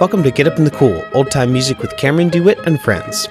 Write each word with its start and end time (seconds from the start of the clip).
Welcome 0.00 0.24
to 0.24 0.32
Get 0.32 0.48
Up 0.48 0.58
in 0.58 0.64
the 0.64 0.72
Cool, 0.72 1.04
old 1.14 1.30
time 1.30 1.52
music 1.52 1.78
with 1.78 1.96
Cameron 1.96 2.28
DeWitt 2.28 2.58
and 2.66 2.80
friends. 2.80 3.28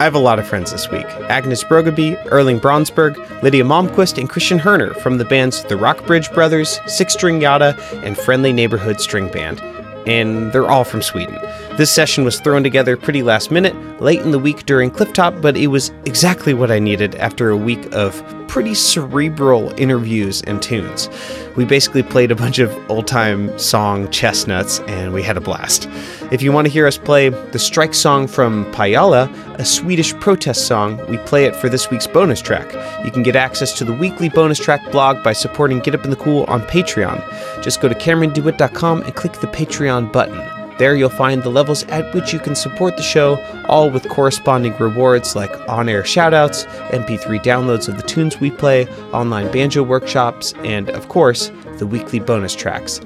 I 0.00 0.02
have 0.02 0.16
a 0.16 0.18
lot 0.18 0.40
of 0.40 0.46
friends 0.46 0.72
this 0.72 0.90
week 0.90 1.06
Agnes 1.30 1.62
Brogaby, 1.62 2.20
Erling 2.32 2.58
Bronsberg, 2.58 3.16
Lydia 3.44 3.62
Malmquist, 3.62 4.18
and 4.18 4.28
Christian 4.28 4.58
Herner 4.58 4.92
from 5.00 5.18
the 5.18 5.24
bands 5.24 5.62
The 5.62 5.76
Rockbridge 5.76 6.34
Brothers, 6.34 6.80
Six 6.88 7.12
String 7.12 7.40
Yada, 7.40 7.76
and 8.02 8.18
Friendly 8.18 8.52
Neighborhood 8.52 9.00
String 9.00 9.30
Band. 9.30 9.60
And 10.04 10.50
they're 10.52 10.68
all 10.68 10.82
from 10.82 11.00
Sweden. 11.00 11.38
This 11.76 11.92
session 11.92 12.24
was 12.24 12.40
thrown 12.40 12.64
together 12.64 12.96
pretty 12.96 13.22
last 13.22 13.52
minute, 13.52 14.02
late 14.02 14.20
in 14.20 14.32
the 14.32 14.38
week 14.40 14.66
during 14.66 14.90
Clifftop, 14.90 15.40
but 15.40 15.56
it 15.56 15.68
was 15.68 15.92
exactly 16.06 16.54
what 16.54 16.72
I 16.72 16.80
needed 16.80 17.14
after 17.14 17.50
a 17.50 17.56
week 17.56 17.86
of 17.94 18.20
pretty 18.50 18.74
cerebral 18.74 19.72
interviews 19.80 20.42
and 20.42 20.60
tunes. 20.60 21.08
We 21.56 21.64
basically 21.64 22.02
played 22.02 22.32
a 22.32 22.34
bunch 22.34 22.58
of 22.58 22.76
old 22.90 23.06
time 23.06 23.56
song 23.60 24.10
chestnuts 24.10 24.80
and 24.80 25.12
we 25.12 25.22
had 25.22 25.36
a 25.36 25.40
blast. 25.40 25.88
If 26.32 26.42
you 26.42 26.50
want 26.50 26.66
to 26.66 26.72
hear 26.72 26.84
us 26.88 26.98
play 26.98 27.28
the 27.28 27.60
strike 27.60 27.94
song 27.94 28.26
from 28.26 28.64
Pajala, 28.72 29.32
a 29.60 29.64
Swedish 29.64 30.14
protest 30.14 30.66
song, 30.66 31.00
we 31.08 31.16
play 31.18 31.44
it 31.44 31.54
for 31.54 31.68
this 31.68 31.90
week's 31.90 32.08
bonus 32.08 32.40
track. 32.40 32.74
You 33.04 33.12
can 33.12 33.22
get 33.22 33.36
access 33.36 33.72
to 33.78 33.84
the 33.84 33.92
weekly 33.92 34.28
bonus 34.28 34.58
track 34.58 34.90
blog 34.90 35.22
by 35.22 35.32
supporting 35.32 35.78
Get 35.78 35.94
Up 35.94 36.02
in 36.04 36.10
the 36.10 36.16
Cool 36.16 36.42
on 36.48 36.62
Patreon. 36.62 37.62
Just 37.62 37.80
go 37.80 37.88
to 37.88 37.94
CameronDewitt.com 37.94 39.02
and 39.02 39.14
click 39.14 39.34
the 39.34 39.46
Patreon 39.46 40.12
button. 40.12 40.59
There 40.80 40.96
you'll 40.96 41.10
find 41.10 41.42
the 41.42 41.50
levels 41.50 41.84
at 41.88 42.14
which 42.14 42.32
you 42.32 42.38
can 42.38 42.54
support 42.54 42.96
the 42.96 43.02
show, 43.02 43.36
all 43.68 43.90
with 43.90 44.08
corresponding 44.08 44.74
rewards 44.78 45.36
like 45.36 45.54
on 45.68 45.90
air 45.90 46.02
shoutouts, 46.02 46.64
MP3 46.88 47.38
downloads 47.42 47.86
of 47.86 47.98
the 47.98 48.02
tunes 48.02 48.40
we 48.40 48.50
play, 48.50 48.88
online 49.12 49.52
banjo 49.52 49.82
workshops, 49.82 50.54
and, 50.64 50.88
of 50.88 51.10
course, 51.10 51.52
the 51.76 51.86
weekly 51.86 52.18
bonus 52.18 52.54
tracks. 52.54 52.98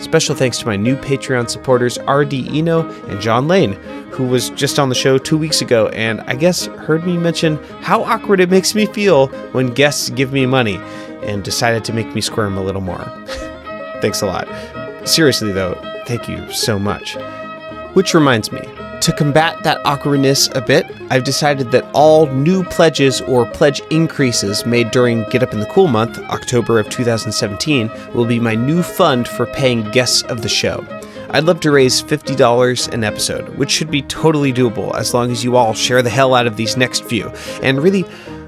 Special 0.00 0.34
thanks 0.34 0.58
to 0.58 0.66
my 0.66 0.76
new 0.76 0.96
Patreon 0.96 1.48
supporters 1.48 1.98
RD 2.00 2.34
Eno 2.34 2.86
and 3.08 3.18
John 3.22 3.48
Lane, 3.48 3.72
who 4.12 4.26
was 4.26 4.50
just 4.50 4.78
on 4.78 4.90
the 4.90 4.94
show 4.94 5.16
two 5.16 5.38
weeks 5.38 5.62
ago 5.62 5.88
and 5.94 6.20
I 6.26 6.34
guess 6.34 6.66
heard 6.66 7.06
me 7.06 7.16
mention 7.16 7.56
how 7.80 8.04
awkward 8.04 8.40
it 8.40 8.50
makes 8.50 8.74
me 8.74 8.84
feel 8.84 9.28
when 9.52 9.68
guests 9.68 10.10
give 10.10 10.30
me 10.34 10.44
money 10.44 10.76
and 11.22 11.42
decided 11.42 11.86
to 11.86 11.94
make 11.94 12.14
me 12.14 12.20
squirm 12.20 12.58
a 12.58 12.62
little 12.62 12.82
more. 12.82 12.98
Thanks 14.02 14.20
a 14.20 14.26
lot. 14.26 14.46
Seriously, 15.08 15.52
though, 15.52 15.72
thank 16.06 16.28
you 16.28 16.50
so 16.52 16.78
much. 16.78 17.16
Which 17.94 18.14
reminds 18.14 18.50
me, 18.50 18.62
to 19.04 19.12
combat 19.12 19.62
that 19.64 19.84
awkwardness 19.84 20.48
a 20.54 20.62
bit, 20.62 20.86
I've 21.10 21.24
decided 21.24 21.70
that 21.72 21.84
all 21.92 22.26
new 22.28 22.64
pledges 22.64 23.20
or 23.20 23.44
pledge 23.44 23.80
increases 23.90 24.64
made 24.64 24.90
during 24.90 25.24
Get 25.24 25.42
Up 25.42 25.52
in 25.52 25.60
the 25.60 25.66
Cool 25.66 25.88
month, 25.88 26.18
October 26.30 26.78
of 26.78 26.88
2017, 26.88 27.90
will 28.14 28.24
be 28.24 28.40
my 28.40 28.54
new 28.54 28.82
fund 28.82 29.28
for 29.28 29.46
paying 29.46 29.90
guests 29.90 30.22
of 30.22 30.40
the 30.40 30.48
show. 30.48 30.84
I'd 31.30 31.44
love 31.44 31.60
to 31.60 31.70
raise 31.70 32.02
$50 32.02 32.92
an 32.94 33.04
episode, 33.04 33.58
which 33.58 33.70
should 33.70 33.90
be 33.90 34.02
totally 34.02 34.52
doable 34.52 34.94
as 34.94 35.12
long 35.12 35.30
as 35.30 35.44
you 35.44 35.56
all 35.56 35.74
share 35.74 36.00
the 36.00 36.08
hell 36.08 36.34
out 36.34 36.46
of 36.46 36.56
these 36.56 36.76
next 36.76 37.04
few. 37.04 37.28
And 37.62 37.82
really, 37.82 38.02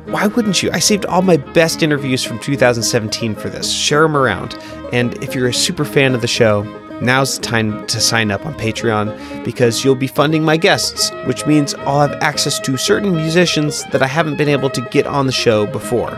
why 0.07 0.29
wouldn't 0.29 0.63
you? 0.63 0.71
I 0.73 0.79
saved 0.79 1.05
all 1.05 1.21
my 1.21 1.37
best 1.37 1.83
interviews 1.83 2.23
from 2.23 2.39
2017 2.39 3.35
for 3.35 3.51
this. 3.51 3.71
Share 3.71 4.03
them 4.03 4.17
around. 4.17 4.55
And 4.93 5.23
if 5.23 5.35
you're 5.35 5.49
a 5.49 5.53
super 5.53 5.85
fan 5.85 6.15
of 6.15 6.21
the 6.21 6.29
show, 6.29 6.63
now's 7.01 7.39
the 7.39 7.45
time 7.45 7.87
to 7.87 8.01
sign 8.01 8.31
up 8.31 8.47
on 8.47 8.55
Patreon 8.55 9.45
because 9.45 9.85
you'll 9.85 9.95
be 9.95 10.07
funding 10.07 10.43
my 10.43 10.57
guests, 10.57 11.11
which 11.27 11.47
means 11.47 11.75
I'll 11.75 12.07
have 12.07 12.23
access 12.23 12.59
to 12.61 12.77
certain 12.77 13.15
musicians 13.15 13.85
that 13.93 14.03
I 14.03 14.07
haven't 14.07 14.37
been 14.37 14.49
able 14.49 14.71
to 14.71 14.81
get 14.81 15.07
on 15.07 15.27
the 15.27 15.33
show 15.33 15.67
before. 15.67 16.11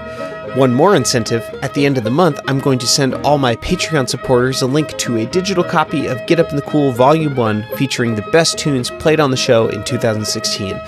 One 0.54 0.72
more 0.72 0.96
incentive 0.96 1.42
at 1.62 1.74
the 1.74 1.84
end 1.84 1.98
of 1.98 2.04
the 2.04 2.10
month, 2.10 2.40
I'm 2.48 2.58
going 2.58 2.78
to 2.78 2.86
send 2.86 3.14
all 3.16 3.38
my 3.38 3.54
Patreon 3.56 4.08
supporters 4.08 4.62
a 4.62 4.66
link 4.66 4.96
to 4.98 5.18
a 5.18 5.26
digital 5.26 5.62
copy 5.62 6.06
of 6.06 6.26
Get 6.26 6.40
Up 6.40 6.50
in 6.50 6.56
the 6.56 6.62
Cool 6.62 6.90
Volume 6.92 7.36
1 7.36 7.66
featuring 7.76 8.14
the 8.14 8.28
best 8.32 8.58
tunes 8.58 8.90
played 8.90 9.20
on 9.20 9.30
the 9.30 9.36
show 9.36 9.68
in 9.68 9.84
2016. 9.84 10.80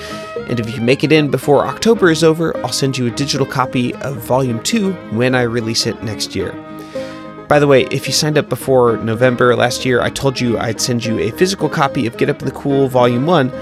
And 0.48 0.58
if 0.58 0.74
you 0.74 0.80
make 0.80 1.04
it 1.04 1.12
in 1.12 1.30
before 1.30 1.66
October 1.66 2.10
is 2.10 2.24
over, 2.24 2.56
I'll 2.58 2.72
send 2.72 2.96
you 2.96 3.06
a 3.06 3.10
digital 3.10 3.46
copy 3.46 3.94
of 3.96 4.16
Volume 4.16 4.62
2 4.62 4.92
when 5.12 5.34
I 5.34 5.42
release 5.42 5.86
it 5.86 6.02
next 6.02 6.34
year. 6.34 6.52
By 7.50 7.58
the 7.58 7.66
way, 7.66 7.82
if 7.90 8.06
you 8.06 8.12
signed 8.12 8.38
up 8.38 8.48
before 8.48 8.98
November 8.98 9.56
last 9.56 9.84
year, 9.84 10.00
I 10.00 10.08
told 10.08 10.38
you 10.38 10.56
I'd 10.56 10.80
send 10.80 11.04
you 11.04 11.18
a 11.18 11.32
physical 11.32 11.68
copy 11.68 12.06
of 12.06 12.16
Get 12.16 12.30
Up 12.30 12.38
in 12.38 12.44
the 12.44 12.54
Cool 12.54 12.86
Volume 12.86 13.26
1. 13.26 13.52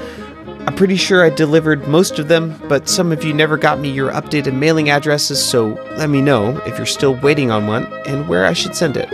I'm 0.66 0.74
pretty 0.74 0.96
sure 0.96 1.24
I 1.24 1.30
delivered 1.30 1.88
most 1.88 2.18
of 2.18 2.28
them, 2.28 2.54
but 2.68 2.86
some 2.86 3.12
of 3.12 3.24
you 3.24 3.32
never 3.32 3.56
got 3.56 3.80
me 3.80 3.90
your 3.90 4.12
updated 4.12 4.52
mailing 4.52 4.90
addresses, 4.90 5.42
so 5.42 5.68
let 5.96 6.10
me 6.10 6.20
know 6.20 6.58
if 6.66 6.76
you're 6.76 6.84
still 6.84 7.14
waiting 7.14 7.50
on 7.50 7.66
one 7.66 7.86
and 8.06 8.28
where 8.28 8.44
I 8.44 8.52
should 8.52 8.76
send 8.76 8.98
it. 8.98 9.10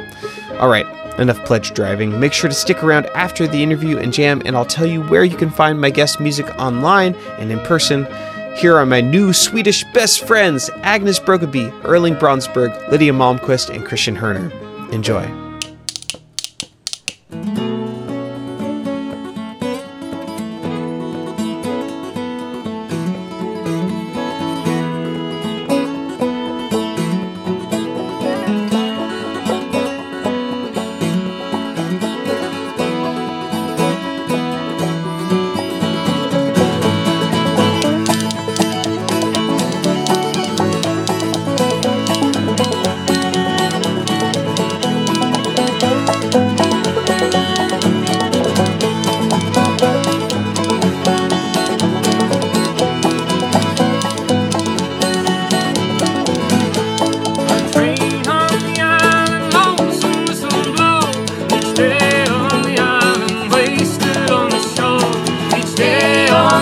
Alright, 0.54 0.86
enough 1.20 1.44
pledge 1.44 1.72
driving. 1.72 2.18
Make 2.18 2.32
sure 2.32 2.50
to 2.50 2.56
stick 2.56 2.82
around 2.82 3.06
after 3.14 3.46
the 3.46 3.62
interview 3.62 3.98
and 3.98 4.12
jam, 4.12 4.42
and 4.44 4.56
I'll 4.56 4.64
tell 4.64 4.86
you 4.86 5.02
where 5.02 5.22
you 5.22 5.36
can 5.36 5.50
find 5.50 5.80
my 5.80 5.90
guest 5.90 6.18
music 6.18 6.48
online 6.58 7.14
and 7.38 7.52
in 7.52 7.60
person. 7.60 8.08
Here 8.56 8.76
are 8.76 8.86
my 8.86 9.00
new 9.00 9.32
Swedish 9.32 9.84
best 9.94 10.26
friends 10.26 10.68
Agnes 10.78 11.20
Brogaby, 11.20 11.70
Erling 11.84 12.16
Bronsberg, 12.16 12.90
Lydia 12.90 13.12
Malmquist, 13.12 13.72
and 13.72 13.84
Christian 13.84 14.16
Herner. 14.16 14.63
Enjoy. 14.94 15.43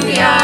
Colombia. 0.02 0.41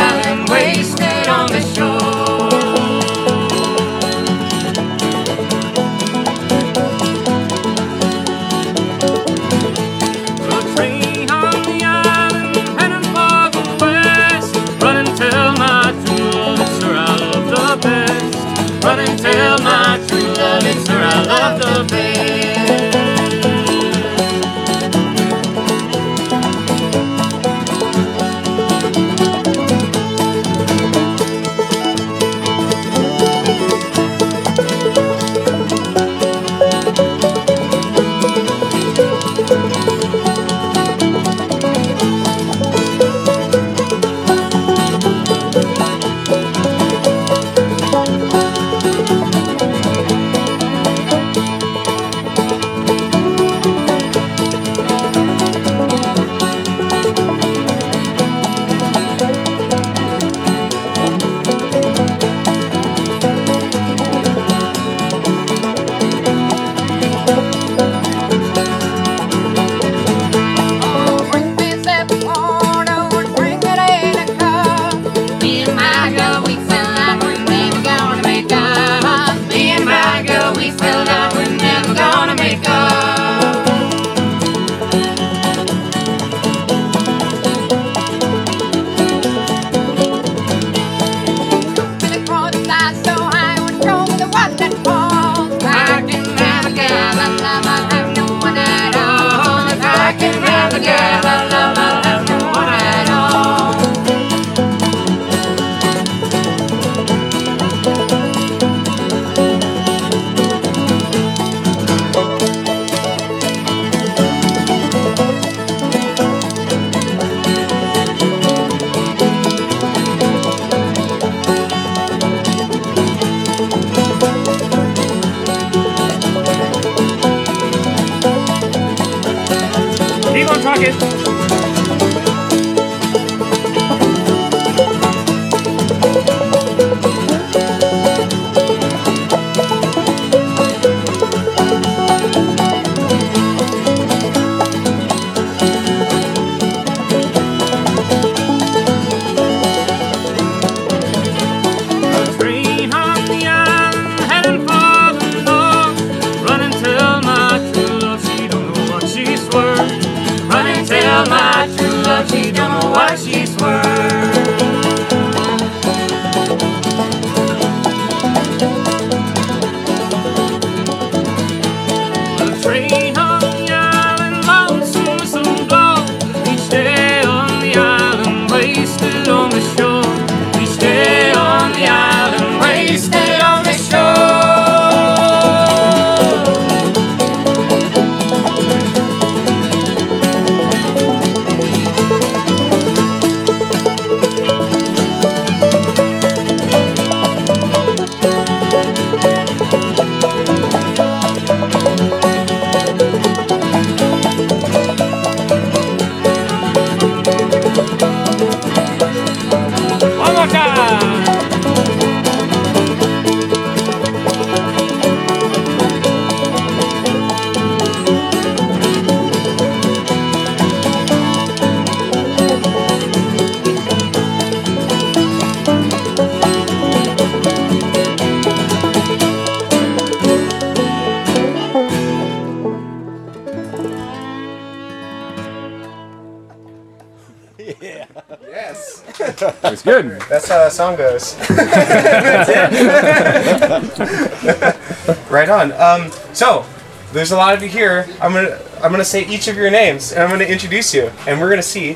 Good. 239.88 240.20
That's 240.28 240.48
how 240.48 240.58
that 240.58 240.72
song 240.72 240.96
goes. 240.96 241.34
right 245.30 245.48
on. 245.48 245.72
Um, 245.72 246.10
so, 246.32 246.64
there's 247.12 247.32
a 247.32 247.36
lot 247.36 247.54
of 247.54 247.62
you 247.62 247.68
here. 247.68 248.06
I'm 248.20 248.32
gonna 248.32 248.58
I'm 248.82 248.90
gonna 248.90 249.04
say 249.04 249.24
each 249.26 249.48
of 249.48 249.56
your 249.56 249.70
names, 249.70 250.12
and 250.12 250.22
I'm 250.22 250.30
gonna 250.30 250.44
introduce 250.44 250.94
you, 250.94 251.10
and 251.26 251.40
we're 251.40 251.50
gonna 251.50 251.62
see 251.62 251.90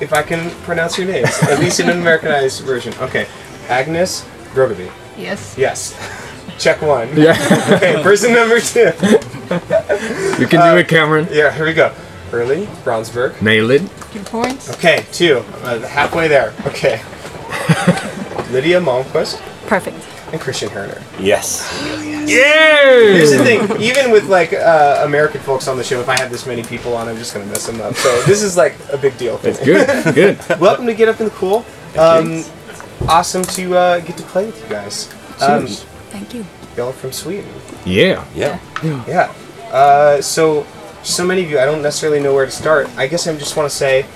if 0.00 0.12
I 0.12 0.22
can 0.22 0.50
pronounce 0.64 0.98
your 0.98 1.06
names, 1.06 1.30
at 1.44 1.58
least 1.58 1.80
in 1.80 1.88
an 1.88 1.98
Americanized 1.98 2.64
version. 2.64 2.92
Okay, 3.00 3.26
Agnes 3.68 4.24
Brogaby. 4.52 4.90
Yes. 5.16 5.56
Yes. 5.58 5.94
Check 6.58 6.82
one. 6.82 7.08
Yeah, 7.16 7.36
Okay, 7.72 8.02
person 8.02 8.32
number 8.32 8.60
two. 8.60 8.90
you 10.40 10.46
can 10.48 10.60
do 10.60 10.76
it, 10.76 10.88
Cameron. 10.88 11.28
Yeah, 11.30 11.52
here 11.52 11.64
we 11.64 11.72
go. 11.72 11.94
Erling 12.32 12.66
Bronsberg. 12.84 13.40
Nail 13.40 13.70
it. 13.70 13.82
Two 14.12 14.20
points. 14.20 14.70
Okay, 14.74 15.06
two. 15.12 15.38
Uh, 15.62 15.78
halfway 15.86 16.28
there. 16.28 16.52
Okay. 16.66 17.00
Lydia 18.50 18.80
Malmquist 18.80 19.40
Perfect. 19.66 19.96
and 20.32 20.40
Christian 20.40 20.68
Herner. 20.70 21.02
Yes. 21.20 21.68
yes. 22.26 23.30
Here's 23.30 23.30
the 23.32 23.44
thing, 23.44 23.80
even 23.82 24.10
with 24.10 24.24
like 24.28 24.52
uh, 24.52 25.02
American 25.04 25.40
folks 25.42 25.68
on 25.68 25.76
the 25.76 25.84
show, 25.84 26.00
if 26.00 26.08
I 26.08 26.18
have 26.18 26.30
this 26.30 26.46
many 26.46 26.62
people 26.62 26.94
on, 26.96 27.08
I'm 27.08 27.16
just 27.16 27.34
gonna 27.34 27.46
mess 27.46 27.66
them 27.66 27.80
up. 27.80 27.94
So 27.94 28.22
this 28.22 28.42
is 28.42 28.56
like 28.56 28.74
a 28.92 28.96
big 28.96 29.16
deal 29.18 29.36
for 29.38 29.48
me. 29.48 29.56
Good. 29.64 30.14
Good. 30.14 30.38
Welcome 30.60 30.86
to 30.86 30.94
Get 30.94 31.08
Up 31.08 31.20
in 31.20 31.26
the 31.26 31.32
Cool. 31.32 31.64
Um, 31.98 32.44
awesome 33.08 33.42
to 33.44 33.76
uh, 33.76 34.00
get 34.00 34.16
to 34.16 34.22
play 34.24 34.46
with 34.46 34.62
you 34.62 34.68
guys. 34.68 35.12
Um, 35.40 35.66
Thank 35.66 36.34
you. 36.34 36.44
y'all 36.76 36.92
from 36.92 37.12
Sweden. 37.12 37.50
Yeah. 37.84 38.24
Yeah. 38.34 38.58
Yeah. 38.82 39.32
Uh, 39.70 40.22
so, 40.22 40.66
so 41.02 41.24
many 41.24 41.44
of 41.44 41.50
you, 41.50 41.58
I 41.58 41.64
don't 41.66 41.82
necessarily 41.82 42.20
know 42.20 42.34
where 42.34 42.46
to 42.46 42.50
start. 42.50 42.88
I 42.96 43.06
guess 43.06 43.26
I 43.26 43.36
just 43.36 43.56
want 43.56 43.70
to 43.70 43.76
say, 43.76 44.06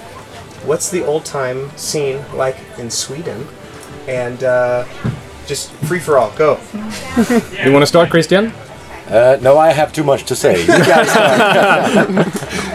what's 0.64 0.90
the 0.90 1.04
old 1.04 1.24
time 1.24 1.70
scene 1.76 2.24
like 2.34 2.56
in 2.78 2.90
Sweden? 2.90 3.46
And 4.08 4.42
uh, 4.42 4.84
just 5.46 5.70
free 5.86 6.00
for 6.00 6.18
all, 6.18 6.30
go. 6.32 6.58
You 7.64 7.72
want 7.72 7.82
to 7.82 7.86
start, 7.86 8.10
Christian? 8.10 8.52
Uh, 9.08 9.38
no, 9.42 9.58
I 9.58 9.72
have 9.72 9.92
too 9.92 10.04
much 10.04 10.24
to 10.24 10.34
say. 10.36 10.60
You 10.62 10.66
guys. 10.66 11.08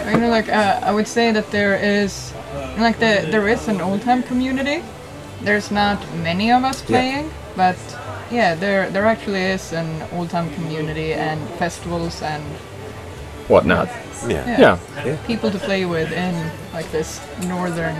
You 0.06 0.20
know, 0.20 0.28
like 0.28 0.48
uh, 0.48 0.80
I 0.82 0.92
would 0.92 1.08
say 1.08 1.32
that 1.32 1.50
there 1.50 1.76
is, 1.76 2.32
like 2.78 2.98
the 2.98 3.26
there 3.30 3.48
is 3.48 3.68
an 3.68 3.80
old 3.80 4.02
time 4.02 4.22
community. 4.22 4.82
There's 5.42 5.70
not 5.70 5.98
many 6.16 6.52
of 6.52 6.64
us 6.64 6.82
playing, 6.82 7.30
but 7.56 7.76
yeah, 8.30 8.54
there 8.54 8.90
there 8.90 9.06
actually 9.06 9.42
is 9.42 9.72
an 9.72 9.88
old 10.12 10.30
time 10.30 10.52
community 10.54 11.12
and 11.14 11.40
festivals 11.58 12.22
and 12.22 12.44
Whatnot. 13.48 13.88
yeah. 14.28 14.78
Yeah. 15.04 15.16
people 15.26 15.50
to 15.50 15.58
play 15.58 15.84
with 15.86 16.12
in 16.12 16.34
like 16.74 16.90
this 16.92 17.20
northern 17.46 17.96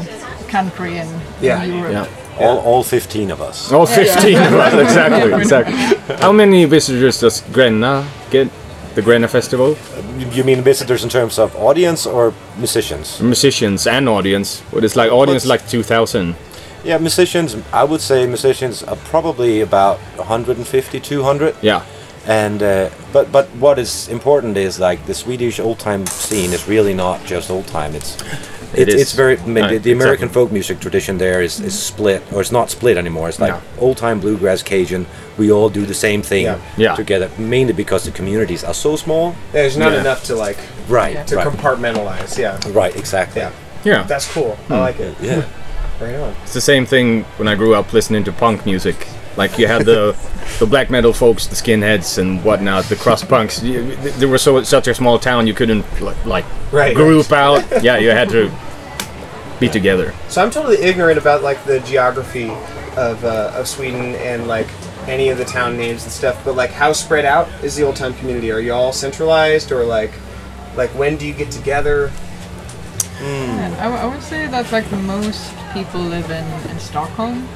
country 0.48 0.98
in, 0.98 1.08
Yeah. 1.40 1.62
in 1.64 1.74
Europe. 1.78 1.92
Yeah. 1.92 2.06
All, 2.46 2.58
all 2.58 2.82
15 2.84 3.30
of 3.32 3.40
us. 3.40 3.72
All 3.72 3.86
15 3.86 4.36
of 4.36 4.52
us, 4.54 4.74
exactly, 4.86 5.32
exactly. 5.32 6.16
How 6.20 6.32
many 6.32 6.64
visitors 6.66 7.20
does 7.20 7.42
Gränna 7.52 8.04
get? 8.30 8.48
The 8.94 9.02
Gränna 9.02 9.28
Festival? 9.28 9.76
You- 10.18 10.30
You 10.32 10.44
mean 10.44 10.62
visitors 10.64 11.02
in 11.04 11.08
terms 11.10 11.38
of 11.38 11.54
audience 11.56 12.06
or 12.08 12.32
musicians? 12.58 13.20
Musicians 13.20 13.86
and 13.86 14.08
audience. 14.08 14.60
What 14.72 14.84
is 14.84 14.96
like 14.96 15.12
audience 15.12 15.46
like 15.48 15.62
2,000? 15.68 16.34
Yeah, 16.84 16.98
musicians, 17.00 17.56
I 17.72 17.84
would 17.84 18.00
say 18.00 18.26
musicians 18.26 18.82
are 18.84 18.96
probably 19.10 19.60
about 19.62 19.98
150, 20.16 21.00
200. 21.00 21.54
Yeah. 21.62 21.82
And 22.28 22.62
uh, 22.62 22.90
but 23.12 23.32
but 23.32 23.46
what 23.58 23.78
is 23.78 24.08
important 24.08 24.56
is 24.58 24.78
like 24.78 25.06
the 25.06 25.14
Swedish 25.14 25.58
old 25.58 25.78
time 25.78 26.06
scene 26.06 26.52
is 26.52 26.68
really 26.68 26.92
not 26.94 27.24
just 27.24 27.50
old 27.50 27.66
time. 27.66 27.94
It's 27.94 28.16
It 28.74 28.88
it's, 28.88 28.94
it's 29.02 29.12
very 29.14 29.38
I 29.38 29.46
mean, 29.46 29.64
Right, 29.64 29.70
the, 29.72 29.78
the 29.78 29.92
American 29.92 30.24
exactly. 30.28 30.34
folk 30.44 30.52
music 30.52 30.78
tradition 30.78 31.16
there 31.18 31.40
is, 31.42 31.58
is 31.58 31.72
split 31.72 32.22
or 32.32 32.42
it's 32.42 32.52
not 32.52 32.68
split 32.70 32.98
anymore. 32.98 33.30
It's 33.30 33.40
like 33.40 33.54
No. 33.54 33.60
old 33.86 33.96
time 33.96 34.20
bluegrass 34.20 34.62
Cajun. 34.62 35.06
We 35.38 35.50
all 35.50 35.70
do 35.70 35.86
the 35.86 35.94
same 35.94 36.20
thing 36.22 36.44
Yeah. 36.44 36.58
Yeah. 36.76 36.94
together. 36.96 37.30
Mainly 37.38 37.72
because 37.72 38.04
the 38.04 38.10
communities 38.10 38.62
are 38.64 38.74
so 38.74 38.96
small. 38.96 39.34
There's 39.52 39.76
not 39.78 39.92
Yeah. 39.92 40.00
enough 40.00 40.22
to 40.24 40.34
like 40.34 40.58
Right. 40.88 41.26
to 41.28 41.36
right. 41.36 41.46
compartmentalize. 41.46 42.36
Yeah, 42.38 42.60
right. 42.74 42.94
Exactly. 42.94 43.40
yeah, 43.40 43.52
Yeah. 43.84 44.02
that's 44.06 44.26
cool. 44.34 44.58
I 44.68 44.78
like 44.88 45.00
it. 45.00 45.14
Yeah. 45.22 45.42
Right 46.00 46.14
on. 46.14 46.32
It's 46.44 46.52
the 46.54 46.60
same 46.60 46.86
thing 46.86 47.24
when 47.38 47.48
I 47.48 47.56
grew 47.56 47.74
up 47.74 47.92
listening 47.92 48.22
to 48.24 48.32
punk 48.32 48.64
music. 48.64 49.08
Like 49.38 49.56
you 49.58 49.68
had 49.68 49.86
the 49.86 50.16
the 50.58 50.66
black 50.66 50.90
metal 50.90 51.12
folks, 51.12 51.46
the 51.46 51.54
skinheads 51.54 52.18
and 52.18 52.42
whatnot, 52.44 52.84
the 52.86 52.96
crust 52.96 53.28
punks. 53.28 53.62
You, 53.62 53.94
there 54.18 54.28
was 54.28 54.42
so 54.42 54.62
such 54.64 54.88
a 54.88 54.94
small 54.94 55.18
town 55.18 55.46
you 55.46 55.54
couldn't 55.54 55.84
like, 56.02 56.26
like 56.26 56.44
Right. 56.72 56.94
group 56.94 57.30
out. 57.32 57.62
Yeah, 57.82 57.98
you 57.98 58.10
had 58.10 58.28
to 58.30 58.50
be 59.60 59.68
together. 59.68 60.12
So 60.28 60.42
I'm 60.42 60.50
totally 60.50 60.78
ignorant 60.78 61.18
about 61.18 61.42
like 61.42 61.64
the 61.64 61.78
geography 61.80 62.50
of 62.96 63.24
uh, 63.24 63.52
of 63.54 63.68
Sweden 63.68 64.16
and 64.16 64.48
like 64.48 64.66
any 65.06 65.30
of 65.30 65.38
the 65.38 65.44
town 65.44 65.76
names 65.76 66.02
and 66.02 66.12
stuff, 66.12 66.44
but 66.44 66.54
like 66.56 66.70
how 66.70 66.92
spread 66.92 67.24
out 67.24 67.48
is 67.62 67.76
the 67.76 67.84
old 67.84 67.96
time 67.96 68.14
community? 68.14 68.50
Are 68.50 68.60
you 68.60 68.72
all 68.74 68.92
centralized 68.92 69.70
or 69.72 69.84
like 69.84 70.12
like 70.76 70.90
when 70.98 71.16
do 71.16 71.26
you 71.26 71.32
get 71.32 71.50
together? 71.52 72.10
Yeah, 73.20 73.74
I, 73.80 73.84
w- 73.84 74.02
I 74.02 74.06
would 74.06 74.22
say 74.22 74.46
that 74.48 74.70
like 74.72 74.90
most 74.92 75.52
people 75.72 76.00
live 76.00 76.28
in, 76.30 76.70
in 76.70 76.78
Stockholm. 76.78 77.48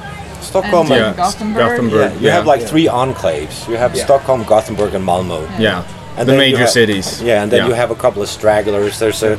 Stockholm. 0.43 0.91
And- 0.91 1.01
and- 1.03 1.17
Yeah. 1.17 1.23
Gothenburg. 1.57 2.11
Yeah, 2.13 2.19
you 2.19 2.29
have 2.29 2.45
like 2.45 2.61
Yeah. 2.61 2.67
three 2.67 2.87
enclaves. 2.87 3.67
You 3.69 3.77
have 3.77 3.95
Yeah. 3.95 4.03
Stockholm, 4.05 4.43
Gothenburg, 4.43 4.93
and 4.95 5.03
Malmo. 5.05 5.47
Yeah. 5.59 5.83
And 6.17 6.27
the 6.29 6.33
major 6.37 6.57
have- 6.59 6.69
cities. 6.69 7.21
Yeah, 7.23 7.41
and 7.43 7.51
then 7.51 7.59
Yeah. 7.61 7.67
you 7.69 7.73
have 7.73 7.91
a 7.91 7.95
couple 7.95 8.21
of 8.21 8.29
stragglers. 8.29 8.99
There's 8.99 9.23
a, 9.23 9.37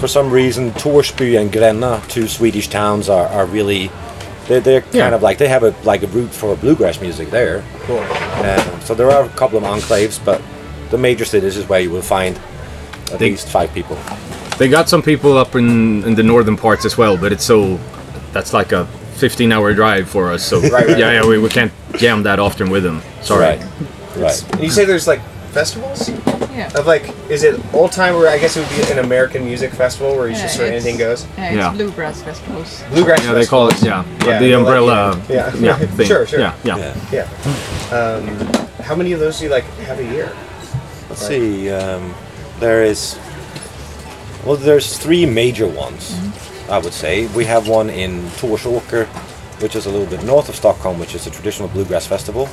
for 0.00 0.08
some 0.08 0.30
reason, 0.30 0.72
Torsby 0.72 1.36
and 1.36 1.52
Gränna, 1.52 2.00
two 2.08 2.26
Swedish 2.28 2.68
towns, 2.68 3.08
are, 3.10 3.26
are 3.28 3.44
really, 3.46 3.90
they're, 4.48 4.60
they're 4.60 4.80
kind 4.80 5.14
of 5.14 5.22
like 5.22 5.36
they 5.38 5.48
have 5.48 5.62
a 5.64 5.74
like 5.84 6.02
a 6.02 6.06
root 6.08 6.30
for 6.32 6.56
bluegrass 6.56 7.00
music 7.00 7.30
there. 7.30 7.62
Cool. 7.86 8.02
Uh, 8.42 8.62
so 8.84 8.94
there 8.94 9.10
are 9.10 9.24
a 9.24 9.28
couple 9.36 9.58
of 9.58 9.64
enclaves, 9.64 10.18
but 10.24 10.40
the 10.90 10.98
major 10.98 11.24
cities 11.24 11.56
is 11.56 11.68
where 11.68 11.80
you 11.80 11.90
will 11.90 12.02
find 12.02 12.38
at 13.12 13.18
They- 13.18 13.30
least 13.30 13.48
five 13.48 13.72
people. 13.74 13.96
They 14.58 14.68
got 14.68 14.88
some 14.88 15.02
people 15.02 15.36
up 15.36 15.56
in, 15.56 16.04
in 16.04 16.14
the 16.14 16.22
northern 16.22 16.56
parts 16.56 16.84
as 16.84 16.96
well, 16.96 17.16
but 17.16 17.32
it's 17.32 17.44
so 17.44 17.78
that's 18.32 18.52
like 18.54 18.72
a 18.72 18.86
15 19.14 19.52
hour 19.52 19.74
drive 19.74 20.08
for 20.08 20.30
us. 20.30 20.44
So 20.44 20.60
Right, 20.62 20.72
right, 20.72 20.98
yeah, 20.98 21.06
right. 21.06 21.14
yeah, 21.24 21.26
we, 21.26 21.38
we 21.38 21.48
can't 21.48 21.72
jam 21.96 22.22
that 22.24 22.38
often 22.38 22.70
with 22.70 22.82
them. 22.82 23.00
Sorry. 23.22 23.42
Right. 23.56 23.64
Right. 24.16 24.52
And 24.52 24.62
you 24.62 24.70
say 24.70 24.84
there's 24.84 25.06
like 25.08 25.20
festivals 25.52 26.08
Yeah. 26.52 26.70
of 26.76 26.86
like 26.86 27.08
is 27.30 27.42
it 27.44 27.60
old 27.74 27.92
time 27.92 28.14
where 28.14 28.28
I 28.28 28.38
guess 28.38 28.56
it 28.56 28.60
would 28.60 28.86
be 28.86 28.92
an 28.92 28.98
American 29.04 29.44
music 29.44 29.72
festival 29.72 30.16
where 30.16 30.26
you 30.28 30.34
Yeah, 30.34 30.42
just 30.42 30.56
sort 30.56 30.68
of 30.68 30.74
anything 30.74 30.96
goes. 30.98 31.26
Yeah, 31.36 31.44
it's 31.46 31.56
Yeah. 31.56 31.72
bluegrass 31.72 32.22
festivals. 32.22 32.82
Bluegrass. 32.90 33.24
Yeah, 33.24 33.32
they 33.34 33.46
call 33.46 33.68
it 33.68 33.80
yeah, 33.82 34.04
Yeah, 34.04 34.38
the 34.38 34.48
they're 34.48 34.58
like, 34.58 34.58
umbrella 34.58 35.22
yeah. 35.28 35.54
yeah, 35.56 35.76
thing. 35.96 36.06
Sure, 36.06 36.26
sure. 36.26 36.40
Yeah, 36.40 36.54
yeah. 36.64 36.94
Yeah. 37.12 37.28
Yeah. 37.90 37.96
Um, 37.96 38.26
how 38.84 38.94
many 38.94 39.12
of 39.12 39.20
those 39.20 39.38
do 39.38 39.44
you 39.44 39.50
like 39.50 39.64
have 39.86 39.98
a 39.98 40.04
year? 40.04 40.32
Let's 41.08 41.26
see. 41.26 41.70
Um, 41.70 42.14
there 42.60 42.82
is. 42.82 43.18
Well, 44.44 44.56
there's 44.56 44.96
three 44.98 45.24
major 45.26 45.66
ones. 45.66 46.18
I 46.68 46.78
would 46.78 46.92
say 46.92 47.26
we 47.28 47.44
have 47.44 47.68
one 47.68 47.90
in 47.90 48.22
Torsåker, 48.40 49.06
which 49.60 49.76
is 49.76 49.86
a 49.86 49.90
little 49.90 50.06
bit 50.06 50.24
north 50.24 50.48
of 50.48 50.56
Stockholm, 50.56 50.98
which 50.98 51.14
is 51.14 51.26
a 51.26 51.30
traditional 51.30 51.68
bluegrass 51.68 52.06
festival. 52.06 52.48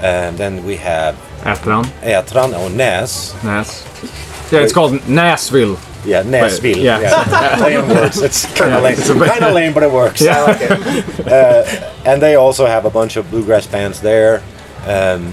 And 0.00 0.36
then 0.36 0.64
we 0.64 0.76
have 0.76 1.14
Ätran, 1.42 1.84
Ätran 2.02 2.52
or 2.58 2.68
Näs. 2.70 3.32
Näs. 3.42 4.50
Yeah, 4.52 4.60
it's 4.60 4.72
called 4.72 4.92
Näsville. 5.02 5.78
Yeah, 6.04 6.22
Näsville. 6.22 6.82
yeah. 6.82 7.00
yeah. 7.00 7.56
Play 7.58 7.76
on 7.76 7.88
words. 7.88 8.20
It's 8.20 8.44
kind 8.58 8.74
of 8.74 8.82
lame. 8.82 8.96
Kind 9.28 9.44
of 9.44 9.54
lame, 9.54 9.72
but 9.72 9.82
it 9.82 9.90
works. 9.90 10.20
I 10.26 10.42
like 10.42 10.58
it. 10.60 12.06
and 12.06 12.20
they 12.20 12.34
also 12.36 12.66
have 12.66 12.84
a 12.84 12.90
bunch 12.90 13.16
of 13.16 13.30
bluegrass 13.30 13.66
bands 13.66 14.00
there. 14.00 14.42
Um, 14.86 15.32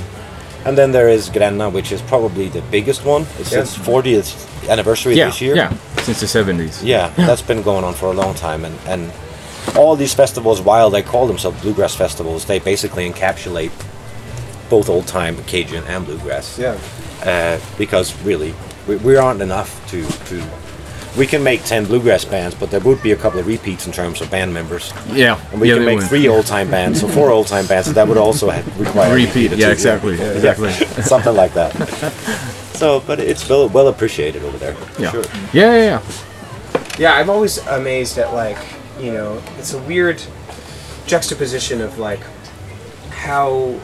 and 0.65 0.77
then 0.77 0.91
there 0.91 1.09
is 1.09 1.29
Gränna, 1.29 1.71
which 1.71 1.91
is 1.91 2.01
probably 2.01 2.49
the 2.49 2.61
biggest 2.71 3.05
one. 3.05 3.25
It's 3.39 3.51
Yeah. 3.51 3.61
its 3.61 3.75
40th 3.77 4.47
anniversary 4.69 5.15
Yeah, 5.15 5.27
this 5.27 5.41
year. 5.41 5.55
yeah, 5.55 5.73
since 6.03 6.19
the 6.19 6.27
70s. 6.27 6.83
Yeah, 6.83 7.09
that's 7.17 7.41
been 7.41 7.61
going 7.63 7.83
on 7.83 7.93
for 7.93 8.07
a 8.07 8.13
long 8.13 8.33
time, 8.35 8.65
and 8.65 8.75
and 8.87 9.11
all 9.75 9.95
these 9.95 10.13
festivals, 10.13 10.59
while 10.61 10.89
they 10.89 11.01
call 11.03 11.27
themselves 11.27 11.61
bluegrass 11.61 11.95
festivals, 11.95 12.45
they 12.45 12.59
basically 12.59 13.09
encapsulate 13.09 13.71
both 14.69 14.89
old 14.89 15.05
time 15.07 15.35
Cajun 15.45 15.83
and 15.87 16.05
bluegrass. 16.05 16.57
Yeah. 16.57 16.75
Uh, 17.23 17.59
because 17.77 18.13
really, 18.23 18.53
we, 18.87 18.95
we 18.97 19.15
aren't 19.17 19.41
enough 19.41 19.69
to 19.91 20.01
to. 20.29 20.43
We 21.17 21.27
can 21.27 21.43
make 21.43 21.63
ten 21.65 21.85
bluegrass 21.85 22.23
bands, 22.23 22.55
but 22.55 22.71
there 22.71 22.79
would 22.79 23.01
be 23.03 23.11
a 23.11 23.15
couple 23.17 23.39
of 23.39 23.45
repeats 23.47 23.85
in 23.85 23.91
terms 23.91 24.21
of 24.21 24.31
band 24.31 24.53
members, 24.53 24.93
Yeah, 25.11 25.37
and 25.51 25.59
we 25.59 25.67
yeah, 25.67 25.75
can 25.75 25.85
make 25.85 25.99
would. 25.99 26.07
three 26.07 26.27
old 26.29 26.45
time 26.45 26.71
bands, 26.71 27.01
so 27.01 27.07
four 27.09 27.29
old 27.31 27.47
time 27.47 27.65
bands. 27.67 27.87
So 27.87 27.93
that 27.93 28.07
would 28.07 28.17
also 28.17 28.49
ha- 28.49 28.63
require 28.77 29.11
a 29.11 29.15
repeat. 29.15 29.51
or 29.51 29.55
Yeah, 29.55 29.65
two. 29.67 29.71
exactly, 29.73 30.13
exactly. 30.13 30.71
something 31.03 31.35
like 31.35 31.53
that. 31.53 31.73
So, 32.73 33.01
but 33.05 33.19
it's 33.19 33.47
well 33.49 33.67
well 33.69 33.89
appreciated 33.89 34.43
over 34.43 34.57
there. 34.57 34.75
Yeah. 34.97 35.11
Sure. 35.11 35.23
yeah, 35.53 35.73
yeah, 35.75 35.83
yeah. 35.83 36.01
Yeah, 36.97 37.13
I'm 37.13 37.29
always 37.29 37.57
amazed 37.67 38.17
at 38.17 38.33
like, 38.33 38.57
you 38.99 39.11
know, 39.11 39.41
it's 39.57 39.73
a 39.73 39.79
weird 39.83 40.21
juxtaposition 41.07 41.81
of 41.81 41.97
like 41.99 42.21
how 43.09 43.77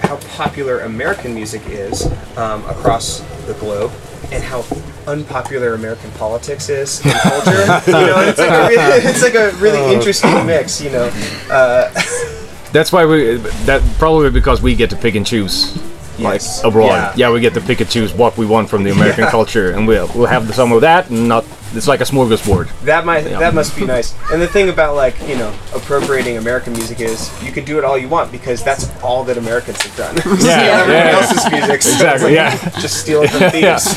how 0.00 0.16
popular 0.36 0.80
American 0.80 1.32
music 1.34 1.62
is 1.68 2.06
um, 2.36 2.64
across 2.66 3.20
the 3.46 3.54
globe 3.60 3.92
and 4.32 4.42
how 4.42 4.64
unpopular 5.06 5.74
American 5.74 6.10
politics 6.12 6.68
is 6.68 7.00
and 7.04 7.12
culture. 7.22 7.60
you 7.86 7.92
know, 7.92 8.20
it's 8.20 8.38
like 8.38 8.50
a 8.50 8.68
really, 8.68 9.04
it's 9.10 9.22
like 9.22 9.34
a 9.34 9.50
really 9.58 9.94
interesting 9.94 10.46
mix. 10.46 10.80
You 10.80 10.90
know, 10.90 11.10
uh, 11.50 11.92
That's 12.72 12.92
why 12.92 13.06
we. 13.06 13.36
That 13.64 13.82
probably 13.98 14.30
because 14.30 14.60
we 14.60 14.74
get 14.74 14.90
to 14.90 14.96
pick 14.96 15.14
and 15.14 15.26
choose. 15.26 15.74
Like 16.18 16.40
Yes. 16.40 16.64
abroad, 16.64 16.86
Yeah. 16.86 17.12
yeah. 17.16 17.30
we 17.30 17.40
get 17.40 17.52
to 17.54 17.60
pick 17.60 17.80
and 17.82 17.90
choose 17.90 18.14
what 18.14 18.38
we 18.38 18.46
want 18.46 18.70
from 18.70 18.84
the 18.84 18.90
American 18.90 19.24
Yeah. 19.24 19.30
culture, 19.30 19.70
and 19.72 19.86
we'll 19.86 20.10
we'll 20.14 20.26
have 20.26 20.54
some 20.54 20.72
of 20.72 20.80
that, 20.80 21.10
and 21.10 21.28
not. 21.28 21.44
It's 21.76 21.88
like 21.88 22.00
a 22.00 22.04
smorgasbord. 22.04 22.68
that 22.82 23.04
might 23.04 23.24
Yeah. 23.28 23.38
that 23.38 23.54
must 23.54 23.76
be 23.76 23.84
nice. 23.84 24.14
And 24.32 24.40
the 24.40 24.46
thing 24.48 24.68
about 24.68 24.94
like 24.96 25.14
you 25.28 25.36
know 25.36 25.52
appropriating 25.74 26.36
American 26.38 26.72
music 26.72 27.00
is 27.00 27.30
you 27.42 27.52
can 27.52 27.64
do 27.64 27.78
it 27.78 27.84
all 27.84 27.96
you 27.98 28.08
want 28.08 28.32
because 28.32 28.62
that's 28.64 28.90
all 29.02 29.24
that 29.24 29.36
Americans 29.38 29.80
have 29.82 29.96
done. 29.96 30.16
Steal 30.38 30.46
yeah, 30.46 30.80
everyone 30.80 31.06
yeah. 31.06 31.18
else's 31.20 31.52
music. 31.52 31.82
so 31.82 31.90
Exactly, 31.92 32.24
like, 32.26 32.34
yeah. 32.34 32.80
Just 32.80 33.00
steal 33.00 33.22
it 33.22 33.30
from 33.30 33.50
thieves. 33.50 33.94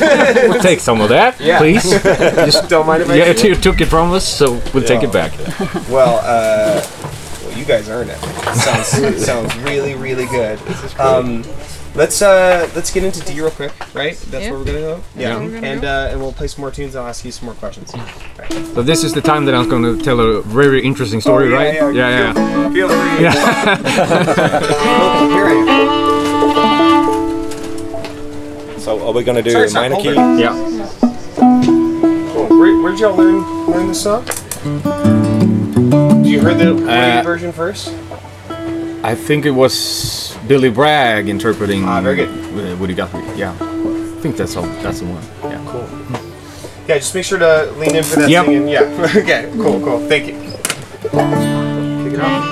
we'll 0.48 0.60
take 0.60 0.80
some 0.80 1.00
of 1.00 1.08
that, 1.10 1.40
Yeah. 1.40 1.58
please. 1.58 1.82
Just 2.02 2.68
don't 2.68 2.86
mind 2.86 3.02
if 3.02 3.10
I 3.10 3.14
yeah, 3.14 3.32
you 3.32 3.54
took 3.54 3.80
it 3.80 3.86
from 3.86 4.12
us, 4.12 4.26
so 4.28 4.60
we'll 4.74 4.84
take 4.84 5.02
it 5.02 5.12
back. 5.12 5.32
Well, 5.88 6.20
uh, 6.22 6.84
well, 7.44 7.58
you 7.58 7.64
guys 7.64 7.88
earn 7.88 8.08
it. 8.10 8.18
Sounds 8.54 9.24
sounds 9.24 9.56
really 9.58 9.94
really 9.94 10.26
good. 10.26 10.58
Um, 10.98 11.42
let's 11.94 12.22
uh, 12.22 12.68
let's 12.74 12.90
get 12.92 13.04
into 13.04 13.20
D 13.24 13.40
real 13.40 13.50
quick, 13.50 13.72
right? 13.94 14.16
That's 14.30 14.44
Yeah. 14.44 14.50
where 14.50 14.58
we're 14.60 14.64
gonna 14.64 14.80
go. 14.80 15.00
Yeah, 15.16 15.36
where 15.36 15.44
we're 15.46 15.54
gonna 15.54 15.66
and 15.66 15.80
go. 15.82 15.88
uh, 15.88 16.08
and 16.10 16.20
we'll 16.20 16.32
play 16.32 16.46
some 16.46 16.60
more 16.62 16.70
tunes. 16.70 16.94
I'll 16.96 17.06
ask 17.06 17.24
you 17.24 17.32
some 17.32 17.46
more 17.46 17.54
questions. 17.54 17.92
Right. 18.38 18.52
So 18.74 18.82
this 18.82 19.02
is 19.04 19.12
the 19.12 19.20
time 19.20 19.44
that 19.46 19.54
I'm 19.54 19.68
going 19.68 19.82
to 19.82 19.96
tell 20.02 20.18
a 20.20 20.40
very 20.42 20.80
interesting 20.82 21.20
story, 21.20 21.46
Oh, 21.46 21.50
yeah, 21.50 21.56
right? 21.56 21.74
yeah, 21.94 22.08
yeah. 22.08 22.32
yeah. 22.34 22.70
Feel, 22.72 22.88
feel 22.88 22.88
free. 22.88 23.22
Yeah. 23.24 23.32
Here 25.30 25.46
I 25.46 25.54
am. 28.74 28.80
So, 28.80 29.06
are 29.06 29.12
we 29.12 29.22
gonna 29.24 29.42
do 29.42 29.50
Sorry, 29.50 29.68
sorry, 29.68 29.88
minor 29.90 29.94
hold 29.96 30.06
key? 30.06 30.12
it. 30.12 30.40
yeah. 30.40 30.54
Cool. 32.32 32.46
Where, 32.58 32.82
where'd 32.82 32.98
y'all 32.98 33.14
learn 33.16 33.42
learn 33.66 33.88
this 33.88 34.02
song? 34.02 34.24
You 36.24 36.40
heard 36.40 36.58
the 36.58 36.74
Woody 36.74 36.88
Uh, 36.88 37.22
version 37.22 37.52
first? 37.52 37.92
I 39.02 39.14
think 39.14 39.46
it 39.46 39.50
was 39.52 40.36
Billy 40.46 40.68
Bragg 40.70 41.28
interpreting. 41.28 41.84
Ah, 41.84 42.00
very 42.00 42.16
good. 42.16 42.28
uh, 42.28 42.76
Woody 42.76 42.94
Guthrie. 42.94 43.24
Yeah. 43.36 43.52
I 43.60 44.20
think 44.22 44.36
that's 44.36 44.56
all. 44.56 44.66
That's 44.82 45.00
the 45.00 45.06
one. 45.06 45.22
Yeah. 45.50 45.62
Cool. 45.66 45.88
Yeah, 46.86 46.98
just 46.98 47.14
make 47.14 47.24
sure 47.24 47.38
to 47.38 47.72
lean 47.78 47.96
in 47.96 48.04
for 48.04 48.20
that 48.20 48.28
Yep. 48.28 48.44
singing. 48.44 48.68
Yeah. 48.68 48.82
okay. 49.16 49.50
Cool. 49.56 49.80
Cool. 49.80 50.06
Thank 50.08 50.26
you. 50.26 50.34
Kick 50.42 52.14
it 52.14 52.20
off. 52.20 52.44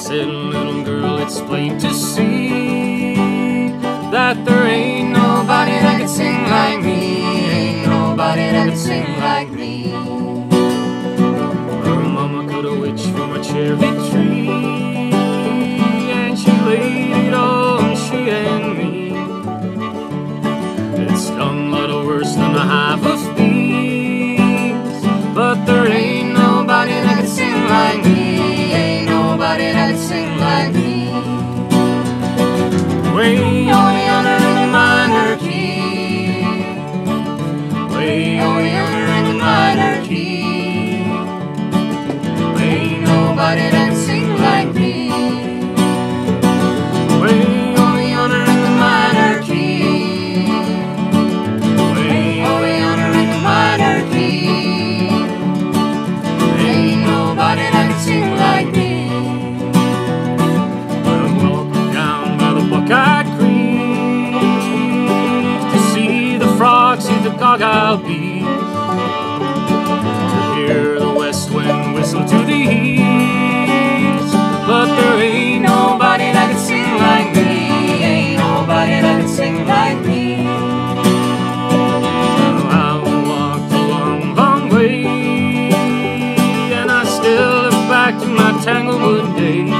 Said, 0.00 0.26
little 0.28 0.82
girl, 0.82 1.18
it's 1.18 1.40
plain 1.42 1.78
to 1.78 1.92
see 1.92 3.14
that 4.10 4.42
there 4.46 4.66
ain't 4.66 5.10
nobody 5.10 5.72
that 5.72 5.98
can 6.00 6.08
sing 6.08 6.42
like 6.44 6.80
me. 6.82 7.22
Ain't 7.50 7.86
nobody 7.86 8.40
that 8.50 8.68
can 8.68 8.76
sing 8.78 9.20
like 9.20 9.50
me. 9.50 9.90
Her 11.84 12.00
mama 12.16 12.50
cut 12.50 12.64
a 12.64 12.74
witch 12.74 13.02
from 13.14 13.32
a 13.36 13.44
cherry 13.44 13.76
tree, 13.76 14.29
nobody 43.40 43.70
dancing 43.70 44.28
like 44.36 44.74
me. 44.74 45.08
Way 47.22 48.12
honor 48.12 48.44
in 48.52 48.60
the 48.66 48.72
minor 48.84 49.42
key. 49.42 50.44
Way 51.96 52.42
honor 52.44 53.12
in 53.20 53.28
the 53.30 53.40
minor 53.42 53.98
key. 54.12 54.48
Like 58.36 58.70
me. 58.76 58.92
I'm 61.06 61.34
walking 61.48 61.88
down 61.92 62.26
by 62.38 62.50
the 62.58 62.64
Buckeye 62.68 63.24
Creek 63.36 64.34
to 65.72 65.78
see 65.92 66.36
the 66.36 66.50
frogs, 66.58 67.04
the 67.06 67.12
bees, 68.06 68.44
to 70.32 70.40
hear 70.56 70.98
the 70.98 71.12
west 71.16 71.50
wind 71.50 71.94
whistle 71.94 72.24
to 72.26 72.38
the 72.44 72.52
east. 72.52 73.29
But 74.70 74.86
there 74.86 75.20
ain't 75.20 75.62
nobody 75.64 76.30
that 76.30 76.48
can 76.48 76.60
sing 76.60 76.94
like 76.94 77.34
me. 77.34 78.04
Ain't 78.04 78.38
nobody 78.38 79.00
that 79.00 79.20
can 79.20 79.28
sing 79.28 79.66
like 79.66 79.98
me. 80.06 80.46
I 82.70 83.02
walked 83.26 83.72
a 83.72 83.82
long, 83.88 84.36
long 84.36 84.68
way, 84.68 85.02
and 86.78 86.88
I 86.88 87.02
still 87.02 87.62
look 87.64 87.88
back 87.90 88.20
to 88.20 88.28
my 88.28 88.52
Tanglewood 88.62 89.36
days. 89.36 89.79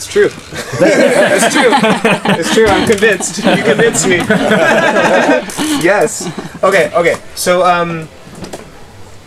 That's 0.00 0.12
true. 0.12 0.28
that's 0.78 1.54
true. 1.54 1.70
It's 2.40 2.54
true. 2.54 2.66
I'm 2.66 2.88
convinced. 2.88 3.36
You 3.44 3.62
convinced 3.62 4.06
me. 4.08 4.16
yes. 5.84 6.26
Okay. 6.64 6.90
Okay. 6.94 7.16
So, 7.34 7.64
um, 7.66 8.08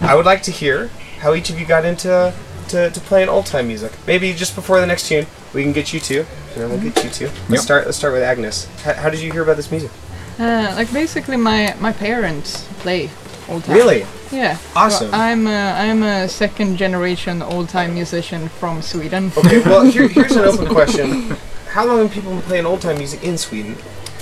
I 0.01 0.15
would 0.15 0.25
like 0.25 0.41
to 0.43 0.51
hear 0.51 0.87
how 1.19 1.35
each 1.35 1.51
of 1.51 1.59
you 1.59 1.65
got 1.67 1.85
into 1.85 2.33
to, 2.69 2.89
to 2.89 2.99
playing 3.01 3.29
old 3.29 3.45
time 3.45 3.67
music. 3.67 3.91
Maybe 4.07 4.33
just 4.33 4.55
before 4.55 4.81
the 4.81 4.87
next 4.87 5.07
tune, 5.07 5.27
we 5.53 5.61
can 5.61 5.73
get 5.73 5.93
you 5.93 5.99
two, 5.99 6.25
and 6.53 6.61
then 6.63 6.69
we'll 6.69 6.81
get 6.81 7.03
you 7.03 7.09
two. 7.11 7.25
Let's 7.27 7.49
Yep. 7.49 7.59
start. 7.61 7.85
Let's 7.85 7.97
start 7.97 8.13
with 8.13 8.23
Agnes. 8.23 8.65
How, 8.83 8.93
how 8.93 9.09
did 9.11 9.19
you 9.19 9.31
hear 9.31 9.43
about 9.43 9.57
this 9.57 9.69
music? 9.69 9.91
Uh, 10.39 10.73
like 10.75 10.91
basically, 10.91 11.37
my 11.37 11.75
my 11.79 11.91
parents 11.93 12.63
play 12.79 13.11
old 13.53 13.63
time. 13.63 13.75
Really? 13.75 14.05
Yeah. 14.31 14.57
Awesome. 14.75 15.11
So 15.11 15.17
I'm 15.17 15.47
a, 15.47 15.71
I'm 15.73 16.03
a 16.03 16.27
second 16.27 16.77
generation 16.77 17.41
old 17.41 17.69
time 17.69 17.93
musician 17.93 18.49
from 18.49 18.81
Sweden. 18.81 19.31
Okay. 19.37 19.59
Well, 19.59 19.85
here, 19.91 20.07
here's 20.07 20.35
an 20.35 20.45
open 20.45 20.67
question. 20.67 21.35
How 21.67 21.85
long 21.85 21.99
have 21.99 22.11
people 22.11 22.31
been 22.31 22.41
playing 22.41 22.65
old 22.65 22.81
time 22.81 22.97
music 22.97 23.23
in 23.23 23.37
Sweden? 23.37 23.75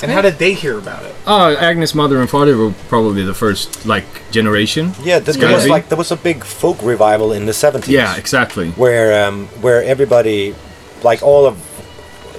And 0.03 0.11
how 0.11 0.21
did 0.21 0.39
they 0.39 0.53
hear 0.53 0.79
about 0.79 1.03
it? 1.05 1.13
Oh, 1.27 1.55
Agnes' 1.55 1.93
mother 1.93 2.19
and 2.19 2.29
father 2.29 2.57
were 2.57 2.73
probably 2.87 3.23
the 3.23 3.35
first 3.35 3.85
like 3.85 4.05
generation. 4.31 4.93
Yeah, 5.03 5.19
th- 5.19 5.37
there 5.37 5.53
was 5.53 5.67
like 5.67 5.89
there 5.89 5.97
was 5.97 6.11
a 6.11 6.15
big 6.15 6.43
folk 6.43 6.81
revival 6.81 7.31
in 7.33 7.45
the 7.45 7.51
70s. 7.51 7.87
Yeah, 7.87 8.15
exactly. 8.17 8.71
where 8.71 9.27
um, 9.27 9.45
where 9.61 9.83
everybody, 9.83 10.55
like 11.03 11.21
all 11.21 11.45
of, 11.45 11.70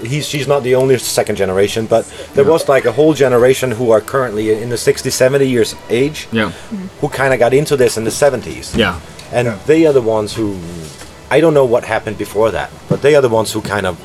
he's 0.02 0.26
she's 0.28 0.46
not 0.46 0.62
the 0.62 0.74
only 0.74 0.98
second 0.98 1.36
generation, 1.36 1.86
but 1.86 2.04
there 2.34 2.44
was 2.44 2.68
like 2.68 2.84
a 2.84 2.92
whole 2.92 3.14
generation 3.14 3.70
who 3.72 3.90
are 3.90 4.00
currently 4.00 4.62
in 4.62 4.68
the 4.68 4.76
60, 4.76 5.10
70 5.10 5.44
years 5.48 5.74
age, 5.90 6.28
Yeah, 6.32 6.50
who 7.00 7.08
kind 7.08 7.32
of 7.32 7.38
got 7.40 7.52
into 7.54 7.76
this 7.76 7.96
in 7.96 8.04
the 8.04 8.10
70s, 8.10 8.76
yeah, 8.76 9.00
and 9.32 9.48
they 9.66 9.86
are 9.86 9.92
the 9.92 10.02
ones 10.02 10.34
who, 10.34 10.56
I 11.30 11.40
don't 11.40 11.54
know 11.54 11.64
what 11.64 11.84
happened 11.84 12.18
before 12.18 12.50
that, 12.52 12.70
but 12.88 13.00
they 13.02 13.14
are 13.14 13.22
the 13.22 13.28
ones 13.28 13.52
who 13.52 13.60
kind 13.62 13.86
of 13.86 13.96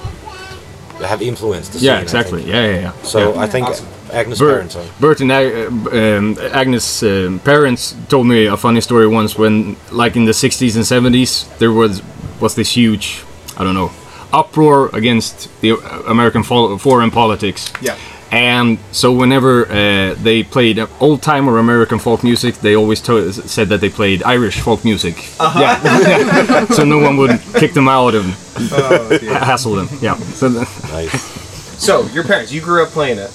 have 1.06 1.22
influenced 1.22 1.74
the 1.74 1.80
scene. 1.80 1.88
yeah, 1.88 1.98
I 1.98 2.02
exactly. 2.02 2.44
Yeah, 2.44 2.66
yeah, 2.66 2.80
yeah. 2.82 2.92
So 3.04 3.20
yeah. 3.34 3.42
I 3.42 3.48
think 3.48 3.68
Awesome. 3.68 3.88
Agnes' 4.12 4.40
Bert, 4.40 4.54
parents 4.54 4.76
are. 4.76 4.86
Bert 5.00 5.22
and 5.22 5.32
Ag- 5.32 5.54
uh, 5.54 6.18
um, 6.18 6.38
Agnes' 6.54 7.04
um 7.04 7.40
parents 7.40 7.96
told 8.10 8.26
me 8.26 8.48
a 8.48 8.58
funny 8.58 8.82
story 8.82 9.06
once 9.06 9.38
when, 9.38 9.76
like 9.92 10.16
in 10.16 10.26
the 10.26 10.32
60s 10.34 10.76
and 10.76 10.86
70s, 10.86 11.46
there 11.60 11.72
was 11.72 12.02
was 12.42 12.56
this 12.56 12.72
huge, 12.78 13.24
I 13.58 13.64
don't 13.64 13.74
know, 13.76 13.92
uproar 14.34 14.90
against 14.94 15.50
the 15.62 15.72
uh, 15.74 16.04
American 16.08 16.44
foreign 16.44 17.12
politics. 17.12 17.72
Yeah. 17.82 17.98
And 18.30 18.78
so 18.92 19.14
whenever 19.14 19.66
uh, 19.72 20.16
they 20.22 20.44
played 20.44 20.80
old 21.00 21.22
time 21.22 21.48
or 21.48 21.60
American 21.60 21.98
folk 21.98 22.24
music, 22.24 22.56
they 22.56 22.76
always 22.76 23.00
to- 23.04 23.32
said 23.32 23.70
that 23.70 23.80
they 23.80 23.90
played 23.90 24.22
Irish 24.24 24.60
folk 24.60 24.84
music. 24.84 25.16
Yeah. 25.40 26.66
so 26.78 26.84
no 26.84 26.98
one 27.00 27.16
would 27.18 27.40
kick 27.56 27.74
them 27.74 27.88
out 27.88 28.16
and 28.16 28.34
ha- 28.58 29.18
hassle 29.46 29.76
them. 29.76 29.88
Yeah. 30.02 30.16
So 30.36 30.50
the- 30.50 30.68
Nice. 30.92 31.22
So, 31.80 32.04
your 32.08 32.24
parents, 32.24 32.52
you 32.52 32.60
grew 32.60 32.84
up 32.84 32.90
playing 32.90 33.20
it. 33.20 33.32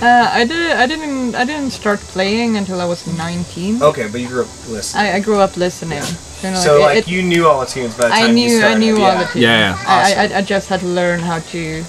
Uh, 0.00 0.28
I 0.32 0.44
did 0.44 0.72
I 0.72 0.86
didn't 0.88 1.36
I 1.36 1.44
didn't 1.44 1.70
start 1.70 2.00
playing 2.00 2.56
until 2.56 2.80
I 2.80 2.86
was 2.86 3.06
19. 3.06 3.82
Okay, 3.82 4.08
but 4.10 4.20
you 4.20 4.26
grew 4.26 4.42
up 4.42 4.48
listening. 4.68 5.04
I, 5.06 5.16
I 5.16 5.20
grew 5.20 5.38
up 5.38 5.56
listening. 5.56 6.02
You 6.42 6.50
know, 6.50 6.56
so, 6.60 6.76
it- 6.88 6.96
like, 6.96 7.08
you 7.08 7.22
knew 7.22 7.46
all 7.46 7.60
the 7.60 7.66
tunes 7.66 7.96
by 7.96 8.04
the 8.04 8.14
time 8.14 8.24
I 8.24 8.26
you 8.28 8.32
knew 8.34 8.62
I 8.62 8.74
knew 8.74 8.98
yeah. 8.98 9.04
all 9.04 9.18
the 9.18 9.24
tunes. 9.24 9.36
Yeah, 9.36 9.58
yeah. 9.58 9.84
I, 9.86 10.34
I, 10.34 10.38
I 10.38 10.42
just 10.42 10.68
had 10.68 10.80
to 10.80 10.86
learn 10.86 11.20
how 11.20 11.38
to 11.38 11.84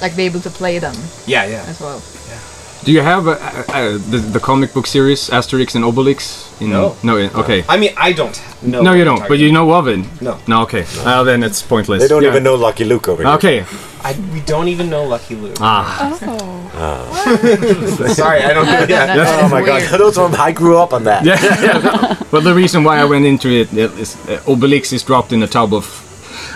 like 0.00 0.14
be 0.16 0.24
able 0.24 0.40
to 0.40 0.50
play 0.50 0.78
them 0.78 0.94
Yeah, 1.26 1.44
yeah. 1.46 1.64
as 1.66 1.80
well. 1.80 2.02
Do 2.88 2.94
you 2.94 3.02
have 3.02 3.28
uh, 3.28 3.32
uh, 3.32 3.98
the, 4.08 4.16
the 4.32 4.40
comic 4.40 4.72
book 4.72 4.86
series 4.86 5.28
Asterix 5.28 5.74
and 5.74 5.84
Obelix? 5.84 6.58
In, 6.58 6.70
No. 6.70 6.96
No. 7.02 7.18
Okay. 7.18 7.62
I 7.68 7.76
mean, 7.76 7.92
I 7.98 8.14
don't 8.14 8.32
know. 8.62 8.80
No, 8.80 8.94
you 8.94 9.04
don't. 9.04 9.28
But 9.28 9.38
you 9.38 9.52
know 9.52 9.70
of 9.74 9.88
it. 9.88 10.00
No. 10.22 10.38
No. 10.48 10.62
Okay. 10.62 10.86
Well, 11.04 11.22
then 11.22 11.42
it's 11.42 11.60
pointless. 11.60 12.00
They 12.00 12.08
don't 12.08 12.22
Yeah. 12.22 12.30
even 12.30 12.44
know 12.44 12.54
Lucky 12.54 12.84
Luke 12.84 13.06
over 13.08 13.22
here. 13.22 13.32
Okay. 13.34 13.66
I, 14.02 14.16
we 14.32 14.40
don't 14.40 14.68
even 14.68 14.88
know 14.88 15.04
Lucky 15.04 15.34
Luke. 15.34 15.58
Ah. 15.60 16.16
Oh, 16.80 18.06
Sorry, 18.14 18.40
I 18.40 18.54
don't 18.54 18.64
know. 18.64 18.86
Yeah. 18.88 19.04
That- 19.16 19.44
Oh 19.44 19.48
my 19.50 19.60
weird. 19.60 19.90
god, 19.90 20.00
those 20.00 20.16
are, 20.16 20.34
I 20.40 20.52
grew 20.52 20.78
up 20.78 20.94
on 20.94 21.04
that. 21.04 21.26
Yeah. 21.26 21.36
yeah. 21.60 22.16
But 22.30 22.40
the 22.42 22.54
reason 22.54 22.84
why 22.84 22.96
I 23.00 23.04
went 23.04 23.26
into 23.26 23.48
it 23.50 23.70
is 23.74 24.16
uh, 24.30 24.40
Obelix 24.46 24.94
is 24.94 25.02
dropped 25.02 25.32
in 25.34 25.42
a 25.42 25.46
tub 25.46 25.74
of. 25.74 25.84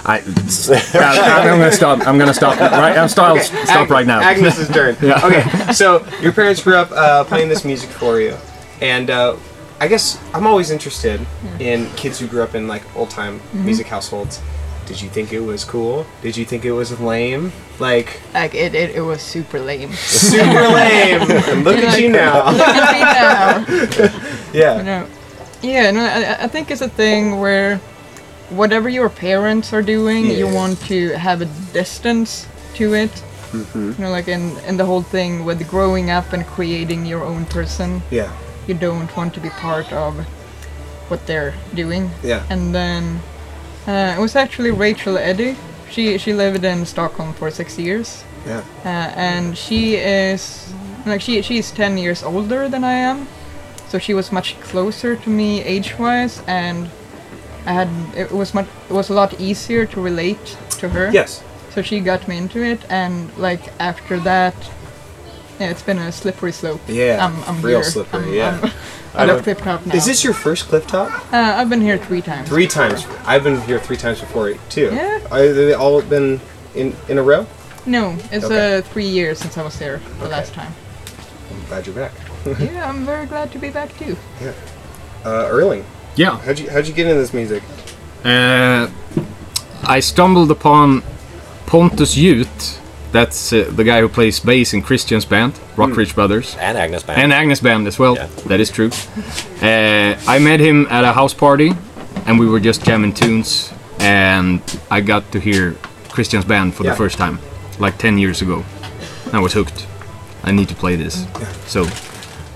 I, 0.04 0.18
I, 0.18 1.46
am 1.46 1.58
gonna 1.58 1.70
stop. 1.70 2.06
I'm 2.06 2.18
gonna 2.18 2.34
stop. 2.34 2.58
Right. 2.58 2.98
I'm 2.98 3.08
stop. 3.08 3.38
Stop 3.38 3.88
right 3.88 4.06
now. 4.06 4.20
Agnes's 4.20 4.68
turn. 4.68 4.96
Yeah. 5.02 5.20
Okay, 5.24 5.72
so 5.72 6.04
your 6.20 6.32
parents 6.32 6.62
grew 6.62 6.76
up 6.76 6.90
uh, 6.92 7.24
playing 7.24 7.48
this 7.48 7.64
music 7.64 7.90
for 7.90 8.20
you, 8.20 8.36
and 8.80 9.10
uh, 9.10 9.36
I 9.80 9.88
guess 9.88 10.20
I'm 10.34 10.46
always 10.46 10.70
interested 10.70 11.24
in 11.58 11.86
kids 11.96 12.18
who 12.18 12.26
grew 12.26 12.42
up 12.42 12.54
in 12.54 12.68
like 12.68 12.82
old 12.96 13.10
time 13.10 13.40
music 13.52 13.86
households. 13.86 14.40
Did 14.86 15.00
you 15.00 15.08
think 15.08 15.32
it 15.32 15.40
was 15.40 15.64
cool? 15.64 16.04
Did 16.22 16.36
you 16.36 16.44
think 16.44 16.64
it 16.64 16.72
was 16.72 16.98
lame? 17.00 17.52
Like 17.78 18.20
like 18.34 18.54
it, 18.54 18.74
it, 18.74 18.96
it 18.96 19.00
was 19.00 19.22
super 19.22 19.60
lame. 19.60 19.92
super 19.92 20.44
lame. 20.68 21.22
And 21.30 21.64
look 21.64 21.76
at 21.78 22.00
you 22.00 22.08
now. 22.10 22.50
Look 22.50 22.60
at 22.60 22.92
me 22.92 24.08
now. 24.10 24.28
Yeah. 24.52 24.76
You 24.76 24.82
know, 24.82 25.08
yeah, 25.62 25.90
no, 25.92 26.04
I, 26.04 26.44
I 26.44 26.46
think 26.46 26.70
it's 26.70 26.82
a 26.82 26.88
thing 26.88 27.40
where 27.40 27.80
whatever 28.52 28.88
your 28.88 29.08
parents 29.08 29.72
are 29.72 29.82
doing, 29.82 30.26
you 30.30 30.46
want 30.46 30.80
to 30.86 31.10
have 31.18 31.40
a 31.42 31.46
distance 31.72 32.46
to 32.74 32.94
it. 32.94 33.10
Mm-hmm. 33.52 33.92
You 33.92 33.98
know, 34.04 34.10
like 34.10 34.28
in 34.28 34.56
in 34.68 34.76
the 34.76 34.84
whole 34.86 35.02
thing 35.02 35.44
with 35.44 35.68
growing 35.68 36.10
up 36.10 36.32
and 36.32 36.46
creating 36.46 37.06
your 37.06 37.22
own 37.24 37.44
person, 37.46 38.02
Yeah. 38.10 38.30
you 38.66 38.74
don't 38.74 39.14
want 39.16 39.34
to 39.34 39.40
be 39.40 39.50
part 39.50 39.92
of 39.92 40.14
what 41.08 41.26
they're 41.26 41.54
doing. 41.74 42.10
Yeah. 42.22 42.42
And 42.50 42.74
then 42.74 43.20
uh, 43.86 44.16
it 44.16 44.20
was 44.20 44.36
actually 44.36 44.70
Rachel 44.70 45.18
Eddy. 45.18 45.56
She 45.90 46.18
she 46.18 46.32
lived 46.32 46.64
in 46.64 46.86
Stockholm 46.86 47.34
for 47.34 47.50
six 47.50 47.78
years, 47.78 48.24
Yeah. 48.46 48.62
uh, 48.84 49.12
and 49.16 49.58
she 49.58 49.96
is 49.96 50.72
like 51.04 51.20
she 51.20 51.42
she's 51.42 51.70
ten 51.70 51.98
years 51.98 52.22
older 52.22 52.68
than 52.68 52.84
I 52.84 52.94
am, 53.10 53.26
so 53.88 53.98
she 53.98 54.14
was 54.14 54.32
much 54.32 54.56
closer 54.60 55.16
to 55.16 55.28
me 55.30 55.60
age-wise, 55.62 56.40
and 56.46 56.88
I 57.66 57.72
had 57.72 57.88
it 58.16 58.30
was 58.32 58.54
much 58.54 58.66
it 58.88 58.92
was 58.92 59.10
a 59.10 59.14
lot 59.14 59.40
easier 59.40 59.86
to 59.86 60.00
relate 60.00 60.56
to 60.78 60.88
her. 60.88 61.10
Yes. 61.12 61.42
So 61.70 61.82
she 61.82 62.00
got 62.00 62.28
me 62.28 62.36
into 62.36 62.62
it, 62.62 62.80
and 62.90 63.34
like 63.38 63.60
after 63.80 64.18
that, 64.20 64.54
yeah, 65.58 65.70
it's 65.70 65.82
been 65.82 65.98
a 65.98 66.12
slippery 66.12 66.52
slope. 66.52 66.80
Yeah, 66.86 67.24
I'm, 67.24 67.42
I'm 67.44 67.62
real 67.62 67.80
here. 67.80 67.90
slippery, 67.90 68.24
I'm, 68.24 68.34
yeah. 68.34 68.60
I'm, 68.62 68.70
I 69.14 69.24
love 69.26 69.42
Clifftop 69.42 69.86
now. 69.86 69.94
Is 69.94 70.04
this 70.06 70.22
your 70.24 70.34
first 70.34 70.68
Clifftop? 70.68 71.08
Uh, 71.32 71.36
I've 71.58 71.68
been 71.70 71.80
here 71.80 71.98
three 71.98 72.20
times. 72.22 72.48
Three 72.48 72.66
times. 72.66 73.06
I've 73.26 73.42
been 73.44 73.60
here 73.62 73.78
three 73.78 73.96
times 73.96 74.20
before 74.20 74.52
too. 74.68 74.90
Yeah. 74.92 75.20
Are 75.30 75.52
they 75.52 75.72
all 75.74 76.02
been 76.02 76.40
in 76.74 76.94
in 77.08 77.18
a 77.18 77.22
row? 77.22 77.46
No, 77.86 78.16
it's 78.30 78.44
Okay. 78.44 78.78
uh, 78.78 78.82
three 78.82 79.06
years 79.08 79.38
since 79.38 79.56
I 79.58 79.62
was 79.62 79.78
there 79.78 80.00
the 80.20 80.28
last 80.28 80.52
time. 80.54 80.72
I'm 81.50 81.64
glad 81.68 81.86
you're 81.86 81.94
back. 81.96 82.12
yeah, 82.60 82.88
I'm 82.88 83.04
very 83.06 83.26
glad 83.26 83.50
to 83.52 83.58
be 83.58 83.70
back 83.70 83.96
too. 83.98 84.16
Yeah. 84.40 84.52
Uh, 85.24 85.46
Erling, 85.50 85.84
Yeah. 86.16 86.38
how'd 86.38 86.58
you 86.58 86.70
how'd 86.70 86.86
you 86.86 86.94
get 86.94 87.06
into 87.06 87.20
this 87.20 87.32
music? 87.32 87.62
Uh, 88.24 88.88
I 89.84 90.00
stumbled 90.00 90.50
upon 90.50 91.02
Pontus 91.66 92.16
Youth. 92.16 92.78
That's 93.12 93.52
uh, 93.52 93.70
the 93.74 93.84
guy 93.84 94.00
who 94.00 94.08
plays 94.08 94.40
bass 94.40 94.72
in 94.72 94.80
Christian's 94.82 95.24
band, 95.26 95.52
Rockbridge 95.76 96.14
Brothers, 96.14 96.56
And 96.58 96.78
Agnes 96.78 97.02
Band. 97.02 97.20
and 97.20 97.32
Agnes 97.32 97.60
band 97.60 97.86
as 97.86 97.98
well. 97.98 98.14
Yeah. 98.16 98.26
That 98.46 98.60
is 98.60 98.70
true. 98.70 98.90
Uh, 99.60 100.16
I 100.26 100.38
met 100.38 100.60
him 100.60 100.86
at 100.88 101.04
a 101.04 101.12
house 101.12 101.34
party, 101.34 101.72
and 102.26 102.38
we 102.38 102.46
were 102.46 102.60
just 102.60 102.84
jamming 102.84 103.12
tunes, 103.12 103.70
and 104.00 104.60
I 104.90 105.00
got 105.02 105.30
to 105.32 105.40
hear 105.40 105.74
Christian's 106.08 106.46
band 106.46 106.74
for 106.74 106.84
Yeah. 106.84 106.90
the 106.92 106.96
first 106.96 107.18
time, 107.18 107.38
like 107.78 107.98
10 107.98 108.16
years 108.18 108.40
ago. 108.40 108.64
I 109.32 109.40
was 109.40 109.52
hooked. 109.52 109.86
I 110.44 110.50
need 110.52 110.68
to 110.68 110.74
play 110.74 110.96
this. 110.96 111.26
So, 111.66 111.82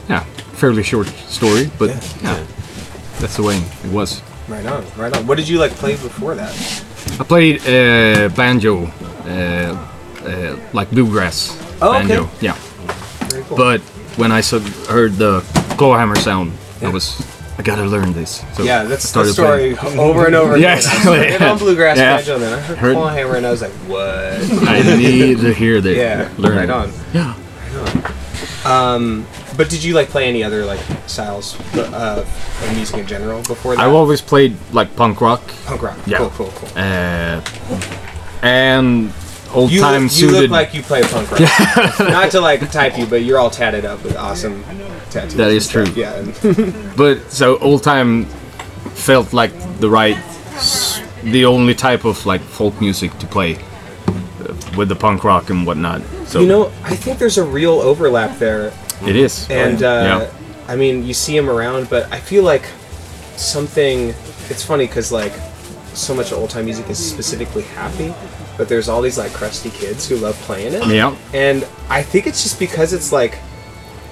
yeah, 0.08 0.20
fairly 0.54 0.82
short 0.82 1.08
story, 1.28 1.70
but 1.78 1.90
yeah, 2.22 2.46
that's 3.20 3.36
the 3.36 3.42
way 3.42 3.56
it 3.84 3.90
was. 3.92 4.22
Right 4.48 4.64
on, 4.66 4.84
right 4.96 5.16
on. 5.16 5.26
What 5.26 5.36
did 5.38 5.48
you 5.48 5.58
like 5.58 5.72
play 5.72 5.92
before 5.96 6.34
that? 6.36 6.52
I 7.20 7.24
played 7.24 7.60
uh, 7.62 8.28
banjo, 8.34 8.86
uh, 9.26 9.76
uh, 10.24 10.56
like 10.72 10.90
bluegrass 10.90 11.56
Oh, 11.82 11.90
okay. 11.96 12.06
banjo. 12.08 12.28
Yeah, 12.40 12.54
Very 13.28 13.42
cool. 13.44 13.56
but 13.56 13.80
when 14.16 14.30
I 14.32 14.40
saw, 14.40 14.58
heard 14.88 15.14
the 15.14 15.40
clawhammer 15.76 16.16
sound, 16.16 16.52
I 16.82 16.88
was 16.88 17.20
I 17.58 17.62
gotta 17.62 17.84
learn 17.84 18.12
this. 18.12 18.44
So 18.54 18.62
yeah, 18.62 18.84
that's 18.84 19.10
the 19.12 19.24
story 19.32 19.74
playing. 19.74 19.98
over 19.98 20.26
and 20.26 20.34
over 20.34 20.56
Yeah, 20.58 20.74
again. 20.74 20.78
Exactly. 20.78 21.16
started 21.30 21.42
on 21.42 21.58
bluegrass 21.58 21.96
Yeah. 21.98 22.16
banjo, 22.16 22.34
and 22.34 22.42
then 22.42 22.52
I 22.52 22.60
heard, 22.60 22.78
Heard- 22.78 22.96
clawhammer, 22.96 23.36
and 23.36 23.46
I 23.46 23.50
was 23.50 23.62
like, 23.62 23.72
what? 23.88 24.68
I 24.68 24.82
need 24.96 25.40
to 25.40 25.52
hear 25.54 25.80
this. 25.80 25.96
yeah, 25.96 26.28
learn 26.38 26.56
right 26.56 26.64
it. 26.64 26.70
on. 26.70 26.92
Yeah. 27.14 27.34
Um, 28.64 29.26
but 29.56 29.70
did 29.70 29.82
you 29.82 29.94
like 29.94 30.08
play 30.08 30.28
any 30.28 30.42
other 30.42 30.64
like 30.64 30.80
styles 31.06 31.58
uh, 31.76 32.24
of 32.24 32.74
music 32.74 32.98
in 32.98 33.06
general 33.06 33.42
before 33.42 33.76
that? 33.76 33.84
I've 33.84 33.94
always 33.94 34.20
played 34.20 34.56
like 34.72 34.94
punk 34.96 35.20
rock, 35.20 35.42
punk 35.64 35.82
rock. 35.82 35.98
Yeah. 36.06 36.18
Cool, 36.18 36.30
cool, 36.30 36.52
cool. 36.54 36.68
uh, 36.76 37.40
and 38.42 39.12
old 39.52 39.70
You, 39.70 39.80
time 39.80 40.04
look, 40.04 40.16
you 40.16 40.30
look 40.30 40.50
like 40.50 40.74
you 40.74 40.82
play 40.82 41.02
punk 41.02 41.30
rock. 41.30 41.40
Not 42.00 42.30
to 42.32 42.40
like 42.40 42.70
type 42.70 42.98
you, 42.98 43.06
but 43.06 43.22
you're 43.22 43.38
all 43.38 43.50
tatted 43.50 43.84
up 43.84 44.02
with 44.02 44.16
awesome 44.16 44.62
tattoos. 45.10 45.34
That 45.34 45.62
stuff. 45.62 45.86
true. 45.86 46.02
Yeah. 46.02 46.92
but 46.96 47.30
so 47.32 47.58
old 47.58 47.82
time 47.82 48.26
felt 48.94 49.32
like 49.32 49.52
the 49.80 49.88
right, 49.88 50.16
the 51.22 51.44
only 51.44 51.74
type 51.74 52.04
of 52.04 52.24
like 52.26 52.40
folk 52.40 52.80
music 52.80 53.16
to 53.18 53.26
play 53.26 53.56
uh, 53.56 54.54
with 54.76 54.88
the 54.88 54.96
punk 54.96 55.24
rock 55.24 55.50
and 55.50 55.66
whatnot. 55.66 56.02
So 56.26 56.40
you 56.40 56.46
know, 56.46 56.66
I 56.82 56.96
think 56.96 57.18
there's 57.18 57.38
a 57.38 57.44
real 57.44 57.80
overlap 57.80 58.38
there 58.38 58.72
it 59.04 59.16
is. 59.16 59.48
and 59.50 59.82
uh, 59.82 59.86
yeah. 59.86 60.30
I 60.68 60.76
mean, 60.76 61.04
you 61.04 61.14
see 61.14 61.36
him 61.36 61.48
around, 61.50 61.88
but 61.90 62.10
I 62.12 62.18
feel 62.20 62.42
like 62.44 62.64
something. 63.36 64.14
It's 64.48 64.64
funny 64.64 64.86
because 64.86 65.10
like 65.12 65.32
so 65.94 66.14
much 66.14 66.32
old 66.32 66.50
time 66.50 66.66
music 66.66 66.88
is 66.90 66.98
specifically 66.98 67.62
happy, 67.62 68.14
but 68.56 68.68
there's 68.68 68.88
all 68.88 69.02
these 69.02 69.18
like 69.18 69.32
crusty 69.32 69.70
kids 69.70 70.08
who 70.08 70.16
love 70.16 70.34
playing 70.42 70.74
it. 70.74 70.86
Yeah. 70.86 71.16
And 71.34 71.66
I 71.88 72.02
think 72.02 72.26
it's 72.26 72.42
just 72.42 72.58
because 72.58 72.92
it's 72.92 73.12
like, 73.12 73.38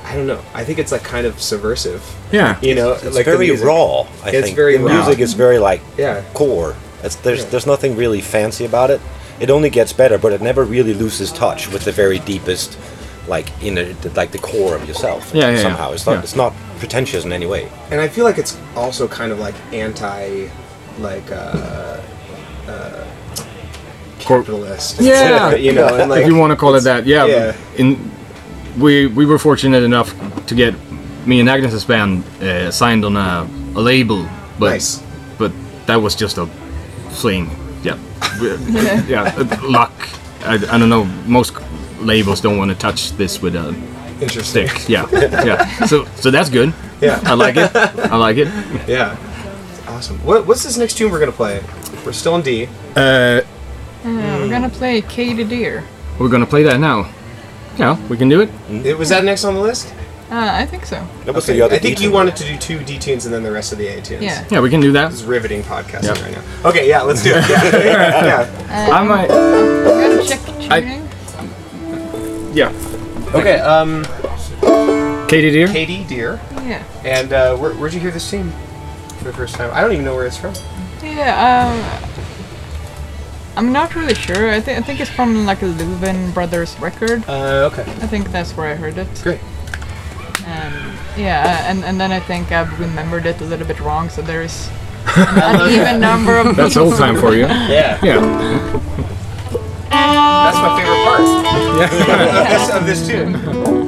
I 0.05 0.15
don't 0.17 0.27
know. 0.27 0.43
I 0.55 0.65
think 0.65 0.79
it's 0.79 0.91
like 0.93 1.05
kind 1.05 1.27
of 1.27 1.41
subversive. 1.41 2.03
Yeah. 2.33 2.59
You 2.63 2.75
know, 2.75 2.93
It's 2.93 3.15
like 3.15 3.27
very 3.27 3.51
raw. 3.53 4.03
I 4.25 4.31
It's 4.31 4.47
think 4.47 4.57
very 4.57 4.77
the 4.77 4.85
raw. 4.85 4.93
music 4.95 5.21
is 5.21 5.35
very 5.35 5.59
like 5.59 5.83
Yeah. 5.97 6.23
core. 6.35 6.75
It's, 7.03 7.17
there's 7.17 7.41
Yeah. 7.45 7.51
there's 7.51 7.67
nothing 7.67 7.97
really 7.97 8.21
fancy 8.21 8.65
about 8.65 8.91
it. 8.91 9.01
It 9.41 9.51
only 9.51 9.69
gets 9.71 9.93
better, 9.93 10.17
but 10.19 10.33
it 10.33 10.41
never 10.41 10.65
really 10.65 10.95
loses 10.95 11.31
touch 11.33 11.69
with 11.71 11.85
the 11.85 11.93
very 11.93 12.19
deepest, 12.21 12.77
like 13.29 13.49
in 13.63 13.75
the, 13.75 14.13
like 14.15 14.31
the 14.33 14.39
core 14.39 14.75
of 14.77 14.87
yourself. 14.87 15.33
Yeah, 15.35 15.49
yeah, 15.51 15.57
yeah. 15.57 15.63
Somehow, 15.63 15.93
it's 15.93 16.07
not 16.07 16.13
Yeah. 16.13 16.23
it's 16.23 16.37
not 16.37 16.53
pretentious 16.79 17.25
in 17.25 17.33
any 17.33 17.47
way. 17.47 17.69
And 17.91 18.01
I 18.01 18.09
feel 18.09 18.25
like 18.25 18.39
it's 18.39 18.57
also 18.77 19.09
kind 19.09 19.33
of 19.33 19.39
like 19.39 19.55
anti, 19.73 20.49
like 20.99 21.31
uh, 21.33 22.01
uh, 22.69 23.05
capitalist. 24.19 25.01
Yeah. 25.01 25.55
you 25.55 25.73
know, 25.73 25.87
and 25.97 26.11
like 26.11 26.23
if 26.23 26.27
you 26.29 26.37
want 26.37 26.51
to 26.51 26.57
call 26.57 26.75
it 26.75 26.85
that, 26.85 27.07
yeah. 27.07 27.27
yeah. 27.27 27.57
In 27.77 28.11
we 28.79 29.07
we 29.07 29.25
were 29.27 29.39
fortunate 29.39 29.83
enough 29.85 30.15
to 30.47 30.55
get 30.55 30.75
me 31.27 31.41
and 31.41 31.49
Agnes's 31.49 31.85
band 31.85 32.25
uh, 32.43 32.71
signed 32.71 33.05
on 33.05 33.17
a, 33.17 33.49
a 33.77 33.81
label, 33.81 34.29
but 34.59 34.71
Nice. 34.71 35.03
but 35.39 35.53
that 35.87 35.97
was 35.97 36.15
just 36.15 36.39
a 36.39 36.47
fling. 37.11 37.49
Yeah, 37.83 37.99
We- 38.41 38.57
yeah, 39.09 39.33
uh, 39.37 39.59
luck. 39.63 39.93
I, 40.45 40.55
I 40.55 40.79
don't 40.79 40.89
know. 40.91 41.05
Most 41.27 41.55
labels 42.05 42.41
don't 42.41 42.57
want 42.59 42.71
to 42.71 42.77
touch 42.77 43.13
this 43.17 43.41
with 43.43 43.55
a 43.57 43.75
interesting. 44.21 44.69
stick. 44.69 44.89
Yeah, 44.89 45.07
yeah. 45.45 45.87
So 45.87 46.05
so 46.17 46.31
that's 46.31 46.51
good. 46.51 46.73
Yeah. 47.01 47.21
I 47.25 47.35
like 47.35 47.57
it. 47.57 47.75
I 47.77 48.17
like 48.17 48.37
it. 48.39 48.49
Yeah. 48.89 49.17
Awesome. 49.89 50.19
What, 50.25 50.47
what's 50.47 50.63
this 50.65 50.77
next 50.77 50.95
tune 50.97 51.11
we're 51.11 51.21
gonna 51.21 51.33
play? 51.33 51.63
We're 52.05 52.13
still 52.13 52.35
in 52.37 52.43
D. 52.43 52.69
Uh, 52.97 53.41
Uh, 54.05 54.39
we're 54.41 54.49
gonna 54.51 54.69
play 54.69 55.01
Katie 55.03 55.45
Dear. 55.45 55.83
we're 56.19 56.29
gonna 56.29 56.47
play 56.47 56.63
that 56.65 56.79
now. 56.79 57.09
Yeah, 57.79 57.97
we 58.09 58.17
can 58.17 58.29
do 58.29 58.41
it. 58.43 58.51
It- 58.71 58.99
Was 58.99 59.09
that 59.09 59.25
next 59.25 59.45
on 59.45 59.55
the 59.55 59.61
list? 59.61 59.93
Uh, 60.31 60.63
I 60.63 60.67
think 60.67 60.87
so. 60.87 60.97
That 61.25 61.35
was 61.35 61.45
Okay, 61.45 61.59
the 61.59 61.65
other 61.65 61.77
I 61.77 61.79
think 61.79 62.01
you 62.01 62.07
detail. 62.09 62.15
wanted 62.15 62.37
to 62.37 62.45
do 62.45 62.57
two 62.59 62.79
D 62.85 62.99
tunes 62.99 63.25
and 63.27 63.35
then 63.35 63.43
the 63.43 63.53
rest 63.53 63.73
of 63.73 63.79
the 63.79 63.87
A 63.89 64.01
tunes. 64.01 64.23
Yeah. 64.23 64.45
Yeah, 64.51 64.61
we 64.61 64.71
can 64.71 64.81
do 64.81 64.93
that. 64.93 65.11
This 65.11 65.21
is 65.21 65.27
riveting 65.27 65.63
podcasting 65.63 66.17
Yeah. 66.17 66.23
right 66.25 66.33
now. 66.37 66.69
Okay, 66.71 66.89
yeah, 66.89 67.03
let's 67.03 67.23
do 67.23 67.31
it. 67.35 67.45
Yeah. 67.49 68.25
yeah. 68.25 68.89
Uh, 68.89 68.99
I 68.99 69.05
might. 69.05 69.29
we're 69.29 70.09
gonna 70.17 70.25
check 70.29 70.41
I- 70.71 70.81
tuning. 70.81 71.09
Yeah. 72.55 72.73
Okay, 73.35 73.59
um, 73.59 74.05
Katie 75.27 75.51
dear. 75.51 75.67
Katie 75.67 76.05
Dear. 76.05 76.41
Yeah. 76.63 76.85
And 77.05 77.33
uh, 77.33 77.57
where, 77.57 77.75
where'd 77.75 77.93
you 77.93 77.99
hear 77.99 78.13
this 78.13 78.31
tune 78.31 78.53
for 79.19 79.25
the 79.25 79.33
first 79.33 79.57
time? 79.57 79.71
I 79.75 79.81
don't 79.81 79.93
even 79.93 80.05
know 80.05 80.15
where 80.15 80.27
it's 80.27 80.37
from. 80.37 80.55
Yeah. 81.03 81.35
Um, 81.43 82.11
I'm 83.57 83.73
not 83.73 83.97
really 83.97 84.15
sure. 84.15 84.51
I 84.51 84.61
think 84.61 84.79
I 84.79 84.83
think 84.83 85.01
it's 85.01 85.11
from 85.11 85.47
like 85.47 85.63
a 85.63 85.67
Louvin 85.67 86.33
Brothers 86.33 86.79
record. 86.79 87.25
Uh, 87.29 87.71
okay. 87.73 87.83
I 87.83 88.07
think 88.07 88.31
that's 88.31 88.57
where 88.57 88.71
I 88.71 88.77
heard 88.77 88.99
it. 88.99 89.09
Great. 89.23 89.41
And 90.47 90.99
yeah, 91.17 91.69
and, 91.71 91.85
and 91.85 92.01
then 92.01 92.13
I 92.13 92.21
think 92.21 92.53
I've 92.53 92.79
remembered 92.79 93.27
it 93.27 93.41
a 93.41 93.45
little 93.45 93.67
bit 93.67 93.81
wrong, 93.81 94.09
so 94.11 94.23
there's 94.23 94.69
an 95.17 95.71
even 95.73 96.01
number 96.01 96.39
of 96.39 96.55
That's 96.55 96.77
old 96.77 96.97
time 96.97 97.17
for 97.17 97.35
you. 97.35 97.47
Yeah. 97.47 97.99
Yeah. 98.03 98.21
That's 99.91 100.57
my 100.59 100.79
favorite 100.79 101.05
part. 101.05 101.44
this, 102.49 102.71
of 102.71 102.87
this 102.87 103.07
tune. 103.07 103.84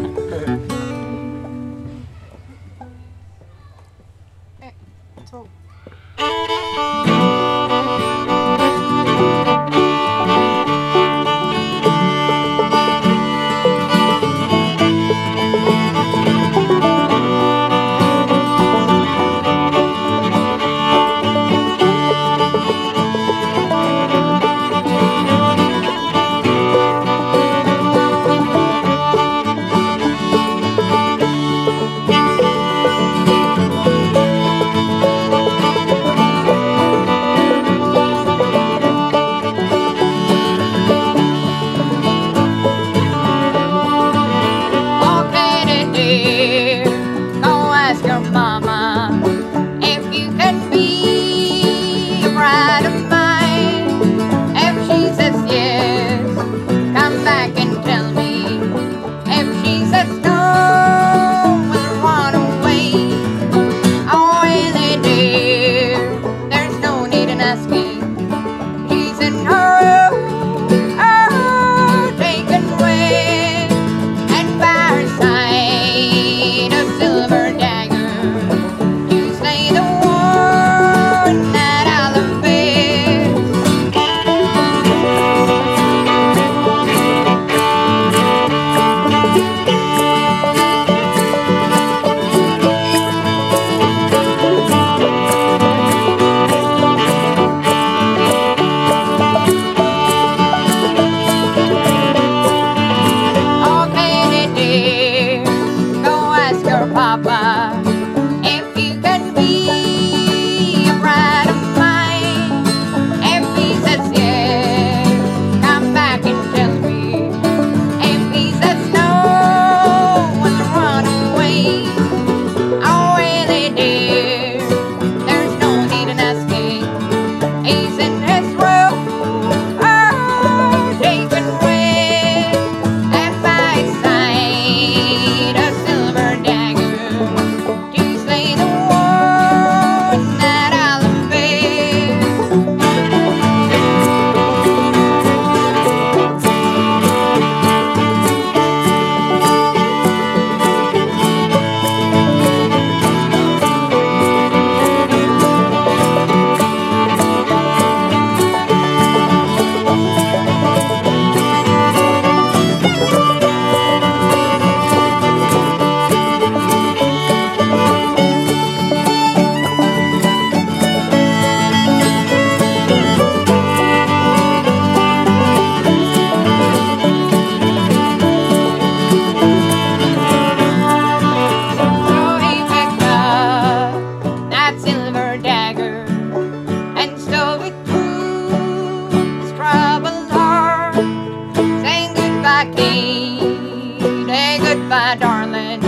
Goodbye, 192.47 192.73
Kate, 192.77 194.61
goodbye, 194.61 195.17
darling. 195.17 195.81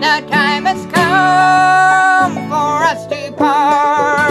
The 0.00 0.22
time 0.28 0.66
has 0.66 0.84
come 0.92 2.34
for 2.50 2.84
us 2.84 3.06
to 3.06 3.32
part. 3.32 4.21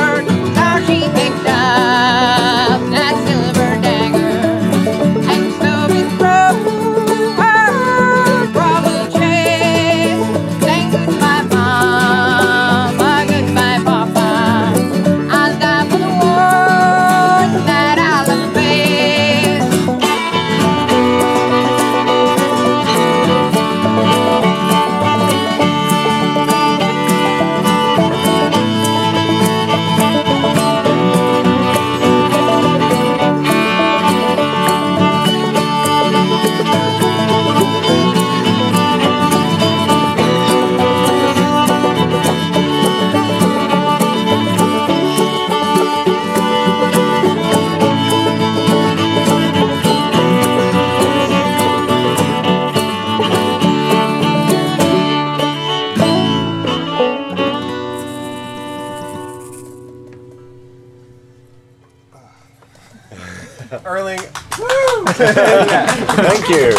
Thank 66.28 66.50
you. 66.50 66.74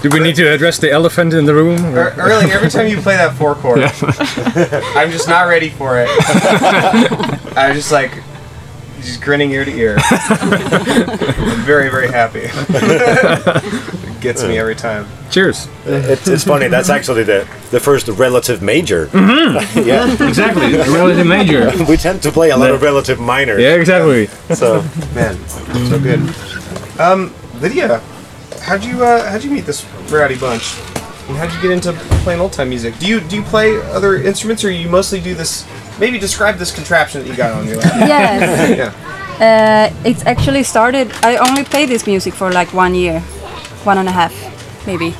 Do 0.00 0.08
we 0.10 0.20
need 0.20 0.36
to 0.36 0.46
address 0.52 0.78
the 0.78 0.90
elephant 0.92 1.34
in 1.34 1.44
the 1.44 1.54
room? 1.54 1.84
Er- 1.86 2.14
Erling, 2.18 2.50
every 2.50 2.70
time 2.70 2.86
you 2.86 3.00
play 3.00 3.16
that 3.16 3.34
four 3.36 3.54
chord, 3.56 3.80
I'm 4.96 5.10
just 5.10 5.28
not 5.28 5.48
ready 5.48 5.70
for 5.70 5.98
it. 5.98 6.08
I'm 7.56 7.74
just 7.74 7.90
like, 7.90 8.12
just 9.00 9.20
grinning 9.20 9.50
ear 9.50 9.64
to 9.64 9.70
ear. 9.76 9.96
I'm 9.98 11.62
very, 11.64 11.88
very 11.90 12.08
happy. 12.08 12.42
it 12.44 14.20
gets 14.20 14.44
me 14.44 14.56
every 14.58 14.76
time. 14.76 15.06
Cheers. 15.30 15.68
It's, 15.84 16.28
it's 16.28 16.44
funny. 16.44 16.68
That's 16.68 16.90
actually 16.90 17.24
the 17.24 17.46
the 17.70 17.80
first 17.80 18.06
relative 18.08 18.62
major. 18.62 19.06
Mm-hmm. 19.08 19.80
yeah, 19.86 20.28
Exactly. 20.28 20.74
A 20.74 20.90
relative 20.90 21.26
major. 21.26 21.70
we 21.88 21.96
tend 21.96 22.22
to 22.22 22.30
play 22.30 22.50
a 22.50 22.56
lot 22.56 22.70
of 22.70 22.82
relative 22.82 23.18
minor. 23.20 23.58
Yeah, 23.58 23.74
exactly. 23.74 24.26
So 24.54 24.82
Man, 25.14 25.36
so 25.48 25.98
good. 26.00 26.20
Um, 27.00 27.34
Lydia, 27.60 28.00
how'd 28.62 28.84
you 28.84 29.04
uh, 29.04 29.28
how'd 29.30 29.42
you 29.44 29.50
meet 29.50 29.66
this 29.66 29.84
rowdy 30.10 30.36
bunch? 30.38 30.78
And 31.28 31.36
how'd 31.36 31.52
you 31.52 31.60
get 31.60 31.70
into 31.70 31.92
playing 32.24 32.40
old 32.40 32.52
time 32.52 32.68
music? 32.70 32.98
Do 32.98 33.06
you 33.06 33.20
do 33.20 33.36
you 33.36 33.42
play 33.42 33.76
other 33.92 34.16
instruments, 34.16 34.64
or 34.64 34.70
you 34.70 34.88
mostly 34.88 35.20
do 35.20 35.34
this? 35.34 35.66
Maybe 35.98 36.18
describe 36.18 36.56
this 36.56 36.72
contraption 36.74 37.22
that 37.22 37.28
you 37.28 37.36
got 37.36 37.52
on 37.52 37.66
your 37.66 37.76
lap. 37.76 37.92
Yes. 38.08 38.78
yeah. 38.78 38.92
Uh, 39.38 40.08
it's 40.08 40.24
actually 40.26 40.62
started. 40.62 41.12
I 41.22 41.36
only 41.36 41.64
played 41.64 41.88
this 41.88 42.06
music 42.06 42.34
for 42.34 42.50
like 42.50 42.72
one 42.72 42.94
year, 42.94 43.20
one 43.84 43.98
and 43.98 44.08
a 44.08 44.12
half, 44.12 44.32
maybe. 44.86 45.14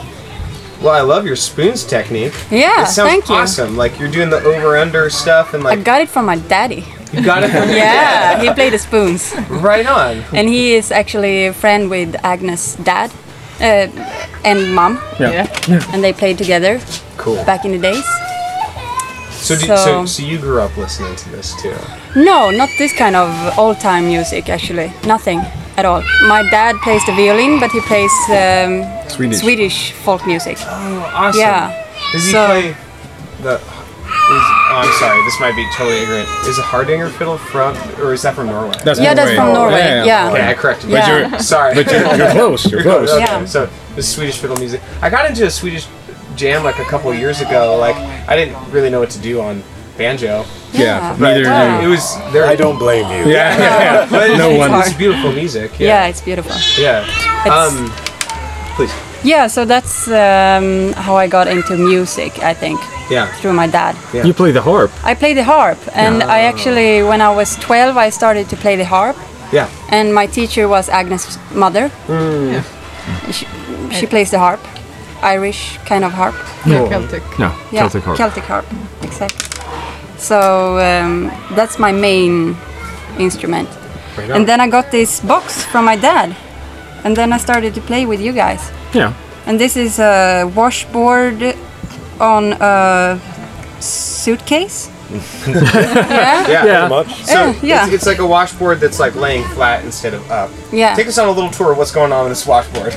Well, 0.81 0.95
I 0.95 1.01
love 1.01 1.27
your 1.27 1.37
spoons 1.37 1.85
technique. 1.85 2.33
Yeah, 2.51 2.83
it 2.85 2.87
sounds 2.87 3.11
thank 3.11 3.29
you. 3.29 3.35
awesome. 3.35 3.77
Like 3.77 3.99
you're 3.99 4.11
doing 4.11 4.31
the 4.31 4.39
over 4.43 4.77
under 4.77 5.11
stuff, 5.11 5.55
and 5.55 5.63
like. 5.63 5.79
I 5.79 5.83
got 5.83 6.01
it 6.01 6.09
from 6.09 6.27
my 6.27 6.37
daddy. 6.37 6.85
You 7.13 7.23
got 7.25 7.43
it 7.43 7.51
from 7.51 7.69
Yeah, 7.85 8.41
he 8.43 8.51
played 8.55 8.73
the 8.73 8.79
spoons, 8.79 9.35
right 9.51 9.87
on. 9.87 10.23
and 10.35 10.49
he 10.49 10.75
is 10.75 10.91
actually 10.93 11.47
a 11.47 11.53
friend 11.53 11.89
with 11.91 12.15
Agnes' 12.25 12.77
dad 12.77 13.11
uh, 13.61 13.89
and 14.45 14.75
mom, 14.75 15.01
Yeah. 15.19 15.47
and 15.93 16.03
they 16.03 16.13
played 16.13 16.39
together 16.39 16.81
Cool. 17.17 17.37
back 17.45 17.65
in 17.65 17.73
the 17.73 17.79
days. 17.79 18.05
So, 19.31 19.55
do, 19.55 19.67
so, 19.67 19.77
So- 19.77 20.07
so 20.07 20.23
you 20.23 20.39
grew 20.39 20.61
up 20.61 20.77
listening 20.77 21.17
to 21.17 21.29
this 21.31 21.55
too? 21.63 21.75
No, 22.17 22.51
not 22.51 22.69
this 22.79 22.93
kind 22.93 23.17
of 23.17 23.59
old 23.59 23.81
time 23.81 24.07
music 24.07 24.49
actually. 24.49 24.93
Nothing 25.07 25.41
at 25.77 25.85
all. 25.85 26.03
My 26.27 26.43
dad 26.51 26.77
plays 26.83 27.05
the 27.07 27.13
violin, 27.13 27.61
but 27.61 27.71
he 27.71 27.81
plays 27.81 28.11
um, 28.31 28.85
Swedish. 29.09 29.39
Swedish 29.41 29.93
folk 30.05 30.27
music. 30.27 30.59
Oh, 30.61 31.13
awesome. 31.15 31.41
Yeah. 31.41 31.71
Does 32.13 32.25
he 32.25 32.33
So- 32.33 32.47
play 32.47 32.77
the? 33.43 33.55
Is, 33.55 34.45
I'm 34.79 34.93
sorry. 34.99 35.23
This 35.25 35.39
might 35.41 35.55
be 35.57 35.67
totally 35.77 35.99
ignorant. 36.03 36.29
Is 36.47 36.59
a 36.59 36.63
Hardanger 36.63 37.11
fiddle 37.11 37.39
from, 37.39 37.77
or 38.01 38.13
is 38.13 38.23
that 38.23 38.35
from 38.35 38.47
Norway? 38.47 38.75
That's 38.85 39.01
Yeah, 39.01 39.15
that's 39.15 39.35
from 39.35 39.53
Norway. 39.53 39.79
Yeah. 39.79 40.05
Yeah. 40.05 40.31
okay. 40.33 40.47
I 40.51 40.55
corrected. 40.55 40.91
Yeah. 40.91 41.07
you. 41.07 41.27
you're- 41.29 41.39
sorry. 41.41 41.75
But 41.75 41.91
you're, 41.91 42.15
you're 42.17 42.31
close. 42.31 42.71
You're 42.71 42.83
close. 42.91 43.11
Okay, 43.11 43.21
Yeah. 43.21 43.45
So 43.45 43.69
the 43.97 44.03
Swedish 44.03 44.39
fiddle 44.39 44.57
music. 44.57 44.81
I 45.03 45.11
got 45.11 45.29
into 45.29 45.45
a 45.47 45.51
Swedish 45.51 45.87
jam 46.37 46.63
like 46.65 46.79
a 46.79 46.85
couple 46.85 47.11
of 47.11 47.19
years 47.19 47.41
ago. 47.41 47.77
Like 47.79 47.97
I 48.29 48.37
didn't 48.37 48.57
really 48.71 48.91
know 48.91 49.01
what 49.01 49.11
to 49.11 49.19
do 49.21 49.41
on 49.41 49.63
banjo. 49.97 50.45
Yeah. 50.73 51.17
But 51.19 51.21
Neither 51.21 51.45
do 51.83 51.87
it 51.87 51.91
was 51.91 52.15
there. 52.33 52.45
I 52.47 52.55
don't 52.55 52.79
blame 52.79 53.07
you. 53.11 53.33
Yeah. 53.33 53.59
yeah. 53.59 54.07
But 54.11 54.37
No 54.37 54.51
it's, 54.51 54.59
one. 54.59 54.81
It's 54.81 54.93
beautiful 54.95 55.33
music. 55.33 55.79
Yeah, 55.81 55.87
Yeah. 56.05 56.07
it's 56.09 56.21
beautiful. 56.21 56.53
Yeah. 56.83 57.03
It's- 57.47 57.49
Um. 57.49 57.91
Please. 58.77 58.93
Yeah, 59.25 59.49
so 59.49 59.65
that's 59.65 60.07
um, 60.09 60.93
how 60.93 61.17
I 61.17 61.27
got 61.27 61.49
into 61.49 61.77
music, 61.77 62.39
I 62.43 62.55
think, 62.55 62.81
Yeah. 63.11 63.27
through 63.41 63.53
my 63.53 63.67
dad. 63.67 63.97
Yeah. 64.13 64.25
You 64.25 64.33
play 64.33 64.53
the 64.53 64.63
harp. 64.63 64.91
I 65.05 65.15
play 65.15 65.35
the 65.35 65.43
harp, 65.45 65.79
and 65.95 66.23
I 66.23 66.41
actually, 66.43 67.03
when 67.03 67.21
I 67.21 67.31
was 67.35 67.57
12, 67.57 67.97
I 67.97 68.11
started 68.11 68.49
to 68.51 68.57
play 68.57 68.77
the 68.77 68.85
harp, 68.85 69.17
Yeah. 69.53 69.69
and 69.91 70.15
my 70.15 70.27
teacher 70.27 70.69
was 70.69 70.89
Agnes' 70.89 71.39
mother. 71.53 71.89
Hmm. 72.07 72.61
She, 73.33 73.47
she 73.91 74.07
plays 74.07 74.31
the 74.31 74.39
harp, 74.39 74.61
Irish 75.23 75.79
kind 75.85 76.05
of 76.05 76.13
harp. 76.13 76.35
Yeah, 76.67 76.89
Celtic. 76.89 77.23
No, 77.39 77.51
Yeah, 77.73 77.81
Celtic 77.89 78.05
harp. 78.05 78.17
Celtic 78.19 78.45
harp, 78.45 78.67
exactly. 79.03 79.49
So 80.19 80.79
um, 80.79 81.31
that's 81.57 81.79
my 81.79 81.93
main 81.93 82.57
instrument. 83.19 83.69
Right. 84.17 84.31
And 84.31 84.47
then 84.47 84.61
I 84.61 84.69
got 84.69 84.91
this 84.91 85.21
box 85.21 85.65
from 85.65 85.85
my 85.87 85.97
dad, 85.97 86.37
and 87.05 87.17
then 87.17 87.33
I 87.33 87.39
started 87.39 87.75
to 87.75 87.81
play 87.81 88.07
with 88.07 88.21
you 88.21 88.33
guys. 88.33 88.71
Yeah. 88.95 89.13
And 89.47 89.59
this 89.59 89.77
is 89.77 89.99
a 89.99 90.45
washboard 90.55 91.55
on 92.21 92.53
a 92.61 93.19
suitcase. 93.81 94.91
yeah. 95.47 96.47
Yeah. 96.49 96.65
Yeah. 96.67 96.89
Much. 96.89 97.15
So 97.25 97.33
Yeah, 97.33 97.55
yeah. 97.63 97.85
It's, 97.87 97.95
it's 97.95 98.07
like 98.07 98.19
a 98.19 98.27
washboard 98.27 98.79
that's 98.81 98.99
like 99.01 99.15
laying 99.15 99.45
flat 99.55 99.85
instead 99.85 100.13
of 100.15 100.31
up. 100.31 100.51
Yeah. 100.73 100.95
Take 100.95 101.07
us 101.09 101.17
on 101.19 101.29
a 101.29 101.33
little 101.33 101.51
tour 101.51 101.73
of 101.73 101.79
what's 101.79 101.93
going 101.93 102.13
on 102.13 102.25
in 102.25 102.29
this 102.31 102.47
washboard. 102.47 102.95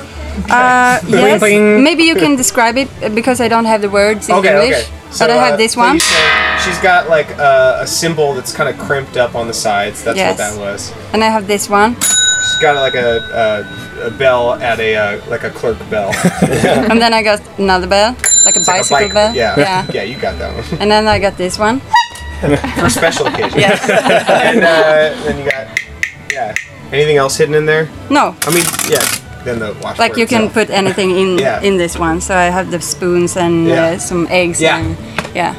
Uh, 0.50 1.00
yes. 1.08 1.40
bling. 1.40 1.84
Maybe 1.84 2.04
you 2.04 2.16
can 2.16 2.36
describe 2.36 2.76
it 2.78 2.90
uh, 3.02 3.10
because 3.10 3.40
I 3.40 3.48
don't 3.48 3.66
have 3.66 3.82
the 3.82 3.90
words 3.90 4.28
in 4.28 4.36
Okay, 4.36 4.50
English. 4.66 4.88
okay. 4.88 4.98
So, 5.12 5.26
but 5.28 5.30
I 5.32 5.36
have 5.46 5.54
uh, 5.54 5.58
this 5.58 5.78
one. 5.78 6.00
say- 6.00 6.60
She's 6.66 6.78
got 6.80 7.10
like 7.10 7.30
a, 7.32 7.80
a 7.82 7.88
cymbal 7.88 8.34
that's 8.34 8.54
kind 8.54 8.70
of 8.70 8.78
crimped 8.78 9.16
up 9.18 9.34
on 9.36 9.48
the 9.48 9.54
sides. 9.54 10.04
That's 10.04 10.18
Yes. 10.18 10.38
what 10.38 10.38
that 10.38 10.60
was. 10.60 10.94
And 11.14 11.24
I 11.24 11.28
have 11.28 11.48
this 11.48 11.70
one. 11.70 11.96
She's 12.62 12.70
got 12.70 12.76
like 12.80 12.94
a, 12.94 13.66
a, 14.06 14.08
a 14.08 14.12
bell 14.12 14.54
at 14.62 14.80
a 14.80 14.96
uh, 14.96 15.30
like 15.32 15.44
a 15.44 15.50
clerk 15.50 15.80
bell. 15.90 16.12
and 16.92 17.02
then 17.02 17.12
I 17.12 17.24
got 17.24 17.42
another 17.58 17.88
bell, 17.88 18.12
like 18.46 18.56
a 18.56 18.60
It's 18.60 18.68
like 18.68 18.78
a 18.78 18.82
bicycle 18.82 19.08
bike- 19.08 19.14
bell. 19.16 19.34
Yeah. 19.36 19.58
yeah. 19.58 19.88
yeah. 19.96 20.04
you 20.04 20.16
got 20.22 20.38
that 20.38 20.54
one 20.54 20.80
And 20.80 20.92
then 20.92 21.08
I 21.08 21.18
got 21.18 21.38
this 21.38 21.58
one. 21.58 21.82
for 22.78 22.88
special 22.90 23.26
occasions. 23.26 23.56
Yes. 23.56 23.82
and 24.46 24.60
uh, 24.62 25.24
then 25.26 25.40
you 25.44 25.50
got 25.50 25.80
yeah. 26.32 26.54
Anything 26.92 27.18
else 27.18 27.36
hidden 27.36 27.56
in 27.56 27.66
there? 27.66 27.90
no. 28.12 28.36
I 28.46 28.54
mean, 28.54 28.66
yeah. 28.88 29.02
Then 29.44 29.58
the 29.58 29.74
washboard. 29.82 29.98
Like 29.98 30.18
you 30.18 30.28
can 30.28 30.44
itself. 30.46 30.54
put 30.54 30.70
anything 30.70 31.18
in 31.18 31.40
Yeah. 31.40 31.62
in 31.64 31.78
this 31.78 31.98
one. 31.98 32.22
So 32.22 32.36
I 32.36 32.52
have 32.54 32.70
the 32.70 32.80
spoons 32.80 33.38
and 33.38 33.66
Yeah. 33.68 33.96
uh, 33.96 33.98
some 33.98 34.28
eggs 34.30 34.62
Yeah. 34.62 34.78
and 34.78 34.96
yeah. 35.34 35.56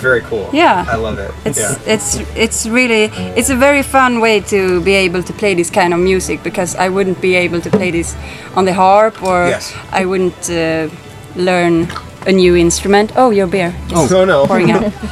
Very 0.00 0.20
cool. 0.22 0.48
Yeah. 0.52 0.84
I 0.88 0.96
love 0.96 1.18
it. 1.18 1.30
It's 1.44 1.58
yeah. 1.58 1.78
it's 1.94 2.16
it's 2.36 2.66
really 2.66 3.10
it's 3.36 3.50
a 3.50 3.56
very 3.56 3.82
fun 3.82 4.20
way 4.20 4.40
to 4.40 4.80
be 4.82 4.94
able 4.94 5.22
to 5.22 5.32
play 5.32 5.54
this 5.54 5.70
kind 5.70 5.92
of 5.94 6.00
music 6.00 6.42
because 6.42 6.74
I 6.76 6.88
wouldn't 6.88 7.20
be 7.20 7.34
able 7.36 7.60
to 7.60 7.70
play 7.70 7.90
this 7.90 8.14
on 8.56 8.64
the 8.64 8.72
harp 8.72 9.22
or 9.22 9.48
Yes. 9.48 9.72
I 9.92 10.04
wouldn't 10.04 10.50
uh, 10.50 10.88
learn 11.36 11.88
a 12.26 12.32
new 12.32 12.56
instrument. 12.56 13.12
Oh, 13.16 13.30
your 13.30 13.46
beer 13.48 13.72
just 13.88 14.12
Oh 14.12 14.24
no. 14.24 14.46
pouring 14.46 14.70
out. 14.70 14.92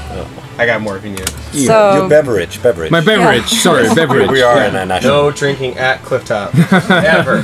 I 0.58 0.64
got 0.66 0.80
more 0.80 0.96
if 0.96 1.04
you 1.04 1.10
need. 1.10 1.28
Your 1.52 1.66
So 1.66 2.08
beverage, 2.08 2.62
beverage. 2.62 2.90
My 2.90 3.00
beverage. 3.04 3.44
Sorry, 3.48 3.88
beverage. 4.00 4.30
we 4.30 4.42
are 4.42 4.62
in 4.64 4.74
a 4.74 4.86
national. 4.86 5.12
No 5.24 5.30
drinking 5.30 5.76
at 5.78 6.00
Clifftop. 6.02 6.54
Ever. 7.04 7.42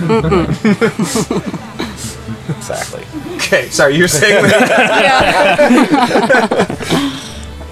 Exactly. 2.56 3.04
okay, 3.36 3.68
sorry, 3.70 3.94
you're 3.96 4.08
saying 4.08 4.42
that? 4.44 5.02
yeah, 5.04 5.56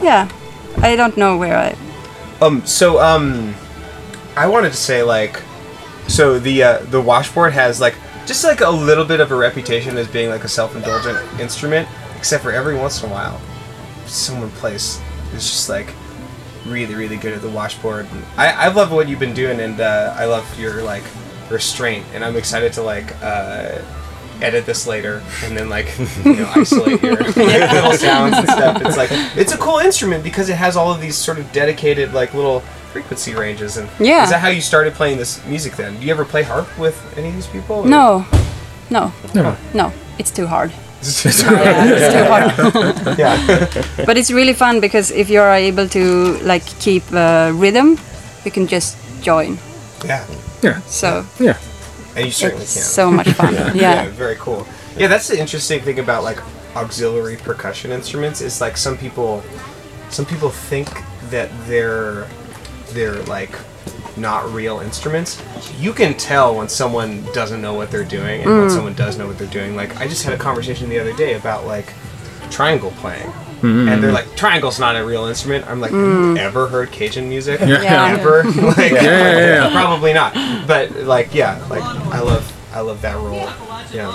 yeah. 0.03 0.31
I 0.79 0.97
don't 0.97 1.17
know 1.17 1.37
where 1.37 1.57
I. 1.57 1.77
Um, 2.45 2.65
so, 2.67 3.01
um, 3.01 3.55
I 4.37 4.47
wanted 4.47 4.71
to 4.71 4.77
say, 4.77 5.03
like, 5.03 5.43
so 6.09 6.39
the, 6.39 6.63
uh, 6.63 6.79
the 6.85 7.01
washboard 7.01 7.53
has, 7.53 7.81
like, 7.81 7.95
just 8.27 8.45
like 8.45 8.61
a 8.61 8.71
little 8.71 9.05
bit 9.05 9.19
of 9.19 9.33
a 9.33 9.35
reputation 9.35 9.97
as 9.97 10.07
being 10.07 10.31
like 10.31 10.45
a 10.45 10.49
self-indulgent 10.49 11.41
instrument, 11.41 11.89
except 12.17 12.45
for 12.45 12.53
every 12.53 12.77
once 12.77 13.03
in 13.03 13.09
a 13.09 13.13
while, 13.13 13.41
someone 14.07 14.51
plays 14.53 15.01
is 15.35 15.43
just 15.43 15.69
like 15.69 15.93
really, 16.67 16.95
really 16.95 17.17
good 17.17 17.33
at 17.33 17.43
the 17.43 17.49
washboard. 17.49 18.07
And 18.13 18.25
I, 18.37 18.67
I 18.67 18.69
love 18.69 18.93
what 18.93 19.09
you've 19.09 19.19
been 19.19 19.35
doing, 19.35 19.59
and 19.59 19.81
uh, 19.81 20.15
I 20.17 20.27
love 20.27 20.47
your 20.59 20.83
like 20.83 21.03
restraint, 21.51 22.07
and 22.15 22.25
I'm 22.25 22.37
excited 22.37 22.73
to 22.75 22.83
like 22.83 23.17
uh, 23.23 23.79
edit 24.43 24.67
this 24.67 24.87
later 24.87 25.23
and 25.45 25.57
then 25.57 25.69
like 25.69 25.89
you 26.25 26.35
know 26.37 26.51
isolate 26.57 27.03
your 27.09 27.17
little 27.17 27.93
sounds 28.09 28.37
and 28.37 28.49
stuff. 28.49 28.83
It's 28.83 28.97
like 28.97 29.11
it's 29.37 29.53
a 29.53 29.59
cool 29.59 29.79
instrument 29.79 30.23
because 30.25 30.49
it 30.49 30.57
has 30.57 30.77
all 30.77 30.93
of 30.93 31.01
these 31.01 31.17
sort 31.17 31.39
of 31.39 31.51
dedicated 31.53 32.13
like 32.13 32.35
little 32.35 32.61
frequency 32.93 33.35
ranges. 33.35 33.77
And 33.77 33.89
Yeah. 34.01 34.25
is 34.25 34.31
that 34.31 34.41
how 34.41 34.49
you 34.49 34.61
started 34.61 34.95
playing 34.95 35.19
this 35.19 35.45
music? 35.47 35.77
Then 35.77 35.99
do 36.01 36.07
you 36.07 36.13
ever 36.13 36.25
play 36.25 36.43
harp 36.43 36.67
with 36.79 36.97
any 37.17 37.29
of 37.29 37.35
these 37.35 37.47
people? 37.47 37.77
or- 37.77 37.87
No, 37.87 38.25
no, 38.91 39.13
No. 39.35 39.57
no. 39.75 39.93
It's 40.19 40.31
too 40.31 40.47
hard. 40.47 40.73
It's 41.03 41.25
Yeah, 41.25 41.85
it's 41.87 42.13
too 42.13 42.25
hard. 42.29 43.19
yeah. 43.19 44.05
But 44.05 44.19
it's 44.19 44.31
really 44.31 44.53
fun 44.53 44.81
because 44.81 45.11
if 45.11 45.31
you're 45.31 45.51
able 45.51 45.89
to 45.89 46.37
like 46.43 46.65
keep 46.79 47.05
uh, 47.13 47.53
rhythm, 47.55 47.99
you 48.45 48.51
can 48.51 48.67
just 48.67 48.97
join. 49.23 49.59
yeah. 50.05 50.25
Yeah. 50.63 50.81
So 50.87 51.25
Yeah. 51.39 51.57
And 52.17 52.27
you 52.27 52.33
certainly 52.33 52.65
it's 52.65 52.75
can. 52.75 52.83
so 52.83 53.11
much 53.11 53.29
fun. 53.33 53.55
yeah, 53.55 53.73
yeah. 53.75 54.09
very 54.11 54.37
cool. 54.37 54.67
Yeah, 54.97 55.07
that's 55.07 55.29
the 55.29 55.39
interesting 55.39 55.81
thing 55.81 55.99
about 55.99 56.25
like 56.25 56.39
auxiliary 56.77 57.37
percussion 57.37 57.91
instruments 57.91 58.41
is 58.41 58.61
like 58.61 58.77
some 58.77 58.97
people 58.97 59.43
some 60.09 60.25
people 60.25 60.51
think 60.51 60.89
that 61.31 61.51
they're 61.67 62.29
they're 62.93 63.23
like 63.25 63.53
not 64.17 64.51
real 64.53 64.81
instruments. 64.81 65.43
You 65.79 65.93
can 65.93 66.15
tell 66.15 66.57
when 66.57 66.69
someone 66.69 67.25
doesn't 67.33 67.63
know 67.63 67.75
what 67.75 67.91
they're 67.91 68.05
doing 68.05 68.43
and 68.43 68.51
when 68.51 68.69
mm. 68.69 68.71
someone 68.71 68.95
does 68.95 69.17
know 69.17 69.27
what 69.27 69.39
they're 69.39 69.47
doing. 69.49 69.77
Like 69.77 69.97
I 70.01 70.07
just 70.07 70.25
had 70.25 70.35
a 70.35 70.39
conversation 70.39 70.89
the 70.89 70.99
other 70.99 71.15
day 71.15 71.35
about 71.35 71.67
like 71.67 71.93
triangle 72.51 72.91
playing. 72.93 73.33
And 73.63 74.03
they're 74.03 74.13
like, 74.13 74.35
triangle's 74.37 74.79
not 74.79 74.97
a 74.97 75.05
real 75.05 75.27
instrument. 75.27 75.67
I'm 75.69 75.81
like, 75.81 75.93
you 75.93 76.37
ever 76.39 76.67
heard 76.69 76.91
Cajun 76.91 77.29
music? 77.29 77.61
Yeah. 77.61 78.17
Ever? 78.19 78.43
like, 78.77 78.93
Yeah, 78.93 79.03
yeah, 79.03 79.39
yeah. 79.39 79.71
probably 79.73 80.13
not. 80.13 80.33
But 80.67 80.93
like, 80.97 81.35
yeah, 81.35 81.63
like 81.69 81.83
I 81.83 82.21
love, 82.21 82.45
I 82.73 82.81
love 82.81 83.01
that 83.03 83.17
role. 83.17 83.49
Yeah. 83.93 84.11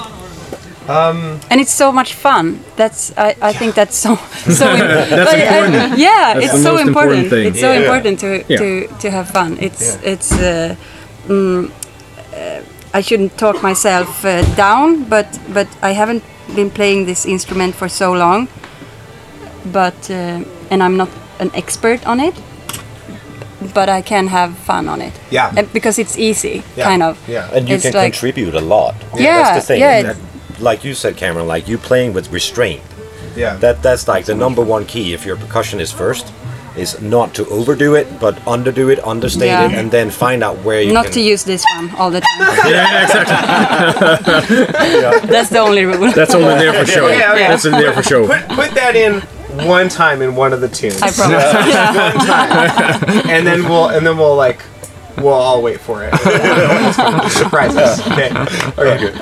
Um, 0.88 1.40
and 1.50 1.60
it's 1.60 1.74
so 1.74 1.92
much 1.92 2.14
fun. 2.14 2.60
That's 2.76 3.12
I, 3.18 3.36
I 3.42 3.54
think 3.54 3.74
that's 3.74 3.96
so 3.98 4.16
so. 4.60 4.70
im- 4.72 4.78
That's 5.10 5.32
like, 5.32 5.42
I- 5.42 5.66
important. 5.66 5.98
yeah, 5.98 6.34
That's 6.36 6.46
it's 6.46 6.54
the 6.54 6.62
so 6.62 6.72
most 6.74 6.88
important. 6.88 7.24
important 7.24 7.30
thing. 7.32 7.48
It's 7.48 7.60
so 7.60 7.72
Yeah. 7.72 7.80
important 7.82 8.20
to 8.20 8.44
Yeah. 8.48 8.58
to 8.60 8.88
to 9.02 9.10
have 9.12 9.30
fun. 9.30 9.58
It's 9.60 9.82
Yeah. 9.96 10.12
it's. 10.14 10.32
Uh, 10.32 10.76
mm, 11.28 11.72
uh, 12.34 12.62
I 12.94 13.02
shouldn't 13.02 13.36
talk 13.38 13.62
myself 13.64 14.24
uh, 14.24 14.44
down, 14.56 15.06
but 15.10 15.28
but 15.54 15.68
I 15.82 15.94
haven't 15.94 16.24
been 16.56 16.70
playing 16.70 17.06
this 17.08 17.26
instrument 17.26 17.74
for 17.76 17.90
so 17.90 18.14
long. 18.14 18.48
But 19.72 20.10
uh, 20.10 20.44
and 20.70 20.82
I'm 20.84 20.98
not 20.98 21.10
an 21.40 21.52
expert 21.54 22.06
on 22.08 22.20
it, 22.20 22.34
but 23.74 23.90
I 23.90 24.02
can 24.02 24.28
have 24.28 24.56
fun 24.58 24.88
on 24.90 25.02
it. 25.02 25.14
Yeah. 25.32 25.52
And 25.58 25.72
because 25.74 26.00
it's 26.00 26.18
easy, 26.18 26.64
Yeah, 26.78 26.86
kind 26.86 27.04
of. 27.04 27.18
yeah. 27.28 27.50
And 27.54 27.68
you 27.68 27.76
It's 27.76 27.84
can 27.84 27.94
like- 27.94 28.14
contribute 28.14 28.56
a 28.56 28.62
lot. 28.62 28.96
Yeah, 29.18 29.44
that's 29.44 29.68
the 29.68 29.74
thing. 29.74 29.82
yeah, 29.82 30.02
that- 30.04 30.18
like 30.60 30.84
you 30.88 30.94
said, 30.94 31.18
Cameron, 31.18 31.48
like 31.48 31.68
you 31.68 31.78
playing 31.78 32.14
with 32.14 32.32
restraint. 32.32 32.82
Yeah. 33.36 33.58
That 33.60 33.82
that's 33.82 34.08
like 34.08 34.26
the 34.26 34.36
number 34.36 34.62
one 34.64 34.86
key 34.86 35.14
if 35.14 35.26
your 35.26 35.36
percussion 35.38 35.80
is 35.82 35.92
first, 35.92 36.32
is 36.78 37.02
not 37.02 37.34
to 37.34 37.46
overdo 37.50 37.96
it, 37.96 38.08
but 38.20 38.36
underdo 38.46 38.90
it, 38.92 39.00
understate 39.08 39.48
Yeah. 39.50 39.66
it, 39.72 39.78
and 39.80 39.92
then 39.92 40.10
find 40.12 40.44
out 40.44 40.58
where 40.64 40.82
you 40.82 40.94
Not 40.94 41.06
can. 41.06 41.14
to 41.14 41.22
use 41.22 41.44
this 41.44 41.64
one 41.76 41.90
all 41.98 42.12
the 42.12 42.22
time. 42.22 42.40
yeah, 42.72 43.04
exactly. 43.04 45.28
That's 45.34 45.50
the 45.50 45.60
only 45.60 45.86
rule. 45.86 46.12
That's 46.14 46.36
only 46.36 46.56
there 46.56 46.74
for 46.74 46.86
show. 46.96 47.08
Yeah, 47.08 47.36
yeah. 47.36 47.48
That's 47.50 47.66
in 47.66 47.72
there 47.72 47.94
for 47.94 48.04
show. 48.04 48.28
Put 48.28 48.48
put 48.50 48.72
that 48.76 48.96
in 48.96 49.22
one 49.68 49.90
time 49.90 50.22
in 50.22 50.36
one 50.36 50.54
of 50.54 50.62
the 50.62 50.68
tunes. 50.70 51.02
I 51.02 51.12
promise. 51.12 51.44
Yeah. 51.44 52.14
one 52.16 52.26
time, 52.28 53.30
and 53.30 53.46
then 53.48 53.64
we'll 53.64 53.90
and 53.90 54.06
then 54.06 54.18
we'll 54.18 54.36
like 54.36 54.62
we'll 55.18 55.30
all 55.34 55.62
wait 55.62 55.80
for 55.80 56.04
it. 56.04 56.14
Surprise 57.32 57.76
us. 57.76 58.00
Okay. 58.12 58.32
Okay. 58.78 59.14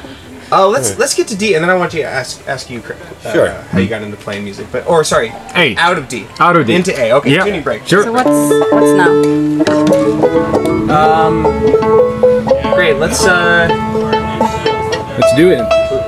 Uh, 0.51 0.67
let's 0.67 0.97
let's 0.99 1.15
get 1.15 1.27
to 1.29 1.35
D, 1.35 1.55
and 1.55 1.63
then 1.63 1.69
I 1.71 1.73
want 1.75 1.93
you 1.93 2.01
to 2.01 2.07
ask 2.07 2.47
ask 2.47 2.69
you 2.69 2.79
uh, 3.25 3.31
Sure. 3.33 3.49
how 3.51 3.79
you 3.79 3.87
got 3.87 4.03
into 4.03 4.17
playing 4.17 4.43
music, 4.43 4.67
but 4.71 4.85
or 4.87 5.03
sorry, 5.03 5.29
A. 5.55 5.75
out 5.77 5.97
of 5.97 6.07
D, 6.07 6.27
Out 6.39 6.55
of 6.55 6.67
D. 6.67 6.75
into 6.75 6.93
A. 6.99 7.11
Okay, 7.13 7.31
Yeah. 7.33 7.43
tuning 7.43 7.63
break. 7.63 7.87
Sure. 7.87 8.03
So 8.03 8.11
what's 8.11 8.27
what's 8.71 8.91
now? 8.93 9.09
Great. 12.75 12.97
Let's 12.97 13.23
uh 13.25 13.67
Let's 15.19 15.35
do 15.35 15.49
it. 15.51 15.59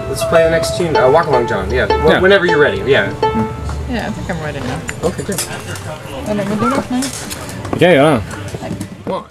let's 0.10 0.24
play 0.26 0.44
the 0.44 0.50
next 0.52 0.78
tune. 0.78 0.96
Uh, 0.96 1.10
Walk 1.10 1.28
Along 1.28 1.48
John. 1.48 1.72
Yeah. 1.72 1.88
Well, 1.88 2.10
Yeah. 2.10 2.20
Whenever 2.22 2.46
you're 2.46 2.60
ready. 2.60 2.80
Yeah. 2.90 3.12
Yeah, 3.90 4.08
I 4.08 4.12
think 4.12 4.30
I'm 4.30 4.44
ready 4.44 4.60
now. 4.60 4.82
Okay. 5.04 5.24
Great. 5.24 5.48
And 6.28 6.40
then 6.40 6.50
we 6.50 6.56
do 6.56 6.70
that 6.72 6.90
now. 6.90 7.76
Okay, 7.76 7.96
yeah. 7.96 8.20
One, 9.06 9.26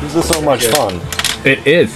This 0.00 0.14
is 0.14 0.28
so 0.28 0.40
much 0.40 0.64
fun. 0.66 1.00
It 1.44 1.66
is. 1.66 1.94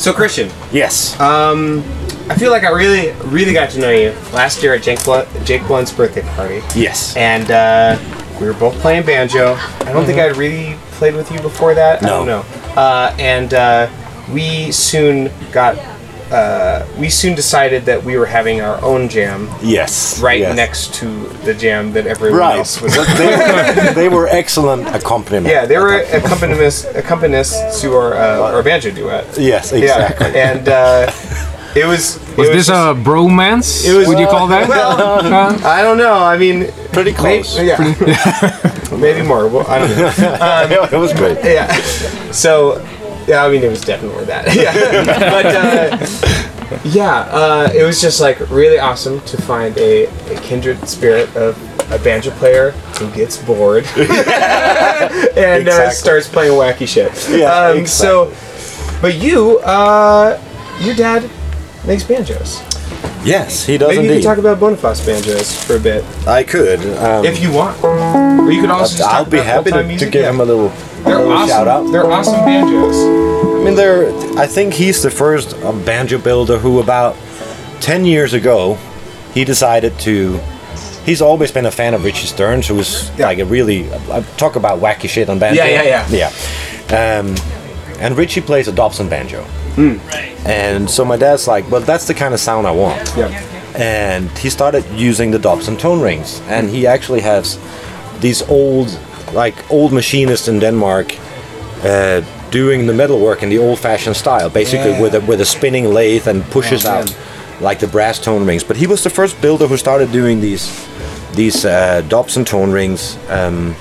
So 0.00 0.12
Christian, 0.12 0.50
Yes. 0.72 1.18
um, 1.20 1.80
I 2.28 2.34
feel 2.36 2.50
like 2.50 2.64
I 2.64 2.70
really, 2.70 3.12
really 3.24 3.52
got 3.52 3.70
to 3.70 3.78
know 3.80 3.90
you 3.90 4.10
last 4.32 4.62
year 4.62 4.74
at 4.74 4.82
Jake, 4.82 5.02
Blount, 5.04 5.28
Jake 5.44 5.66
Blount's 5.66 5.92
birthday 5.92 6.22
party, 6.34 6.60
yes. 6.74 7.16
and 7.16 7.50
uh, 7.50 7.96
we 8.40 8.46
were 8.46 8.52
both 8.54 8.74
playing 8.80 9.06
banjo. 9.06 9.54
I 9.54 9.92
don't 9.92 10.04
think 10.04 10.18
I'd 10.18 10.36
really 10.36 10.76
played 10.92 11.14
with 11.14 11.30
you 11.32 11.40
before 11.40 11.74
that. 11.74 12.02
I 12.02 12.06
don't 12.08 12.26
No. 12.26 12.42
know. 12.42 12.46
Uh, 12.80 13.14
and 13.18 13.54
uh, 13.54 13.88
we 14.32 14.70
soon 14.72 15.30
got 15.52 15.76
uh, 16.32 16.84
we 16.98 17.08
soon 17.08 17.34
decided 17.34 17.84
that 17.86 18.02
we 18.02 18.16
were 18.16 18.26
having 18.26 18.60
our 18.60 18.82
own 18.82 19.08
jam 19.08 19.48
Yes. 19.62 20.20
right 20.20 20.40
yes. 20.40 20.56
next 20.56 20.94
to 20.94 21.06
the 21.44 21.54
jam 21.54 21.92
that 21.92 22.06
everyone 22.06 22.38
Right. 22.40 22.58
else 22.58 22.80
was. 22.82 22.96
But 22.96 23.06
they, 23.16 23.92
they 23.94 24.08
were 24.08 24.26
excellent 24.28 24.88
accompaniment. 24.88 25.52
yeah, 25.54 25.66
they 25.66 25.78
were 25.78 26.02
accompanists, 26.04 26.84
accompanists 26.94 27.80
to 27.80 27.94
our 27.94 28.14
uh, 28.14 28.52
our 28.54 28.62
banjo 28.62 28.90
duet. 28.90 29.24
Yes, 29.38 29.72
exactly. 29.72 30.32
Yeah, 30.32 30.50
and 30.52 30.68
uh, 30.68 31.10
it 31.76 31.86
was. 31.86 32.16
it 32.16 32.38
Was 32.38 32.48
this 32.48 32.66
just- 32.66 32.70
a 32.70 32.94
bromance? 33.08 33.84
It 33.86 33.94
was- 33.96 34.08
Would 34.08 34.18
you 34.18 34.26
call 34.26 34.46
that? 34.48 34.68
Well, 34.68 35.22
I 35.64 35.82
don't 35.82 35.98
know. 35.98 36.14
I 36.18 36.36
mean, 36.38 36.72
Pretty 36.92 37.12
close. 37.12 37.56
maybe, 37.56 37.68
yeah, 37.68 38.96
maybe 38.98 39.20
more. 39.22 39.46
Well, 39.48 39.66
I 39.68 39.78
don't 39.78 39.90
know. 39.96 40.88
it 40.92 40.96
was 40.98 41.12
great. 41.12 41.36
yeah. 41.44 41.70
So, 42.32 42.80
yeah, 43.26 43.44
I 43.44 43.50
mean, 43.50 43.62
it 43.62 43.70
was 43.70 43.80
definitely 43.80 44.24
that. 44.26 44.46
Yeah. 44.54 45.04
but, 45.30 45.46
uh, 45.46 46.80
yeah, 46.84 47.20
uh, 47.30 47.70
it 47.74 47.84
was 47.84 48.00
just 48.00 48.20
like 48.20 48.38
really 48.50 48.78
awesome 48.78 49.20
to 49.22 49.40
find 49.42 49.76
a, 49.78 50.06
a 50.06 50.40
kindred 50.40 50.88
spirit 50.88 51.34
of 51.36 51.56
a 51.92 51.98
banjo 52.00 52.30
player 52.32 52.72
who 52.98 53.08
gets 53.12 53.36
bored 53.36 53.84
and 53.96 55.68
uh, 55.68 55.90
starts 55.90 56.28
playing 56.28 56.52
wacky 56.52 56.86
shit. 56.88 57.12
Yeah, 57.30 57.52
Um, 57.70 57.86
So, 57.86 58.32
but 59.00 59.14
you, 59.16 59.58
uh, 59.60 60.40
your 60.80 60.94
dad 60.94 61.28
makes 61.86 62.02
banjos. 62.02 62.62
Yes, 63.24 63.64
he 63.66 63.76
does 63.78 63.88
Maybe 63.88 64.02
you 64.06 64.10
indeed. 64.12 64.22
can 64.22 64.30
talk 64.30 64.38
about 64.38 64.60
Boniface 64.60 65.04
banjos 65.04 65.52
for 65.64 65.76
a 65.76 65.80
bit, 65.80 66.04
I 66.28 66.42
could. 66.44 66.80
Um, 66.98 67.24
if 67.24 67.40
you 67.42 67.52
want. 67.52 67.82
Or 67.82 68.50
you 68.52 68.60
could 68.60 68.70
also 68.70 68.96
just 68.98 69.08
I'll 69.08 69.24
talk 69.24 69.30
be 69.32 69.38
happy 69.38 69.70
to, 69.72 69.82
to 69.98 70.10
give 70.10 70.22
Yeah. 70.22 70.30
him 70.30 70.40
a 70.40 70.44
little, 70.44 70.72
They're 71.06 71.18
awesome. 71.26 71.48
shout 71.48 71.68
out. 71.68 71.90
They're 71.92 72.10
awesome 72.10 72.44
banjos. 72.44 72.96
I 72.96 73.64
mean, 73.64 73.74
they're. 73.74 74.10
I 74.38 74.46
think 74.46 74.74
he's 74.74 75.02
the 75.02 75.10
first 75.10 75.54
um, 75.64 75.84
banjo 75.84 76.18
builder 76.18 76.58
who, 76.58 76.80
about 76.80 77.16
ten 77.80 78.04
years 78.04 78.34
ago, 78.34 78.74
he 79.32 79.44
decided 79.44 79.98
to. 80.00 80.38
He's 81.04 81.22
always 81.22 81.52
been 81.52 81.66
a 81.66 81.70
fan 81.70 81.94
of 81.94 82.02
Richie 82.04 82.26
Stearns, 82.26 82.66
who's 82.66 83.10
Yeah. 83.16 83.26
like 83.26 83.38
a 83.38 83.44
really. 83.44 83.90
I 84.10 84.22
talk 84.36 84.56
about 84.56 84.80
wacky 84.80 85.08
shit 85.08 85.28
on 85.28 85.38
banjo. 85.38 85.62
Yeah, 85.62 85.82
yeah, 85.82 86.08
yeah. 86.10 86.30
Yeah. 86.90 87.18
Um, 87.20 87.34
and 88.00 88.16
Richie 88.16 88.40
plays 88.40 88.66
a 88.68 88.72
Dobson 88.72 89.08
banjo. 89.08 89.42
Hmm. 89.76 89.98
And 90.46 90.88
so 90.90 91.04
my 91.04 91.16
dad's 91.16 91.46
like, 91.46 91.70
well, 91.70 91.80
that's 91.80 92.06
the 92.06 92.14
kind 92.14 92.34
of 92.34 92.40
sound 92.40 92.66
I 92.66 92.70
want. 92.72 93.12
Yeah. 93.16 93.28
and 93.76 94.30
he 94.38 94.48
started 94.50 94.84
using 94.94 95.30
the 95.32 95.38
Dobson 95.38 95.76
tone 95.76 96.00
rings 96.00 96.40
and 96.48 96.70
he 96.70 96.86
actually 96.86 97.20
has 97.20 97.58
these 98.20 98.42
old 98.48 98.88
like 99.32 99.54
old 99.70 99.92
machinists 99.92 100.48
in 100.48 100.58
Denmark 100.60 101.14
uh, 101.84 102.20
doing 102.50 102.86
the 102.86 102.94
metalwork 102.94 103.42
in 103.42 103.48
the 103.48 103.58
old-fashioned 103.58 104.16
style 104.16 104.48
basically 104.50 104.90
Yeah. 104.92 105.02
with 105.02 105.14
a 105.14 105.20
with 105.20 105.40
a 105.40 105.44
spinning 105.44 105.92
lathe 105.94 106.26
and 106.28 106.42
pushes 106.50 106.84
Oh, 106.86 106.90
out 106.90 107.16
like 107.60 107.78
the 107.80 107.86
brass 107.88 108.18
tone 108.20 108.46
rings 108.46 108.64
but 108.64 108.76
he 108.76 108.86
was 108.86 109.02
the 109.02 109.10
first 109.10 109.40
builder 109.40 109.66
who 109.66 109.76
started 109.76 110.12
doing 110.12 110.40
these 110.40 110.70
these 111.34 111.64
uh, 111.68 112.02
Dobson 112.08 112.44
tone 112.44 112.72
rings 112.72 113.18
um, 113.28 113.74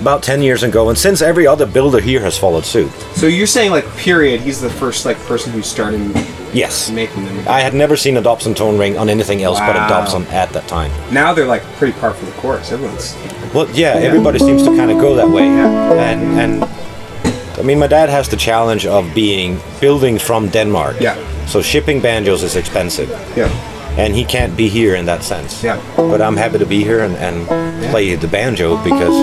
about 0.00 0.22
10 0.22 0.42
years 0.42 0.62
ago 0.62 0.88
and 0.88 0.98
since 0.98 1.22
every 1.22 1.46
other 1.46 1.66
builder 1.66 2.00
here 2.00 2.20
has 2.20 2.38
followed 2.38 2.64
suit 2.64 2.90
So 3.14 3.26
you're 3.26 3.46
saying 3.46 3.72
like 3.72 3.86
period? 3.96 4.40
He's 4.40 4.60
the 4.60 4.70
first 4.70 5.04
like 5.06 5.18
person 5.28 5.52
who 5.52 5.62
started 5.62 6.00
yes 6.52 6.90
making 6.90 7.24
them. 7.24 7.48
I 7.48 7.60
had 7.60 7.74
never 7.74 7.96
seen 7.96 8.16
a 8.16 8.22
Dobson 8.22 8.54
tone 8.54 8.78
ring 8.78 8.98
on 8.98 9.08
anything 9.08 9.42
else 9.42 9.58
but 9.60 9.76
a 9.76 9.88
Dobson 9.88 10.22
at 10.26 10.50
that 10.50 10.66
time 10.68 10.90
now 11.12 11.32
they're 11.34 11.46
like 11.46 11.62
pretty 11.78 11.98
par 11.98 12.12
for 12.14 12.24
the 12.26 12.32
course. 12.32 12.72
Everyone's 12.72 13.16
Well, 13.54 13.68
yeah, 13.72 13.94
everybody 13.94 14.38
seems 14.38 14.62
to 14.64 14.76
kind 14.76 14.90
of 14.90 14.98
go 15.00 15.14
that 15.16 15.28
way, 15.30 15.46
and 15.46 16.38
and 16.38 16.64
I 17.58 17.62
mean, 17.62 17.78
my 17.78 17.86
dad 17.88 18.08
has 18.08 18.28
the 18.28 18.36
challenge 18.36 18.86
of 18.86 19.14
being 19.14 19.58
building 19.80 20.18
from 20.18 20.48
Denmark. 20.48 21.00
Yeah. 21.00 21.16
So 21.46 21.62
shipping 21.62 22.00
banjos 22.00 22.42
is 22.42 22.56
expensive, 22.56 23.08
yeah. 23.36 23.48
and 23.98 24.14
he 24.14 24.24
can't 24.24 24.56
be 24.56 24.68
here 24.68 24.94
in 24.94 25.06
that 25.06 25.22
sense. 25.22 25.64
Yeah. 25.64 25.80
But 25.96 26.20
I'm 26.20 26.36
happy 26.36 26.58
to 26.58 26.66
be 26.66 26.84
here 26.84 27.00
and, 27.00 27.16
and 27.16 27.46
play 27.90 28.14
the 28.16 28.28
banjo 28.28 28.76
because 28.84 29.16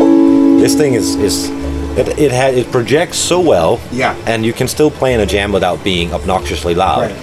this 0.62 0.76
thing 0.76 0.96
is 0.96 1.16
is. 1.16 1.65
It, 1.98 2.08
it, 2.20 2.32
ha- 2.32 2.52
it 2.54 2.72
projects 2.72 3.18
so 3.18 3.40
well, 3.40 3.80
Yeah. 3.92 4.16
and 4.28 4.46
you 4.46 4.52
can 4.54 4.68
still 4.68 4.92
play 4.92 5.14
in 5.14 5.22
a 5.22 5.26
jam 5.26 5.52
without 5.52 5.82
being 5.84 6.14
obnoxiously 6.14 6.76
loud. 6.76 7.12
Right. 7.12 7.16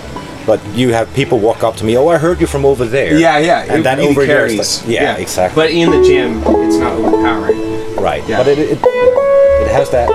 But 0.46 0.64
you 0.74 0.92
have 0.92 1.12
people 1.14 1.38
walk 1.38 1.62
up 1.62 1.76
to 1.76 1.84
me, 1.84 1.96
oh, 1.96 2.08
I 2.08 2.18
heard 2.18 2.40
you 2.40 2.46
from 2.46 2.64
over 2.64 2.84
there. 2.86 3.16
Yeah, 3.16 3.38
yeah. 3.38 3.62
And 3.68 3.80
it 3.80 3.82
that 3.84 3.98
really 3.98 4.10
over 4.10 4.24
here 4.24 4.46
is 4.46 4.52
carries. 4.56 4.80
like- 4.82 4.90
yeah, 4.94 5.16
exactly. 5.16 5.62
But 5.62 5.70
in 5.70 5.90
the 5.90 6.02
jam, 6.02 6.38
it's 6.66 6.76
not 6.78 6.92
overpowering. 6.94 7.96
Right. 7.96 8.26
Yeah. 8.28 8.38
But 8.38 8.48
it, 8.48 8.58
it 8.58 8.78
it 8.82 9.68
has 9.70 9.88
that. 9.90 10.08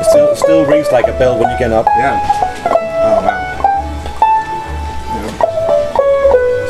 It 0.00 0.04
still 0.04 0.36
still 0.36 0.64
rings 0.66 0.86
like 0.92 1.08
a 1.08 1.18
bell 1.18 1.36
when 1.40 1.50
you 1.50 1.58
get 1.58 1.72
up. 1.72 1.86
Yeah. 1.86 2.20
Oh 3.02 3.20
wow. 3.26 3.46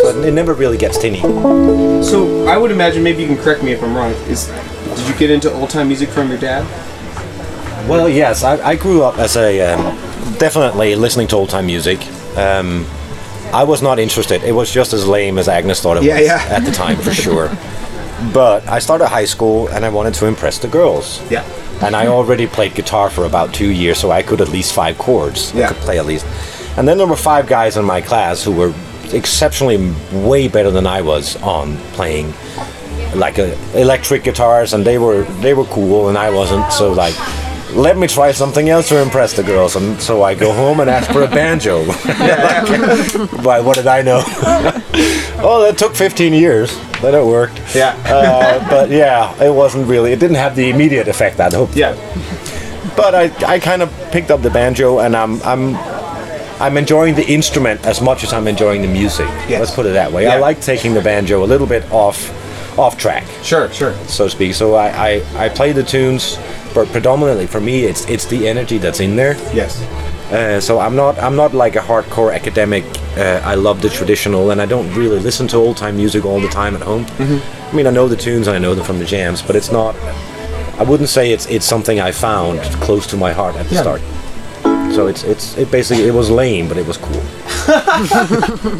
So 0.00 0.22
it 0.22 0.32
never 0.32 0.54
really 0.54 0.78
gets 0.78 0.96
tinny. 0.96 1.20
So 2.02 2.46
I 2.46 2.56
would 2.56 2.70
imagine 2.70 3.02
maybe 3.02 3.20
you 3.22 3.28
can 3.28 3.36
correct 3.36 3.62
me 3.62 3.72
if 3.72 3.82
I'm 3.82 3.94
wrong. 3.94 4.12
Is 4.30 4.48
did 4.84 5.08
you 5.08 5.14
get 5.18 5.30
into 5.30 5.52
old 5.52 5.70
time 5.70 5.88
music 5.88 6.08
from 6.08 6.28
your 6.28 6.38
dad? 6.38 6.64
Well, 7.88 8.08
yes, 8.08 8.42
I, 8.44 8.56
I 8.70 8.76
grew 8.76 9.02
up 9.02 9.18
as 9.18 9.36
a 9.36 9.60
um, 9.72 9.96
definitely 10.38 10.94
listening 10.94 11.26
to 11.28 11.36
old 11.36 11.50
time 11.50 11.66
music. 11.66 11.98
Um, 12.36 12.86
I 13.52 13.64
was 13.64 13.80
not 13.80 13.98
interested. 13.98 14.42
It 14.42 14.52
was 14.52 14.70
just 14.70 14.92
as 14.92 15.06
lame 15.06 15.38
as 15.38 15.48
Agnes 15.48 15.80
thought 15.80 15.96
it 15.96 16.02
Yeah, 16.02 16.18
was 16.18 16.26
yeah. 16.26 16.46
at 16.50 16.64
the 16.64 16.70
time, 16.72 16.96
for 16.98 17.12
sure. 17.14 17.50
But 18.34 18.66
I 18.66 18.80
started 18.80 19.06
high 19.06 19.26
school 19.26 19.68
and 19.68 19.84
I 19.84 19.90
wanted 19.90 20.12
to 20.14 20.26
impress 20.26 20.58
the 20.58 20.66
girls. 20.66 21.22
Yeah. 21.30 21.44
And 21.84 21.94
I 21.94 22.08
already 22.08 22.48
played 22.48 22.74
guitar 22.74 23.10
for 23.10 23.26
about 23.26 23.54
two 23.54 23.70
years, 23.70 23.96
so 23.98 24.10
I 24.10 24.22
could 24.24 24.40
at 24.40 24.48
least 24.48 24.74
five 24.74 24.98
chords. 24.98 25.54
Yeah. 25.54 25.66
I 25.66 25.68
could 25.68 25.76
play 25.82 25.98
at 26.00 26.04
least. 26.04 26.26
And 26.76 26.88
then 26.88 26.98
there 26.98 27.06
were 27.06 27.14
five 27.14 27.46
guys 27.46 27.76
in 27.76 27.84
my 27.84 28.00
class 28.00 28.42
who 28.42 28.50
were 28.50 28.74
exceptionally 29.12 29.94
way 30.12 30.48
better 30.48 30.72
than 30.72 30.84
I 30.84 31.00
was 31.00 31.36
on 31.42 31.76
playing 31.94 32.32
like 33.14 33.38
uh, 33.38 33.54
electric 33.74 34.24
guitars, 34.24 34.74
and 34.74 34.84
they 34.84 34.98
were 34.98 35.22
they 35.40 35.54
were 35.54 35.64
cool, 35.64 36.08
and 36.08 36.18
I 36.18 36.30
wasn't. 36.30 36.72
So 36.72 36.92
like, 36.92 37.14
let 37.74 37.96
me 37.96 38.06
try 38.06 38.32
something 38.32 38.68
else 38.68 38.88
to 38.88 39.00
impress 39.00 39.34
the 39.34 39.42
girls. 39.42 39.76
And 39.76 40.00
so 40.00 40.22
I 40.22 40.34
go 40.34 40.52
home 40.52 40.80
and 40.80 40.88
ask 40.88 41.10
for 41.10 41.22
a 41.22 41.28
banjo. 41.28 41.84
Why? 43.42 43.60
What 43.60 43.76
did 43.76 43.86
I 43.86 44.02
know? 44.02 44.22
oh, 45.40 45.64
that 45.66 45.76
took 45.78 45.94
15 45.94 46.32
years. 46.32 46.76
Then 47.00 47.14
it 47.14 47.24
worked. 47.24 47.60
Yeah. 47.74 48.00
Uh, 48.06 48.68
but 48.68 48.90
yeah, 48.90 49.34
it 49.42 49.54
wasn't 49.54 49.86
really. 49.86 50.12
It 50.12 50.20
didn't 50.20 50.36
have 50.36 50.56
the 50.56 50.70
immediate 50.70 51.08
effect 51.08 51.40
I'd 51.40 51.52
hoped. 51.52 51.76
Yeah. 51.76 51.94
But 52.96 53.14
I, 53.14 53.54
I 53.54 53.60
kind 53.60 53.82
of 53.82 53.92
picked 54.10 54.30
up 54.30 54.42
the 54.42 54.50
banjo, 54.50 54.98
and 54.98 55.14
I'm 55.14 55.40
I'm 55.42 55.76
I'm 56.60 56.76
enjoying 56.76 57.14
the 57.14 57.26
instrument 57.26 57.86
as 57.86 58.00
much 58.00 58.24
as 58.24 58.32
I'm 58.32 58.48
enjoying 58.48 58.82
the 58.82 58.88
music. 58.88 59.28
Yes. 59.48 59.60
Let's 59.60 59.74
put 59.74 59.86
it 59.86 59.92
that 59.92 60.10
way. 60.10 60.24
Yeah. 60.24 60.34
I 60.34 60.38
like 60.38 60.60
taking 60.60 60.94
the 60.94 61.00
banjo 61.00 61.44
a 61.44 61.46
little 61.46 61.68
bit 61.68 61.88
off 61.92 62.34
off 62.78 62.96
track, 62.96 63.24
Sure. 63.42 63.70
Sure. 63.72 63.92
so 64.06 64.24
to 64.24 64.30
speak. 64.30 64.54
So 64.54 64.74
I, 64.74 64.88
I, 65.36 65.44
I 65.46 65.48
play 65.48 65.72
the 65.72 65.82
tunes, 65.82 66.38
but 66.74 66.86
predominantly 66.88 67.46
for 67.46 67.60
me, 67.60 67.84
it's 67.84 68.04
it's 68.08 68.26
the 68.26 68.46
energy 68.48 68.78
that's 68.78 69.00
in 69.00 69.16
there. 69.16 69.34
Yes. 69.52 69.80
Uh, 70.32 70.60
so 70.60 70.78
I'm 70.78 70.94
not 70.94 71.18
I'm 71.18 71.36
not 71.36 71.54
like 71.54 71.76
a 71.76 71.80
hardcore 71.80 72.34
academic. 72.34 72.84
Uh, 73.16 73.40
I 73.44 73.54
love 73.56 73.80
the 73.82 73.88
traditional, 73.88 74.50
and 74.50 74.60
I 74.62 74.66
don't 74.66 74.88
really 74.94 75.18
listen 75.18 75.48
to 75.48 75.56
old 75.56 75.76
time 75.76 75.96
music 75.96 76.24
all 76.24 76.40
the 76.40 76.48
time 76.48 76.74
at 76.76 76.82
home. 76.82 77.04
I 77.18 77.72
mean, 77.74 77.86
I 77.86 77.90
know 77.90 78.06
the 78.08 78.16
tunes 78.16 78.46
and 78.46 78.54
I 78.56 78.58
know 78.60 78.74
them 78.74 78.84
from 78.84 78.98
the 78.98 79.04
jams, 79.06 79.42
but 79.42 79.56
it's 79.56 79.72
not. 79.72 79.96
I 80.78 80.84
wouldn't 80.84 81.08
say 81.08 81.32
it's 81.32 81.46
it's 81.46 81.66
something 81.66 81.98
I 81.98 82.12
found 82.12 82.60
close 82.84 83.06
to 83.08 83.16
my 83.16 83.32
heart 83.32 83.56
at 83.56 83.66
the 83.68 83.74
Yeah. 83.74 83.80
start. 83.82 84.02
So 84.98 85.06
it's 85.06 85.22
it's 85.22 85.56
it 85.56 85.70
basically 85.70 86.08
it 86.08 86.12
was 86.12 86.28
lame, 86.28 86.66
but 86.66 86.76
it 86.76 86.84
was 86.84 86.96
cool. 86.96 87.22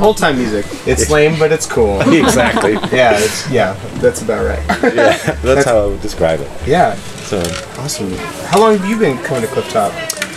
Old 0.05 0.17
time 0.17 0.37
music. 0.37 0.67
It's 0.85 1.09
lame, 1.13 1.39
but 1.39 1.53
it's 1.53 1.65
cool. 1.65 2.01
exactly. 2.11 2.73
Yeah. 2.91 3.17
It's 3.21 3.49
yeah. 3.53 3.75
That's 4.01 4.23
about 4.23 4.45
right. 4.45 4.67
yeah, 4.97 5.17
that's 5.43 5.65
how 5.65 5.79
I 5.79 5.87
would 5.87 6.03
describe 6.03 6.41
it. 6.41 6.51
Yeah. 6.67 6.97
So 7.23 7.39
Awesome. 7.81 8.13
How 8.51 8.59
long 8.59 8.77
have 8.77 8.91
you 8.91 8.99
been 8.99 9.17
coming 9.19 9.43
to 9.43 9.47
Clifftop? 9.47 9.93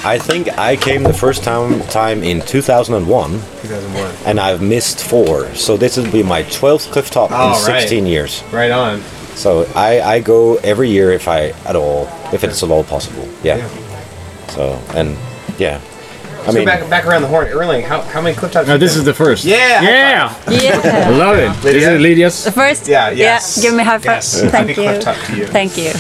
I 0.06 0.20
think 0.20 0.56
I 0.56 0.76
came 0.76 1.02
the 1.02 1.14
first 1.14 1.44
time 1.44 1.82
time 1.88 2.22
in 2.22 2.42
2001, 2.42 3.32
2001. 3.32 4.16
and 4.28 4.40
I've 4.40 4.62
missed 4.62 5.04
four. 5.04 5.52
So 5.56 5.78
this 5.78 5.98
will 5.98 6.12
be 6.12 6.22
my 6.22 6.44
12th 6.44 6.92
clifftop 6.92 7.30
in 7.30 7.34
right. 7.34 7.82
16 7.82 8.06
years. 8.06 8.44
Right 8.52 8.70
on. 8.70 9.02
So 9.34 9.66
I, 9.74 10.00
I 10.02 10.20
go 10.20 10.58
every 10.58 10.92
year 10.92 11.12
if 11.12 11.28
I 11.28 11.56
at 11.66 11.76
all 11.76 12.08
if 12.32 12.44
it's 12.44 12.62
at 12.62 12.70
all 12.70 12.84
possible. 12.84 13.28
Yeah. 13.42 13.58
Yeah. 13.58 14.48
So 14.50 14.80
and 14.94 15.18
yeah, 15.62 15.80
I 16.44 16.46
So 16.48 16.52
mean 16.54 16.66
back 16.66 16.82
back 16.90 17.04
around 17.08 17.22
the 17.26 17.28
horn, 17.34 17.48
Erling. 17.48 17.84
How 17.92 18.02
how 18.14 18.22
many 18.22 18.36
Clifftops? 18.36 18.66
No, 18.68 18.74
you 18.74 18.80
this 18.86 18.96
is 19.00 19.04
the 19.04 19.14
first. 19.14 19.42
Yeah, 19.46 19.82
Yeah. 19.82 20.34
I 20.48 20.54
Yeah. 20.54 21.10
love 21.24 21.38
it. 21.46 21.50
Lydia? 21.64 21.92
is 21.96 22.02
Lydia's. 22.08 22.36
First, 22.62 22.88
Yeah, 22.88 23.12
yes. 23.12 23.58
yeah. 23.58 23.64
Give 23.64 23.74
me 23.78 23.84
high 23.84 24.00
five. 24.00 24.06
Yes. 24.18 24.26
Thank 24.42 24.52
Happy 24.54 24.74
you. 24.82 24.88
Clifftop 24.88 25.18
to 25.28 25.32
you. 25.40 25.46
Thank 25.58 25.72
you. 25.82 25.92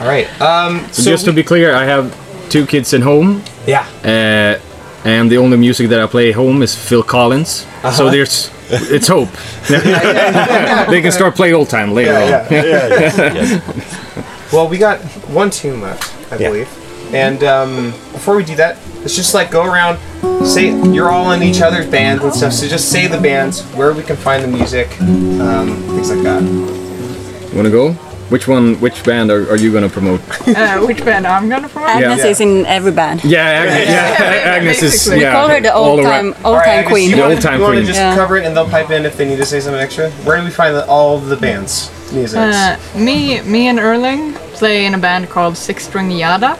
All 0.00 0.08
right. 0.14 0.26
Um. 0.40 0.72
So 0.92 1.02
just 1.10 1.24
to 1.26 1.32
be 1.32 1.42
clear, 1.42 1.68
I 1.82 1.84
have 1.84 2.04
two 2.48 2.64
kids 2.66 2.92
at 2.94 3.02
home, 3.02 3.42
yeah. 3.66 3.84
uh, 4.04 5.08
and 5.08 5.30
the 5.30 5.38
only 5.38 5.56
music 5.56 5.88
that 5.88 6.00
I 6.00 6.06
play 6.06 6.28
at 6.30 6.34
home 6.36 6.62
is 6.62 6.74
Phil 6.74 7.02
Collins. 7.02 7.64
Uh-huh. 7.82 7.90
So 7.96 8.10
there's, 8.10 8.50
it's 8.70 9.08
hope. 9.08 9.30
they 10.90 11.00
can 11.02 11.10
start 11.12 11.34
playing 11.34 11.54
old 11.54 11.68
time 11.70 11.94
later 11.94 12.12
Yeah, 12.12 12.46
on. 12.50 13.62
Well, 14.52 14.68
we 14.68 14.76
got 14.78 14.98
one 15.32 15.48
tune 15.50 15.80
left, 15.80 16.04
I 16.30 16.36
Yeah. 16.36 16.48
believe. 16.48 16.68
And 17.14 17.42
um, 17.42 17.92
before 18.12 18.36
we 18.36 18.44
do 18.44 18.54
that, 18.56 18.76
let's 19.02 19.14
just 19.16 19.34
like 19.34 19.50
go 19.50 19.64
around, 19.64 19.98
say 20.46 20.70
you're 20.90 21.10
all 21.10 21.32
in 21.32 21.42
each 21.42 21.60
other's 21.60 21.86
bands 21.88 22.22
and 22.24 22.32
stuff. 22.34 22.52
So 22.52 22.66
just 22.66 22.90
say 22.90 23.06
the 23.06 23.20
bands, 23.20 23.62
where 23.74 23.92
we 23.92 24.02
can 24.02 24.16
find 24.16 24.42
the 24.42 24.48
music, 24.48 24.88
um, 25.00 25.76
things 25.94 26.10
like 26.10 26.22
that. 26.22 26.42
You 26.42 27.56
Want 27.56 27.66
to 27.66 27.70
go? 27.70 27.92
Which 28.32 28.48
one? 28.48 28.80
Which 28.80 29.04
band 29.04 29.30
are, 29.30 29.50
are 29.50 29.56
you 29.58 29.70
gonna 29.70 29.90
promote? 29.90 30.20
Uh, 30.56 30.80
which 30.86 31.04
band 31.04 31.26
I'm 31.26 31.48
gonna 31.50 31.68
promote? 31.68 31.90
Agnes 31.90 32.18
Yeah. 32.24 32.26
is 32.30 32.40
in 32.40 32.64
every 32.66 32.92
band. 32.92 33.22
Yeah, 33.24 33.40
Agnes, 33.42 33.88
yeah, 33.88 34.10
yeah, 34.10 34.50
Agnes 34.56 34.82
is. 34.82 34.90
basically. 34.92 35.20
Yeah, 35.20 35.32
Call 35.32 35.48
her 35.48 35.60
the 35.60 35.74
old 35.74 36.00
around- 36.00 36.10
time 36.10 36.26
old 36.44 36.46
Alright, 36.46 36.64
time 36.66 36.78
Agnes, 36.78 36.90
queen. 36.92 37.10
You 37.10 37.16
The 37.16 37.22
wanna- 37.22 37.34
old-time 37.34 37.58
you 37.60 37.66
wanna 37.66 37.82
just 37.84 37.98
Yeah. 37.98 38.14
cover 38.14 38.36
it 38.38 38.46
and 38.46 38.56
they'll 38.56 38.68
pipe 38.68 38.90
in 38.90 39.04
if 39.04 39.16
they 39.18 39.26
need 39.26 39.36
to 39.38 39.44
say 39.46 39.60
something 39.60 39.80
extra. 39.80 40.08
Where 40.24 40.38
do 40.38 40.44
we 40.44 40.50
find 40.50 40.74
the, 40.74 40.86
all 40.86 41.16
of 41.16 41.26
the 41.28 41.36
bands' 41.36 41.90
music? 42.12 42.38
Uh, 42.38 42.76
me, 42.96 43.40
me 43.42 43.68
and 43.68 43.78
Erling 43.78 44.32
play 44.54 44.86
in 44.86 44.94
a 44.94 44.98
band 44.98 45.28
called 45.28 45.56
Six 45.58 45.84
String 45.86 46.10
Yada. 46.10 46.56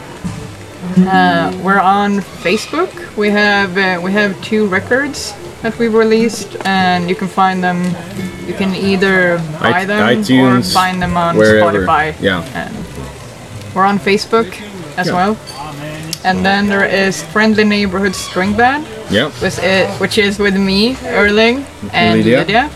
Uh, 0.97 1.51
we're 1.63 1.79
on 1.79 2.19
Facebook. 2.43 2.91
We 3.17 3.29
have 3.29 3.77
uh, 3.77 3.99
we 4.03 4.11
have 4.11 4.39
two 4.43 4.67
records 4.67 5.33
that 5.61 5.77
we've 5.79 5.93
released, 5.93 6.55
and 6.65 7.09
you 7.09 7.15
can 7.15 7.27
find 7.27 7.63
them. 7.63 7.83
You 8.47 8.53
can 8.53 8.75
either 8.75 9.37
buy 9.59 9.81
I- 9.81 9.85
them 9.85 10.17
iTunes, 10.23 10.69
or 10.69 10.73
find 10.73 11.01
them 11.01 11.17
on 11.17 11.35
wherever. 11.37 11.85
Spotify. 11.85 12.13
Yeah. 12.21 12.43
And 12.53 12.73
we're 13.75 13.85
on 13.85 13.97
Facebook 13.99 14.53
as 14.97 15.07
Yeah. 15.07 15.13
well. 15.15 15.37
And 16.25 16.45
then 16.45 16.67
there 16.69 16.85
is 16.85 17.21
Friendly 17.23 17.63
Neighborhood 17.65 18.15
String 18.15 18.53
Band, 18.55 18.85
Yeah. 19.09 19.29
with 19.41 19.59
it, 19.63 19.89
which 19.99 20.17
is 20.17 20.39
with 20.39 20.55
me, 20.55 20.95
Erling, 21.05 21.65
and 21.91 22.17
Lydia. 22.23 22.39
Lydia. 22.39 22.69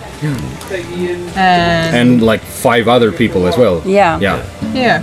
And 1.35 1.95
And 1.95 2.21
like 2.21 2.41
five 2.41 2.87
other 2.87 3.11
people 3.11 3.47
as 3.47 3.57
well. 3.57 3.81
Yeah. 3.85 4.19
Yeah. 4.19 4.43
Yeah. 4.73 5.01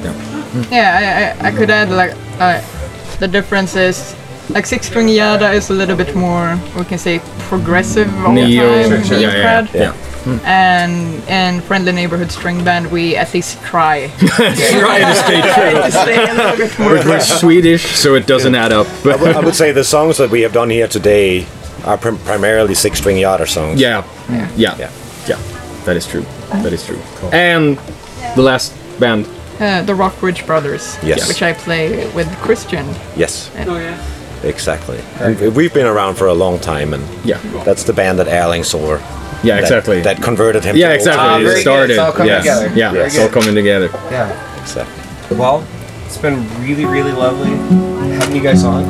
Yeah, 0.70 1.34
I, 1.40 1.46
I, 1.46 1.48
I 1.48 1.52
could 1.52 1.70
add 1.70 1.90
like 1.90 2.12
uh, 2.38 2.60
the 3.18 3.28
difference 3.28 3.76
is 3.76 4.14
like 4.50 4.66
six 4.66 4.86
string 4.86 5.08
yada 5.08 5.50
is 5.52 5.70
a 5.70 5.72
little 5.72 5.96
bit 5.96 6.14
more 6.14 6.58
we 6.76 6.84
can 6.84 6.98
say 6.98 7.18
progressive 7.48 8.08
all 8.24 8.32
Neo. 8.32 8.66
time 8.66 8.88
Sure, 8.90 9.04
sure. 9.04 9.18
Yeah, 9.18 9.32
yeah, 9.36 9.42
crowd. 9.42 9.74
yeah. 9.74 9.94
and 10.44 11.22
and 11.28 11.62
friendly 11.64 11.92
neighborhood 11.92 12.30
string 12.30 12.62
band 12.64 12.90
we 12.90 13.16
at 13.16 13.32
least 13.34 13.60
try 13.62 14.08
Try 14.18 14.98
to 15.00 15.14
stay 15.14 15.40
true. 15.40 15.82
to 15.82 15.90
stay 15.92 16.16
a 16.30 16.34
little 16.34 16.56
bit 16.56 16.78
more 16.78 16.90
We're, 16.92 17.08
we're 17.08 17.20
Swedish, 17.20 17.84
so 17.96 18.14
it 18.14 18.26
doesn't 18.26 18.54
add 18.54 18.72
up. 18.72 18.86
I 18.86 19.02
But 19.04 19.20
would, 19.20 19.36
I 19.36 19.40
would 19.40 19.54
say 19.54 19.72
the 19.72 19.84
songs 19.84 20.16
that 20.18 20.30
we 20.30 20.42
have 20.42 20.52
done 20.52 20.70
here 20.70 20.88
today 20.88 21.46
are 21.84 21.98
prim- 21.98 22.18
primarily 22.18 22.74
six-string 22.74 23.18
yada 23.18 23.46
songs. 23.46 23.80
yeah, 23.80 24.02
yeah, 24.30 24.48
Yeah. 24.56 24.90
yeah, 25.28 25.38
that 25.84 25.96
is 25.96 26.06
true. 26.06 26.24
That 26.62 26.72
is 26.72 26.84
true. 26.86 26.98
And 27.32 27.78
the 28.36 28.42
last 28.42 28.72
band. 29.00 29.26
Uh, 29.60 29.82
the 29.82 29.94
Rockbridge 29.94 30.44
Brothers 30.46 30.98
Yes. 31.02 31.28
which 31.28 31.42
I 31.42 31.52
play 31.52 32.08
with 32.12 32.28
Christian 32.38 32.84
Yes, 33.16 33.50
Oh 33.66 33.78
yeah. 33.78 33.96
exactly. 34.42 34.98
We've, 35.24 35.54
we've 35.56 35.74
been 35.74 35.86
around 35.86 36.16
for 36.16 36.26
a 36.26 36.34
long 36.34 36.58
time, 36.58 36.92
and 36.92 37.04
Yeah, 37.24 37.38
that's 37.64 37.84
the 37.84 37.92
band 37.92 38.18
that 38.18 38.26
Erling 38.28 38.64
saw. 38.64 38.98
yeah, 39.44 39.54
that- 39.54 39.60
exactly. 39.62 40.00
That 40.02 40.20
converted 40.22 40.64
him. 40.64 40.76
yeah, 40.76 40.88
to 40.88 40.92
old 40.94 40.98
exactly. 40.98 41.24
Ah, 41.24 41.38
it 41.38 41.42
very 41.42 41.54
good. 41.54 41.60
started. 41.60 41.90
It's 41.90 41.98
all 42.00 42.12
coming 42.12 42.28
yes. 42.28 42.42
together. 42.42 42.72
Yeah, 42.76 42.92
Very 42.92 43.06
it's 43.06 43.18
all 43.18 43.28
coming 43.28 43.54
together. 43.54 43.90
Yeah. 44.10 44.60
Exactly. 44.60 45.36
Well, 45.36 45.64
it's 46.06 46.18
been 46.18 46.46
really, 46.60 46.84
really 46.84 47.12
lovely 47.12 47.50
having 48.18 48.34
you 48.36 48.42
guys 48.42 48.64
on. 48.64 48.84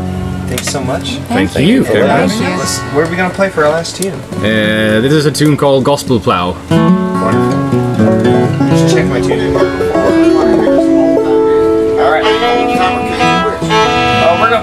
Thanks 0.49 0.69
so 0.69 0.83
much. 0.83 1.17
Thank, 1.29 1.57
you. 1.59 1.85
for 1.85 1.93
very 1.93 2.07
having 2.09 2.29
much. 2.39 2.53
us. 2.53 2.79
Let's, 2.81 2.95
where 2.95 3.05
are 3.07 3.11
we 3.11 3.17
gonna 3.17 3.35
play 3.35 3.49
for 3.51 3.65
our 3.65 3.71
last 3.71 3.97
tune? 3.97 4.15
Uh, 4.39 5.01
this 5.01 5.13
is 5.13 5.27
a 5.27 5.33
tune 5.33 5.57
called 5.57 5.85
Gospel 5.85 6.19
Plow. 6.21 6.53
Wonderful. 6.71 8.69
Just 8.69 8.95
check 8.95 9.07
my 9.09 9.21
tune 9.21 9.53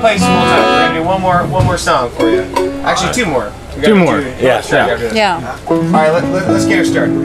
play 0.02 0.18
some 0.18 0.34
old 0.34 0.47
time. 0.47 0.62
We're 0.62 0.88
gonna 0.88 0.99
do 0.99 1.06
one 1.08 1.22
more, 1.22 1.45
one 1.47 1.66
more 1.66 1.78
song 1.78 2.10
for 2.12 2.30
you. 2.30 2.41
Actually, 2.84 3.14
two 3.14 3.26
more. 3.26 3.52
We 3.76 3.82
Two 3.84 3.93
gotta 3.93 3.95
more. 3.95 4.20
do- 4.22 4.34
Yeah, 4.39 4.62
sure, 4.62 4.80
yeah. 4.80 4.86
we 4.86 4.89
gotta 4.91 4.97
do 4.97 5.04
this. 5.08 5.14
Yeah. 5.16 5.58
All 5.70 5.82
right, 5.82 6.12
let, 6.12 6.24
let, 6.26 6.49
let's 6.49 6.66
get 6.66 6.78
her 6.80 6.86
started. 6.86 7.16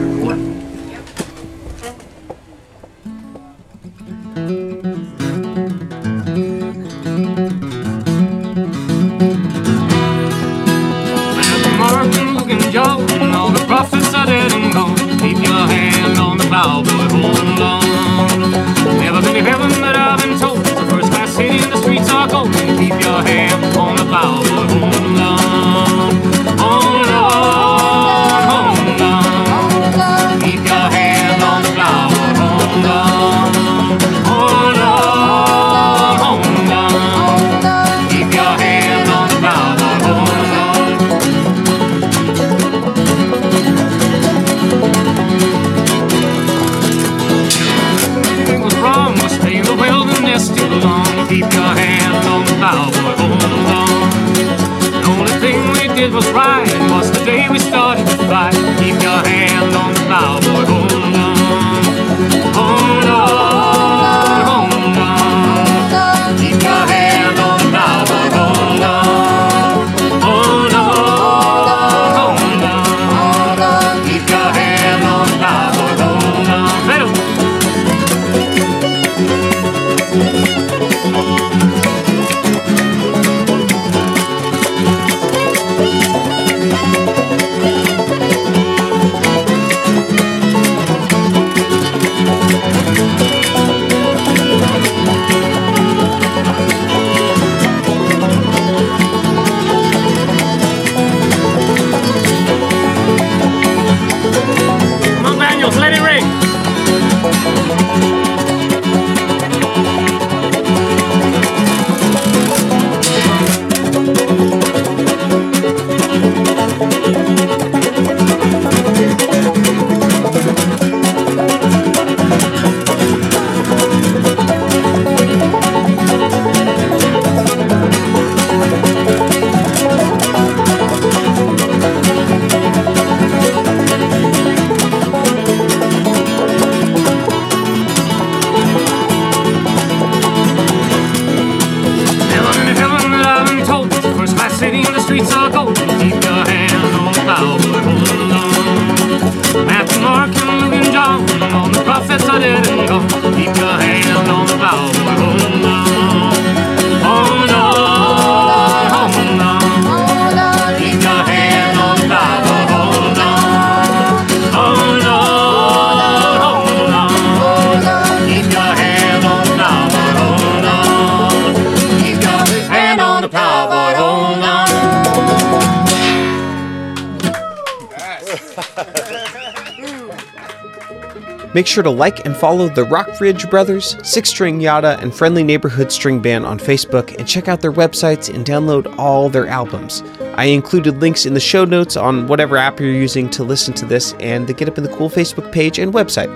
Sure 181.77 181.83
to 181.83 181.91
like 181.91 182.25
and 182.25 182.35
follow 182.35 182.67
the 182.67 182.83
Rockbridge 182.85 183.47
Brothers, 183.51 183.97
Six 184.01 184.29
String 184.29 184.59
Yada, 184.59 184.97
and 184.99 185.13
Friendly 185.13 185.43
Neighborhood 185.43 185.91
String 185.91 186.19
Band 186.19 186.43
on 186.43 186.57
Facebook 186.57 187.15
and 187.19 187.27
check 187.27 187.47
out 187.47 187.61
their 187.61 187.71
websites 187.71 188.33
and 188.33 188.43
download 188.43 188.97
all 188.97 189.29
their 189.29 189.45
albums. 189.45 190.01
I 190.37 190.45
included 190.45 190.99
links 191.01 191.27
in 191.27 191.35
the 191.35 191.39
show 191.39 191.65
notes 191.65 191.95
on 191.95 192.25
whatever 192.25 192.57
app 192.57 192.79
you're 192.79 192.89
using 192.89 193.29
to 193.29 193.43
listen 193.43 193.75
to 193.75 193.85
this 193.85 194.13
and 194.13 194.47
the 194.47 194.53
Get 194.53 194.67
Up 194.67 194.79
in 194.79 194.85
the 194.85 194.95
Cool 194.95 195.07
Facebook 195.07 195.51
page 195.51 195.77
and 195.77 195.93
website. 195.93 196.33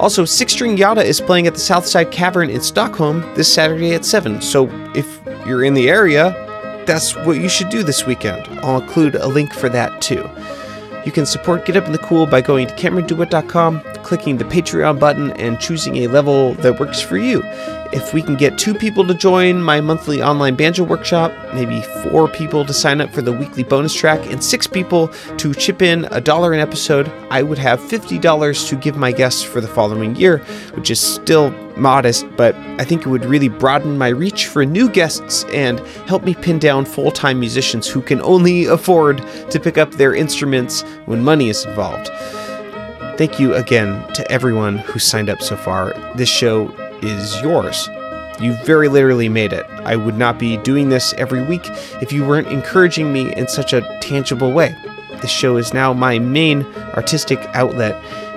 Also, 0.00 0.24
Six 0.24 0.52
String 0.52 0.76
Yada 0.76 1.04
is 1.04 1.20
playing 1.20 1.46
at 1.46 1.54
the 1.54 1.60
Southside 1.60 2.10
Cavern 2.10 2.50
in 2.50 2.60
Stockholm 2.60 3.20
this 3.36 3.54
Saturday 3.54 3.94
at 3.94 4.04
7, 4.04 4.42
so 4.42 4.68
if 4.96 5.20
you're 5.46 5.62
in 5.62 5.74
the 5.74 5.88
area, 5.88 6.32
that's 6.88 7.14
what 7.18 7.40
you 7.40 7.48
should 7.48 7.68
do 7.68 7.84
this 7.84 8.04
weekend. 8.04 8.48
I'll 8.64 8.82
include 8.82 9.14
a 9.14 9.28
link 9.28 9.54
for 9.54 9.68
that 9.68 10.02
too. 10.02 10.28
You 11.06 11.12
can 11.12 11.24
support 11.24 11.66
Get 11.66 11.76
Up 11.76 11.86
in 11.86 11.92
the 11.92 11.98
Cool 11.98 12.26
by 12.26 12.40
going 12.40 12.66
to 12.66 12.74
CameronDewitt.com, 12.74 13.80
clicking 14.12 14.36
the 14.36 14.44
Patreon 14.44 15.00
button, 15.00 15.30
and 15.40 15.58
choosing 15.58 15.96
a 15.96 16.06
level 16.06 16.52
that 16.56 16.78
works 16.78 17.00
for 17.00 17.16
you. 17.16 17.40
If 17.94 18.12
we 18.12 18.20
can 18.20 18.36
get 18.36 18.58
two 18.58 18.74
people 18.74 19.06
to 19.06 19.14
join 19.14 19.62
my 19.62 19.80
monthly 19.80 20.22
online 20.22 20.54
banjo 20.54 20.84
workshop, 20.84 21.32
maybe 21.54 21.80
four 22.02 22.28
people 22.28 22.66
to 22.66 22.74
sign 22.74 23.00
up 23.00 23.10
for 23.10 23.22
the 23.22 23.32
weekly 23.32 23.62
bonus 23.62 23.94
track, 23.94 24.20
and 24.30 24.44
six 24.44 24.66
people 24.66 25.08
to 25.38 25.54
chip 25.54 25.80
in 25.80 26.06
a 26.10 26.20
dollar 26.20 26.52
an 26.52 26.60
episode, 26.60 27.10
I 27.30 27.42
would 27.42 27.56
have 27.56 27.80
$50 27.80 28.68
to 28.68 28.76
give 28.76 28.98
my 28.98 29.12
guests 29.12 29.42
for 29.42 29.62
the 29.62 29.66
following 29.66 30.14
year, 30.14 30.40
which 30.74 30.90
is 30.90 31.00
still 31.00 31.50
modest, 31.78 32.26
but 32.36 32.54
I 32.78 32.84
think 32.84 33.06
it 33.06 33.08
would 33.08 33.24
really 33.24 33.48
broaden 33.48 33.96
my 33.96 34.08
reach 34.08 34.46
for 34.46 34.66
new 34.66 34.90
guests 34.90 35.44
and 35.54 35.80
help 36.06 36.22
me 36.22 36.34
pin 36.34 36.58
down 36.58 36.84
full 36.84 37.12
time 37.12 37.40
musicians 37.40 37.88
who 37.88 38.02
can 38.02 38.20
only 38.20 38.66
afford 38.66 39.26
to 39.48 39.58
pick 39.58 39.78
up 39.78 39.92
their 39.92 40.14
instruments 40.14 40.82
when 41.06 41.24
money 41.24 41.48
is 41.48 41.64
involved. 41.64 42.10
Thank 43.22 43.38
you 43.38 43.54
again 43.54 44.04
to 44.14 44.32
everyone 44.32 44.78
who 44.78 44.98
signed 44.98 45.30
up 45.30 45.40
so 45.40 45.56
far. 45.56 45.94
This 46.16 46.28
show 46.28 46.72
is 47.02 47.40
yours. 47.40 47.88
You 48.40 48.54
very 48.64 48.88
literally 48.88 49.28
made 49.28 49.52
it. 49.52 49.64
I 49.84 49.94
would 49.94 50.18
not 50.18 50.40
be 50.40 50.56
doing 50.56 50.88
this 50.88 51.14
every 51.18 51.44
week 51.44 51.62
if 52.02 52.12
you 52.12 52.26
weren't 52.26 52.48
encouraging 52.48 53.12
me 53.12 53.32
in 53.36 53.46
such 53.46 53.72
a 53.72 53.82
tangible 54.00 54.50
way. 54.50 54.74
This 55.20 55.30
show 55.30 55.56
is 55.56 55.72
now 55.72 55.92
my 55.92 56.18
main 56.18 56.64
artistic 56.96 57.38
outlet, 57.54 57.94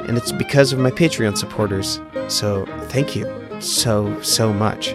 and 0.07 0.19
it's 0.19 0.31
because 0.31 0.71
of 0.71 0.77
my 0.77 0.91
Patreon 0.91 1.35
supporters. 1.35 1.99
So 2.27 2.67
thank 2.83 3.15
you 3.15 3.25
so, 3.59 4.21
so 4.21 4.53
much. 4.53 4.93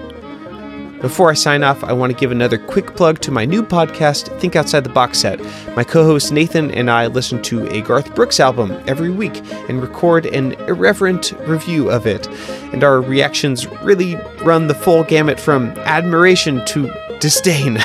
Before 1.01 1.31
I 1.31 1.35
sign 1.35 1.63
off, 1.63 1.83
I 1.83 1.95
want 1.95 2.13
to 2.13 2.19
give 2.19 2.31
another 2.31 2.59
quick 2.59 2.95
plug 2.95 3.21
to 3.21 3.31
my 3.31 3.47
new 3.47 3.63
podcast, 3.63 4.39
Think 4.39 4.55
Outside 4.55 4.85
the 4.85 4.91
Box 4.91 5.19
Set. 5.19 5.41
My 5.75 5.83
co 5.83 6.05
host 6.05 6.31
Nathan 6.31 6.71
and 6.73 6.91
I 6.91 7.07
listen 7.07 7.41
to 7.45 7.67
a 7.69 7.81
Garth 7.81 8.15
Brooks 8.15 8.39
album 8.39 8.73
every 8.87 9.09
week 9.09 9.41
and 9.71 9.81
record 9.81 10.27
an 10.27 10.53
irreverent 10.69 11.33
review 11.49 11.91
of 11.91 12.07
it. 12.07 12.29
And 12.75 12.85
our 12.85 13.01
reactions 13.01 13.67
really 13.83 14.17
run 14.45 14.67
the 14.67 14.75
full 14.75 15.03
gamut 15.03 15.41
from 15.41 15.71
admiration 15.79 16.63
to 16.67 16.93
disdain. 17.19 17.79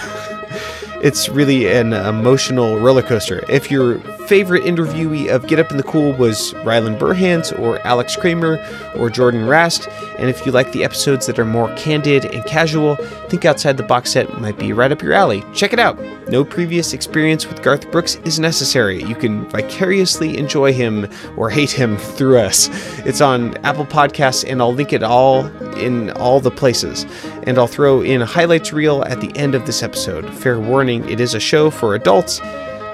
it's 1.02 1.30
really 1.30 1.72
an 1.72 1.94
emotional 1.94 2.78
roller 2.80 3.02
coaster. 3.02 3.46
If 3.50 3.72
your 3.72 4.00
favorite 4.28 4.64
interviewee 4.64 5.30
of 5.30 5.46
Get 5.48 5.60
Up 5.60 5.70
in 5.70 5.78
the 5.78 5.84
Cool 5.84 6.14
was 6.14 6.54
Rylan 6.64 6.98
Burhans 6.98 7.58
or 7.60 7.80
Alex 7.86 8.16
Kramer 8.16 8.58
or 8.96 9.10
Jordan 9.10 9.48
Rast, 9.48 9.88
and 10.18 10.30
if 10.30 10.46
you 10.46 10.52
like 10.52 10.72
the 10.72 10.84
episodes 10.84 11.28
that 11.28 11.38
are 11.38 11.46
more 11.46 11.74
candid 11.76 12.26
and 12.26 12.44
casual, 12.46 12.96
think 13.30 13.46
outside 13.46 13.78
the 13.78 13.84
box 13.84 14.14
set 14.14 14.40
might 14.42 14.58
be 14.58 14.74
right 14.74 14.92
up 14.92 15.02
your 15.02 15.14
alley. 15.14 15.44
Check 15.54 15.74
it 15.74 15.80
out. 15.80 16.00
No 16.28 16.44
previous 16.44 16.94
experience 16.94 17.46
with 17.48 17.62
Garth 17.62 17.92
Brooks 17.92 18.16
is 18.26 18.40
necessary. 18.40 19.04
You 19.04 19.16
can 19.16 19.48
vicariously 19.50 20.38
enjoy 20.38 20.74
him 20.74 21.08
or 21.38 21.50
hate 21.52 21.72
him 21.72 21.98
through 21.98 22.40
us. 22.40 22.70
It's 23.06 23.22
on 23.22 23.56
Apple 23.58 23.86
Podcasts, 23.86 24.44
and 24.48 24.60
I'll 24.62 24.74
link 24.74 24.92
it 24.92 25.04
all 25.04 25.46
in 25.76 26.10
all 26.12 26.40
the 26.40 26.52
places. 26.52 27.06
And 27.44 27.60
I'll 27.60 27.68
throw 27.68 28.02
in 28.02 28.24
a 28.24 28.26
highlights 28.26 28.74
reel 28.74 29.04
at 29.04 29.22
the 29.22 29.36
end 29.38 29.54
of 29.54 29.68
this 29.68 29.84
episode. 29.84 30.34
Fair 30.34 30.60
warning, 30.60 31.08
it 31.08 31.20
is 31.20 31.36
a 31.36 31.40
show 31.40 31.70
for 31.70 31.94
adults 31.94 32.42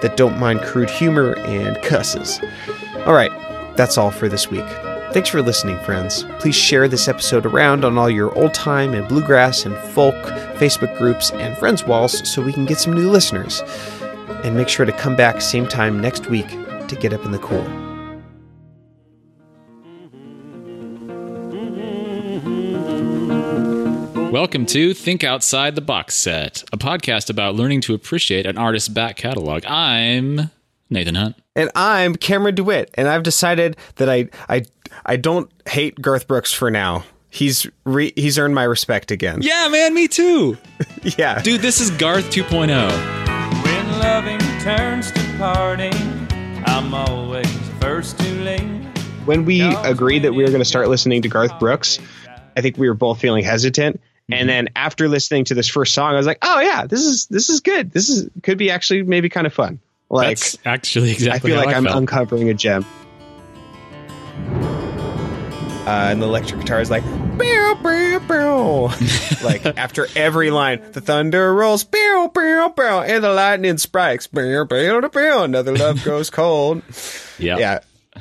that 0.01 0.17
don't 0.17 0.39
mind 0.39 0.61
crude 0.61 0.89
humor 0.89 1.37
and 1.39 1.81
cusses. 1.83 2.39
All 3.05 3.13
right, 3.13 3.31
that's 3.75 3.97
all 3.97 4.11
for 4.11 4.29
this 4.29 4.49
week. 4.49 4.65
Thanks 5.13 5.27
for 5.27 5.41
listening, 5.41 5.77
friends. 5.79 6.23
Please 6.39 6.55
share 6.55 6.87
this 6.87 7.07
episode 7.09 7.45
around 7.45 7.83
on 7.83 7.97
all 7.97 8.09
your 8.09 8.33
old 8.37 8.53
time 8.53 8.93
and 8.93 9.07
bluegrass 9.07 9.65
and 9.65 9.75
folk 9.93 10.15
Facebook 10.55 10.97
groups 10.97 11.31
and 11.31 11.57
friends 11.57 11.83
walls 11.83 12.27
so 12.29 12.41
we 12.41 12.53
can 12.53 12.65
get 12.65 12.79
some 12.79 12.93
new 12.93 13.09
listeners. 13.09 13.61
And 14.43 14.55
make 14.55 14.69
sure 14.69 14.85
to 14.85 14.93
come 14.93 15.15
back 15.15 15.41
same 15.41 15.67
time 15.67 15.99
next 15.99 16.27
week 16.27 16.47
to 16.87 16.95
get 16.95 17.11
up 17.11 17.25
in 17.25 17.31
the 17.31 17.39
cool. 17.39 17.90
Welcome 24.51 24.65
to 24.65 24.93
Think 24.93 25.23
Outside 25.23 25.75
the 25.75 25.81
Box 25.81 26.13
Set, 26.13 26.65
a 26.73 26.77
podcast 26.77 27.29
about 27.29 27.55
learning 27.55 27.79
to 27.83 27.93
appreciate 27.93 28.45
an 28.45 28.57
artist's 28.57 28.89
back 28.89 29.15
catalog. 29.15 29.63
I'm 29.65 30.51
Nathan 30.89 31.15
Hunt. 31.15 31.37
And 31.55 31.71
I'm 31.73 32.15
Cameron 32.17 32.55
DeWitt, 32.55 32.91
and 32.95 33.07
I've 33.07 33.23
decided 33.23 33.77
that 33.95 34.09
I 34.09 34.27
I 34.49 34.65
I 35.05 35.15
don't 35.15 35.49
hate 35.69 36.01
Garth 36.01 36.27
Brooks 36.27 36.51
for 36.51 36.69
now. 36.69 37.05
He's 37.29 37.65
re- 37.85 38.11
he's 38.17 38.37
earned 38.37 38.53
my 38.53 38.65
respect 38.65 39.09
again. 39.09 39.41
Yeah, 39.41 39.69
man, 39.69 39.93
me 39.93 40.09
too. 40.09 40.57
Yeah. 41.17 41.41
Dude, 41.41 41.61
this 41.61 41.79
is 41.79 41.89
Garth 41.91 42.25
oh. 42.27 42.43
2.0. 42.43 43.63
When 43.63 43.99
loving 43.99 44.39
turns 44.59 45.13
to 45.13 45.35
parting, 45.37 45.93
I'm 46.65 46.93
always 46.93 47.49
first 47.79 48.19
to 48.19 48.29
lean. 48.43 48.83
when 49.23 49.45
we 49.45 49.61
agreed 49.61 50.23
that 50.23 50.33
we 50.33 50.43
were 50.43 50.49
going 50.49 50.59
to 50.59 50.65
start 50.65 50.89
listening 50.89 51.21
to 51.21 51.29
Garth 51.29 51.57
Brooks, 51.57 51.99
I 52.57 52.59
think 52.59 52.75
we 52.77 52.89
were 52.89 52.95
both 52.95 53.21
feeling 53.21 53.45
hesitant. 53.45 54.01
And 54.33 54.47
then 54.49 54.69
after 54.75 55.07
listening 55.07 55.45
to 55.45 55.53
this 55.55 55.67
first 55.67 55.93
song, 55.93 56.13
I 56.13 56.17
was 56.17 56.25
like, 56.25 56.39
"Oh 56.41 56.59
yeah, 56.59 56.85
this 56.87 57.05
is 57.05 57.27
this 57.27 57.49
is 57.49 57.59
good. 57.59 57.91
This 57.91 58.09
is 58.09 58.29
could 58.43 58.57
be 58.57 58.69
actually 58.71 59.03
maybe 59.03 59.29
kind 59.29 59.45
of 59.47 59.53
fun." 59.53 59.79
Like 60.09 60.37
That's 60.39 60.57
actually 60.65 61.11
exactly 61.11 61.51
I 61.51 61.55
feel 61.55 61.59
how 61.61 61.65
like 61.65 61.75
I 61.75 61.77
I'm 61.77 61.85
felt. 61.85 61.97
uncovering 61.97 62.49
a 62.49 62.53
gem. 62.53 62.85
Uh, 65.85 66.09
and 66.11 66.21
the 66.21 66.25
electric 66.27 66.59
guitar 66.61 66.79
is 66.79 66.91
like, 66.91 67.03
bow, 67.37 67.75
bow, 67.81 68.19
bow. 68.27 68.83
like 69.43 69.65
after 69.65 70.07
every 70.15 70.51
line, 70.51 70.81
the 70.91 71.01
thunder 71.01 71.53
rolls, 71.53 71.83
bow, 71.83 72.29
bow, 72.33 72.73
bow, 72.75 73.01
and 73.01 73.23
the 73.23 73.31
lightning 73.33 73.77
strikes, 73.79 74.27
bow, 74.27 74.63
bow, 74.65 75.01
bow, 75.09 75.43
another 75.43 75.75
love 75.75 76.03
goes 76.05 76.29
cold. 76.29 76.83
yeah. 77.39 77.57
yeah 77.57 77.79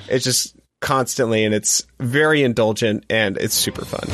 it's 0.08 0.24
just 0.24 0.56
constantly 0.80 1.44
and 1.44 1.54
it's 1.54 1.84
very 1.98 2.42
indulgent 2.42 3.04
and 3.10 3.36
it's 3.36 3.54
super 3.54 3.84
fun 3.84 4.08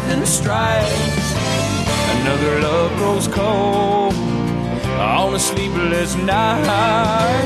lightning 0.00 0.26
strikes. 0.26 1.34
Another 2.20 2.60
love 2.60 2.96
grows 2.98 3.28
cold 3.28 4.14
on 4.14 5.34
a 5.34 5.38
sleepless 5.38 6.14
night 6.16 7.44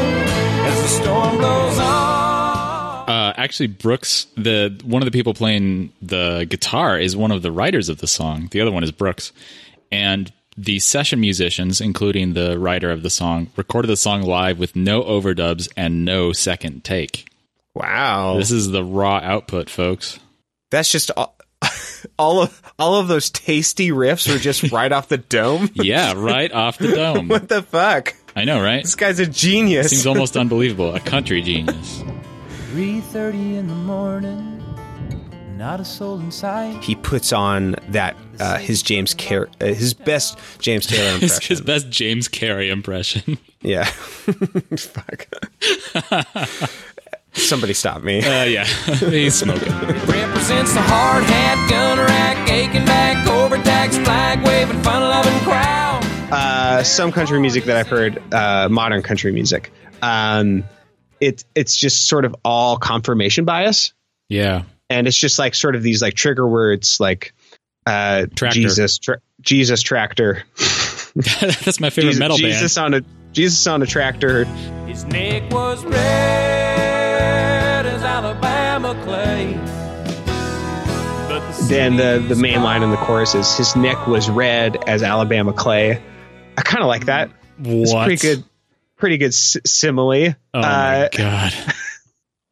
as 0.66 0.82
the 0.82 0.88
storm 0.88 1.36
blows 1.38 1.78
on. 1.78 3.08
Uh, 3.08 3.34
actually, 3.36 3.66
Brooks, 3.66 4.26
the 4.36 4.80
one 4.84 5.02
of 5.02 5.06
the 5.06 5.12
people 5.12 5.34
playing 5.34 5.92
the 6.00 6.46
guitar, 6.48 6.98
is 6.98 7.16
one 7.16 7.30
of 7.30 7.42
the 7.42 7.52
writers 7.52 7.88
of 7.88 7.98
the 7.98 8.06
song. 8.06 8.48
The 8.50 8.60
other 8.60 8.72
one 8.72 8.82
is 8.82 8.90
Brooks, 8.90 9.32
and 9.92 10.32
the 10.56 10.78
session 10.78 11.20
musicians, 11.20 11.80
including 11.80 12.32
the 12.32 12.58
writer 12.58 12.90
of 12.90 13.02
the 13.02 13.10
song, 13.10 13.50
recorded 13.56 13.88
the 13.88 13.96
song 13.96 14.22
live 14.22 14.58
with 14.58 14.74
no 14.74 15.02
overdubs 15.02 15.68
and 15.76 16.04
no 16.04 16.32
second 16.32 16.84
take. 16.84 17.28
wow 17.74 18.38
This 18.38 18.50
is 18.50 18.70
the 18.70 18.84
raw 18.84 19.16
output, 19.16 19.68
folks. 19.68 20.18
that's 20.70 20.90
just 20.90 21.10
all, 22.18 22.38
all 22.38 22.42
of 22.42 22.62
all 22.78 22.94
of 22.96 23.08
those 23.08 23.30
tasty 23.30 23.90
riffs 23.90 24.30
were 24.30 24.38
just 24.38 24.70
right 24.72 24.90
off 24.92 25.08
the 25.08 25.18
dome 25.18 25.70
Yeah, 25.74 26.14
right 26.16 26.50
off 26.52 26.78
the 26.78 26.88
dome. 26.94 27.28
what 27.34 27.48
the 27.48 27.62
fuck 27.62 28.14
I 28.36 28.44
know, 28.44 28.62
right? 28.62 28.82
this 28.82 28.94
guy's 28.94 29.18
a 29.20 29.26
genius 29.26 29.90
Seems 29.90 30.06
almost 30.06 30.36
unbelievable. 30.36 30.94
A 30.94 31.00
country 31.00 31.40
genius. 31.42 32.02
3:30 32.72 33.58
in 33.58 33.68
the 33.68 33.74
morning, 33.74 34.60
not 35.56 35.78
a 35.80 35.84
soul 35.84 36.18
in 36.18 36.30
sight. 36.32 36.82
he 36.82 36.96
puts 36.96 37.32
on 37.32 37.76
that 37.90 38.16
uh, 38.40 38.58
his 38.58 38.82
James 38.82 39.14
Car- 39.14 39.48
uh, 39.60 39.66
his 39.66 39.94
best 39.94 40.36
James 40.58 40.86
Taylor 40.86 41.12
His, 41.18 41.22
impression 41.34 41.48
his 41.56 41.60
best 41.60 41.88
James 41.90 42.26
Carey 42.28 42.68
impression. 42.70 43.38
yeah 43.62 43.84
fuck 43.84 45.26
somebody 47.34 47.74
stop 47.74 48.02
me 48.02 48.18
Uh, 48.22 48.44
yeah, 48.44 48.64
he's 48.94 49.34
smoking. 49.34 49.72
Represents 49.72 50.72
the 50.74 50.82
hard 50.82 51.24
hat, 51.24 51.68
gunner 51.70 52.04
rack, 52.04 52.48
aching 52.50 52.84
back, 52.84 53.26
overtaxed 53.28 54.00
flag 54.02 54.44
waving, 54.46 54.82
fun 54.82 55.02
loving 55.02 55.38
crowd. 55.40 56.04
uh, 56.32 56.82
some 56.82 57.12
country 57.12 57.38
music 57.40 57.64
that 57.64 57.76
I've 57.76 57.88
heard, 57.88 58.22
uh, 58.32 58.68
modern 58.70 59.02
country 59.02 59.32
music, 59.32 59.72
um, 60.02 60.64
it 61.20 61.44
it's 61.54 61.76
just 61.76 62.06
sort 62.08 62.24
of 62.24 62.34
all 62.44 62.76
confirmation 62.76 63.44
bias, 63.44 63.92
Yeah. 64.28 64.62
and 64.90 65.06
it's 65.06 65.16
just 65.16 65.38
like 65.38 65.54
sort 65.54 65.76
of 65.76 65.82
these 65.82 66.02
like 66.02 66.14
trigger 66.14 66.46
words 66.46 66.98
like 67.00 67.32
uh, 67.86 68.26
Tractor. 68.34 68.60
Jesus, 68.60 68.98
tra- 68.98 69.20
Jesus 69.40 69.82
tractor, 69.82 70.42
That's 71.16 71.80
my 71.80 71.90
favorite 71.90 72.10
Jesus, 72.12 72.18
metal 72.18 72.36
band. 72.38 72.52
Jesus 72.52 72.76
on 72.78 72.94
a 72.94 73.00
Jesus 73.32 73.66
on 73.66 73.82
a 73.82 73.86
tractor, 73.86 74.44
His 74.86 75.04
neck 75.04 75.52
was 75.52 75.84
red 75.84 76.63
But 81.74 81.90
the 81.90 81.96
Then 81.96 82.28
the 82.28 82.34
the 82.34 82.40
main 82.40 82.62
line 82.62 82.82
in 82.82 82.90
the 82.90 82.96
chorus 82.96 83.34
is 83.34 83.56
his 83.56 83.74
neck 83.76 84.06
was 84.06 84.30
red 84.30 84.76
as 84.88 85.02
Alabama 85.02 85.52
clay. 85.52 86.00
I 86.56 86.62
kind 86.62 86.82
of 86.82 86.88
like 86.88 87.06
that. 87.06 87.30
It's 87.62 87.92
What? 87.92 88.06
pretty 88.06 88.20
good. 88.20 88.44
Pretty 88.96 89.18
good 89.18 89.28
s- 89.28 89.56
simile. 89.66 90.34
Oh 90.54 90.58
Uh, 90.58 90.62
my 90.62 91.08
god. 91.16 91.52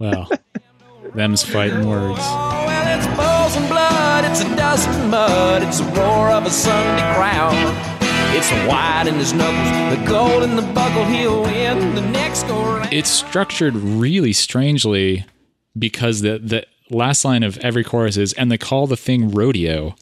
Well, 0.00 0.28
them's 1.14 1.42
fighting 1.42 1.86
words. 1.88 2.18
Oh, 2.20 2.64
well, 2.66 2.98
it's 2.98 3.06
balls 3.16 3.56
and 3.56 3.68
blood, 3.68 4.24
it's 4.24 4.40
a 4.40 4.56
dust 4.56 4.88
and 4.88 5.10
mud, 5.10 5.62
it's 5.62 5.78
the 5.78 5.84
roar 5.92 6.30
of 6.30 6.44
a 6.44 6.50
Sunday 6.50 7.02
crowd. 7.14 7.54
It's 8.36 8.50
the 8.50 8.66
white 8.66 9.04
in 9.06 9.14
his 9.14 9.32
knuckles, 9.32 9.96
the 9.98 10.04
gold 10.08 10.42
in 10.42 10.56
the 10.56 10.62
buckle, 10.62 11.04
he'll 11.04 11.42
win 11.42 11.94
the 11.94 12.00
next 12.00 12.44
go 12.48 12.60
round. 12.60 12.92
It's 12.92 13.10
structured 13.10 13.74
really 13.76 14.32
strangely 14.32 15.24
because 15.78 16.22
the 16.22 16.38
the 16.38 16.66
last 16.92 17.24
line 17.24 17.42
of 17.42 17.58
every 17.58 17.82
chorus 17.84 18.16
is 18.16 18.32
and 18.34 18.50
they 18.50 18.58
call 18.58 18.86
the 18.86 18.96
thing 18.96 19.30
rodeo. 19.30 19.94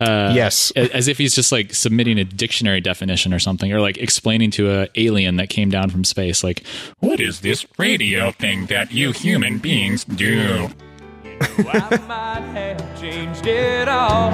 Uh, 0.00 0.30
Yes. 0.32 0.70
as 0.76 1.08
if 1.08 1.18
he's 1.18 1.34
just 1.34 1.50
like 1.50 1.74
submitting 1.74 2.18
a 2.20 2.24
dictionary 2.24 2.80
definition 2.80 3.34
or 3.34 3.40
something, 3.40 3.72
or 3.72 3.80
like 3.80 3.98
explaining 3.98 4.52
to 4.52 4.70
a 4.70 4.88
alien 4.94 5.36
that 5.36 5.48
came 5.48 5.70
down 5.70 5.90
from 5.90 6.04
space, 6.04 6.44
like, 6.44 6.62
"What 7.00 7.18
is 7.18 7.40
this 7.40 7.66
radio 7.78 8.30
thing 8.30 8.66
that 8.66 8.92
you 8.92 9.10
human 9.10 9.58
beings 9.58 10.04
do?" 10.04 10.70
I 11.40 11.96
might 12.06 12.42
have 12.54 13.00
changed 13.00 13.46
it 13.46 13.88
all, 13.88 14.30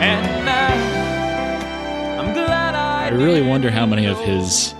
and 0.00 0.48
I'm 0.48 2.32
glad 2.32 2.74
I, 2.74 3.06
I 3.06 3.08
really 3.10 3.42
wonder 3.42 3.70
how 3.70 3.84
many 3.86 4.06
of 4.06 4.18
his 4.20 4.74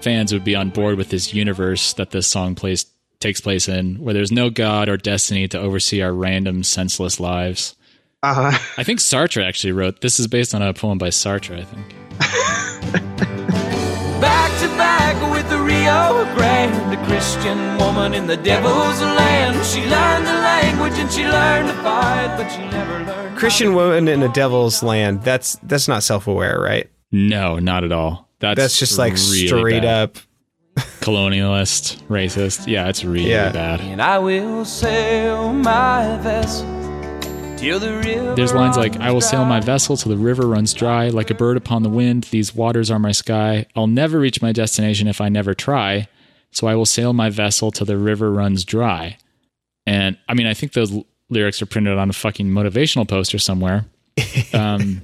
fans 0.00 0.32
would 0.32 0.44
be 0.44 0.54
on 0.56 0.70
board 0.70 0.96
with 0.98 1.10
this 1.10 1.32
universe 1.32 1.92
that 1.94 2.10
this 2.10 2.26
song 2.26 2.54
plays 2.56 2.86
takes 3.24 3.40
place 3.40 3.68
in, 3.68 3.96
where 3.96 4.12
there's 4.12 4.30
no 4.30 4.50
god 4.50 4.86
or 4.90 4.98
destiny 4.98 5.48
to 5.48 5.58
oversee 5.58 6.02
our 6.02 6.12
random, 6.12 6.62
senseless 6.62 7.18
lives. 7.18 7.74
uh, 8.22 8.52
I 8.76 8.84
think 8.84 9.00
Sartre 9.00 9.42
actually 9.42 9.72
wrote 9.72 10.02
this 10.02 10.20
is 10.20 10.26
based 10.26 10.54
on 10.54 10.60
a 10.60 10.74
poem 10.74 10.98
by 10.98 11.08
Sartre, 11.08 11.58
I 11.58 11.64
think. 11.64 11.88
back 14.20 14.50
to 14.60 14.68
back 14.76 15.32
with 15.32 15.48
the 15.48 15.58
Rio 15.58 16.24
Grande, 16.34 16.92
a 16.92 17.06
Christian 17.06 17.78
woman 17.78 18.12
in 18.12 18.26
the 18.26 18.36
devil's 18.36 19.00
land. 19.00 19.64
She 19.64 19.80
learned 19.86 20.26
the 20.26 20.32
language 20.34 20.98
and 20.98 21.10
she 21.10 21.24
learned 21.24 21.68
to 21.68 21.74
fight, 21.82 22.36
but 22.36 22.50
she 22.50 22.60
never 22.68 23.04
learned. 23.04 23.38
Christian 23.38 23.74
woman 23.74 24.06
in 24.06 24.22
a 24.22 24.32
devil's 24.34 24.82
land. 24.82 25.22
That's 25.22 25.56
that's 25.62 25.88
not 25.88 26.02
self 26.02 26.26
aware, 26.26 26.60
right? 26.60 26.90
No, 27.10 27.58
not 27.58 27.84
at 27.84 27.92
all. 27.92 28.28
That's 28.40 28.58
That's 28.58 28.78
just 28.78 28.98
like 28.98 29.14
really 29.14 29.46
straight 29.46 29.82
bad. 29.82 30.10
up. 30.10 30.18
Colonialist, 31.04 32.02
racist. 32.08 32.66
Yeah, 32.66 32.88
it's 32.88 33.04
really 33.04 33.30
Yeah. 33.30 33.52
bad. 33.52 33.80
And 33.80 34.00
I 34.00 34.18
will 34.18 34.64
sail 34.64 35.52
my 35.52 36.16
vessel 36.22 36.66
till 37.58 37.78
the 37.78 37.92
river. 37.92 38.34
There's 38.34 38.54
lines 38.54 38.76
like, 38.76 38.96
I 39.00 39.10
will 39.12 39.20
sail 39.20 39.44
my 39.44 39.60
vessel 39.60 39.96
till 39.96 40.10
the 40.10 40.16
river 40.18 40.46
runs 40.46 40.72
dry, 40.72 41.08
like 41.08 41.30
a 41.30 41.34
bird 41.34 41.56
upon 41.56 41.82
the 41.82 41.90
wind. 41.90 42.24
These 42.30 42.54
waters 42.54 42.90
are 42.90 42.98
my 42.98 43.12
sky. 43.12 43.66
I'll 43.76 43.86
never 43.86 44.18
reach 44.18 44.40
my 44.40 44.52
destination 44.52 45.06
if 45.06 45.20
I 45.20 45.28
never 45.28 45.52
try. 45.54 46.08
So 46.52 46.66
I 46.66 46.74
will 46.74 46.86
sail 46.86 47.12
my 47.12 47.28
vessel 47.30 47.70
till 47.70 47.84
the 47.86 47.98
river 47.98 48.32
runs 48.32 48.64
dry. 48.64 49.18
And 49.86 50.16
I 50.28 50.34
mean, 50.34 50.46
I 50.46 50.54
think 50.54 50.72
those 50.72 50.92
l- 50.92 51.04
lyrics 51.28 51.60
are 51.60 51.66
printed 51.66 51.98
on 51.98 52.08
a 52.08 52.12
fucking 52.14 52.48
motivational 52.48 53.06
poster 53.06 53.38
somewhere. 53.38 53.84
Um, 54.54 55.02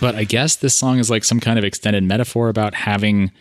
but 0.00 0.14
I 0.14 0.24
guess 0.24 0.56
this 0.56 0.72
song 0.74 0.98
is 0.98 1.10
like 1.10 1.24
some 1.24 1.40
kind 1.40 1.58
of 1.58 1.64
extended 1.64 2.04
metaphor 2.04 2.48
about 2.48 2.72
having 2.74 3.32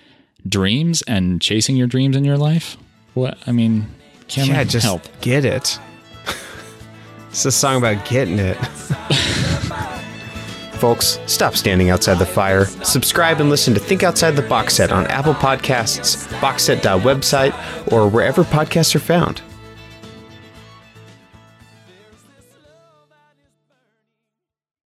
dreams 0.48 1.02
and 1.04 1.42
chasing 1.42 1.76
your 1.76 1.88
dreams 1.88 2.16
in 2.16 2.24
your 2.24 2.38
life. 2.38 2.78
What? 3.14 3.38
I 3.46 3.52
mean, 3.52 3.88
can 4.28 4.48
yeah, 4.48 4.64
just 4.64 4.86
help? 4.86 5.04
get 5.22 5.46
it. 5.46 5.80
it's 7.30 7.46
a 7.46 7.52
song 7.52 7.78
about 7.78 8.06
getting 8.06 8.40
it. 8.40 8.58
Folks, 10.80 11.20
stop 11.28 11.56
standing 11.56 11.90
outside 11.90 12.20
the 12.20 12.26
fire. 12.26 12.66
Subscribe 12.66 13.40
and 13.40 13.50
listen 13.50 13.74
to 13.74 13.80
Think 13.80 14.04
Outside 14.04 14.32
the 14.32 14.42
Box 14.42 14.76
Set 14.76 14.92
on 14.92 15.08
Apple 15.08 15.34
Podcasts, 15.34 16.28
boxset.website, 16.40 17.92
or 17.92 18.10
wherever 18.10 18.44
podcasts 18.44 18.94
are 18.94 19.00
found. 19.00 19.42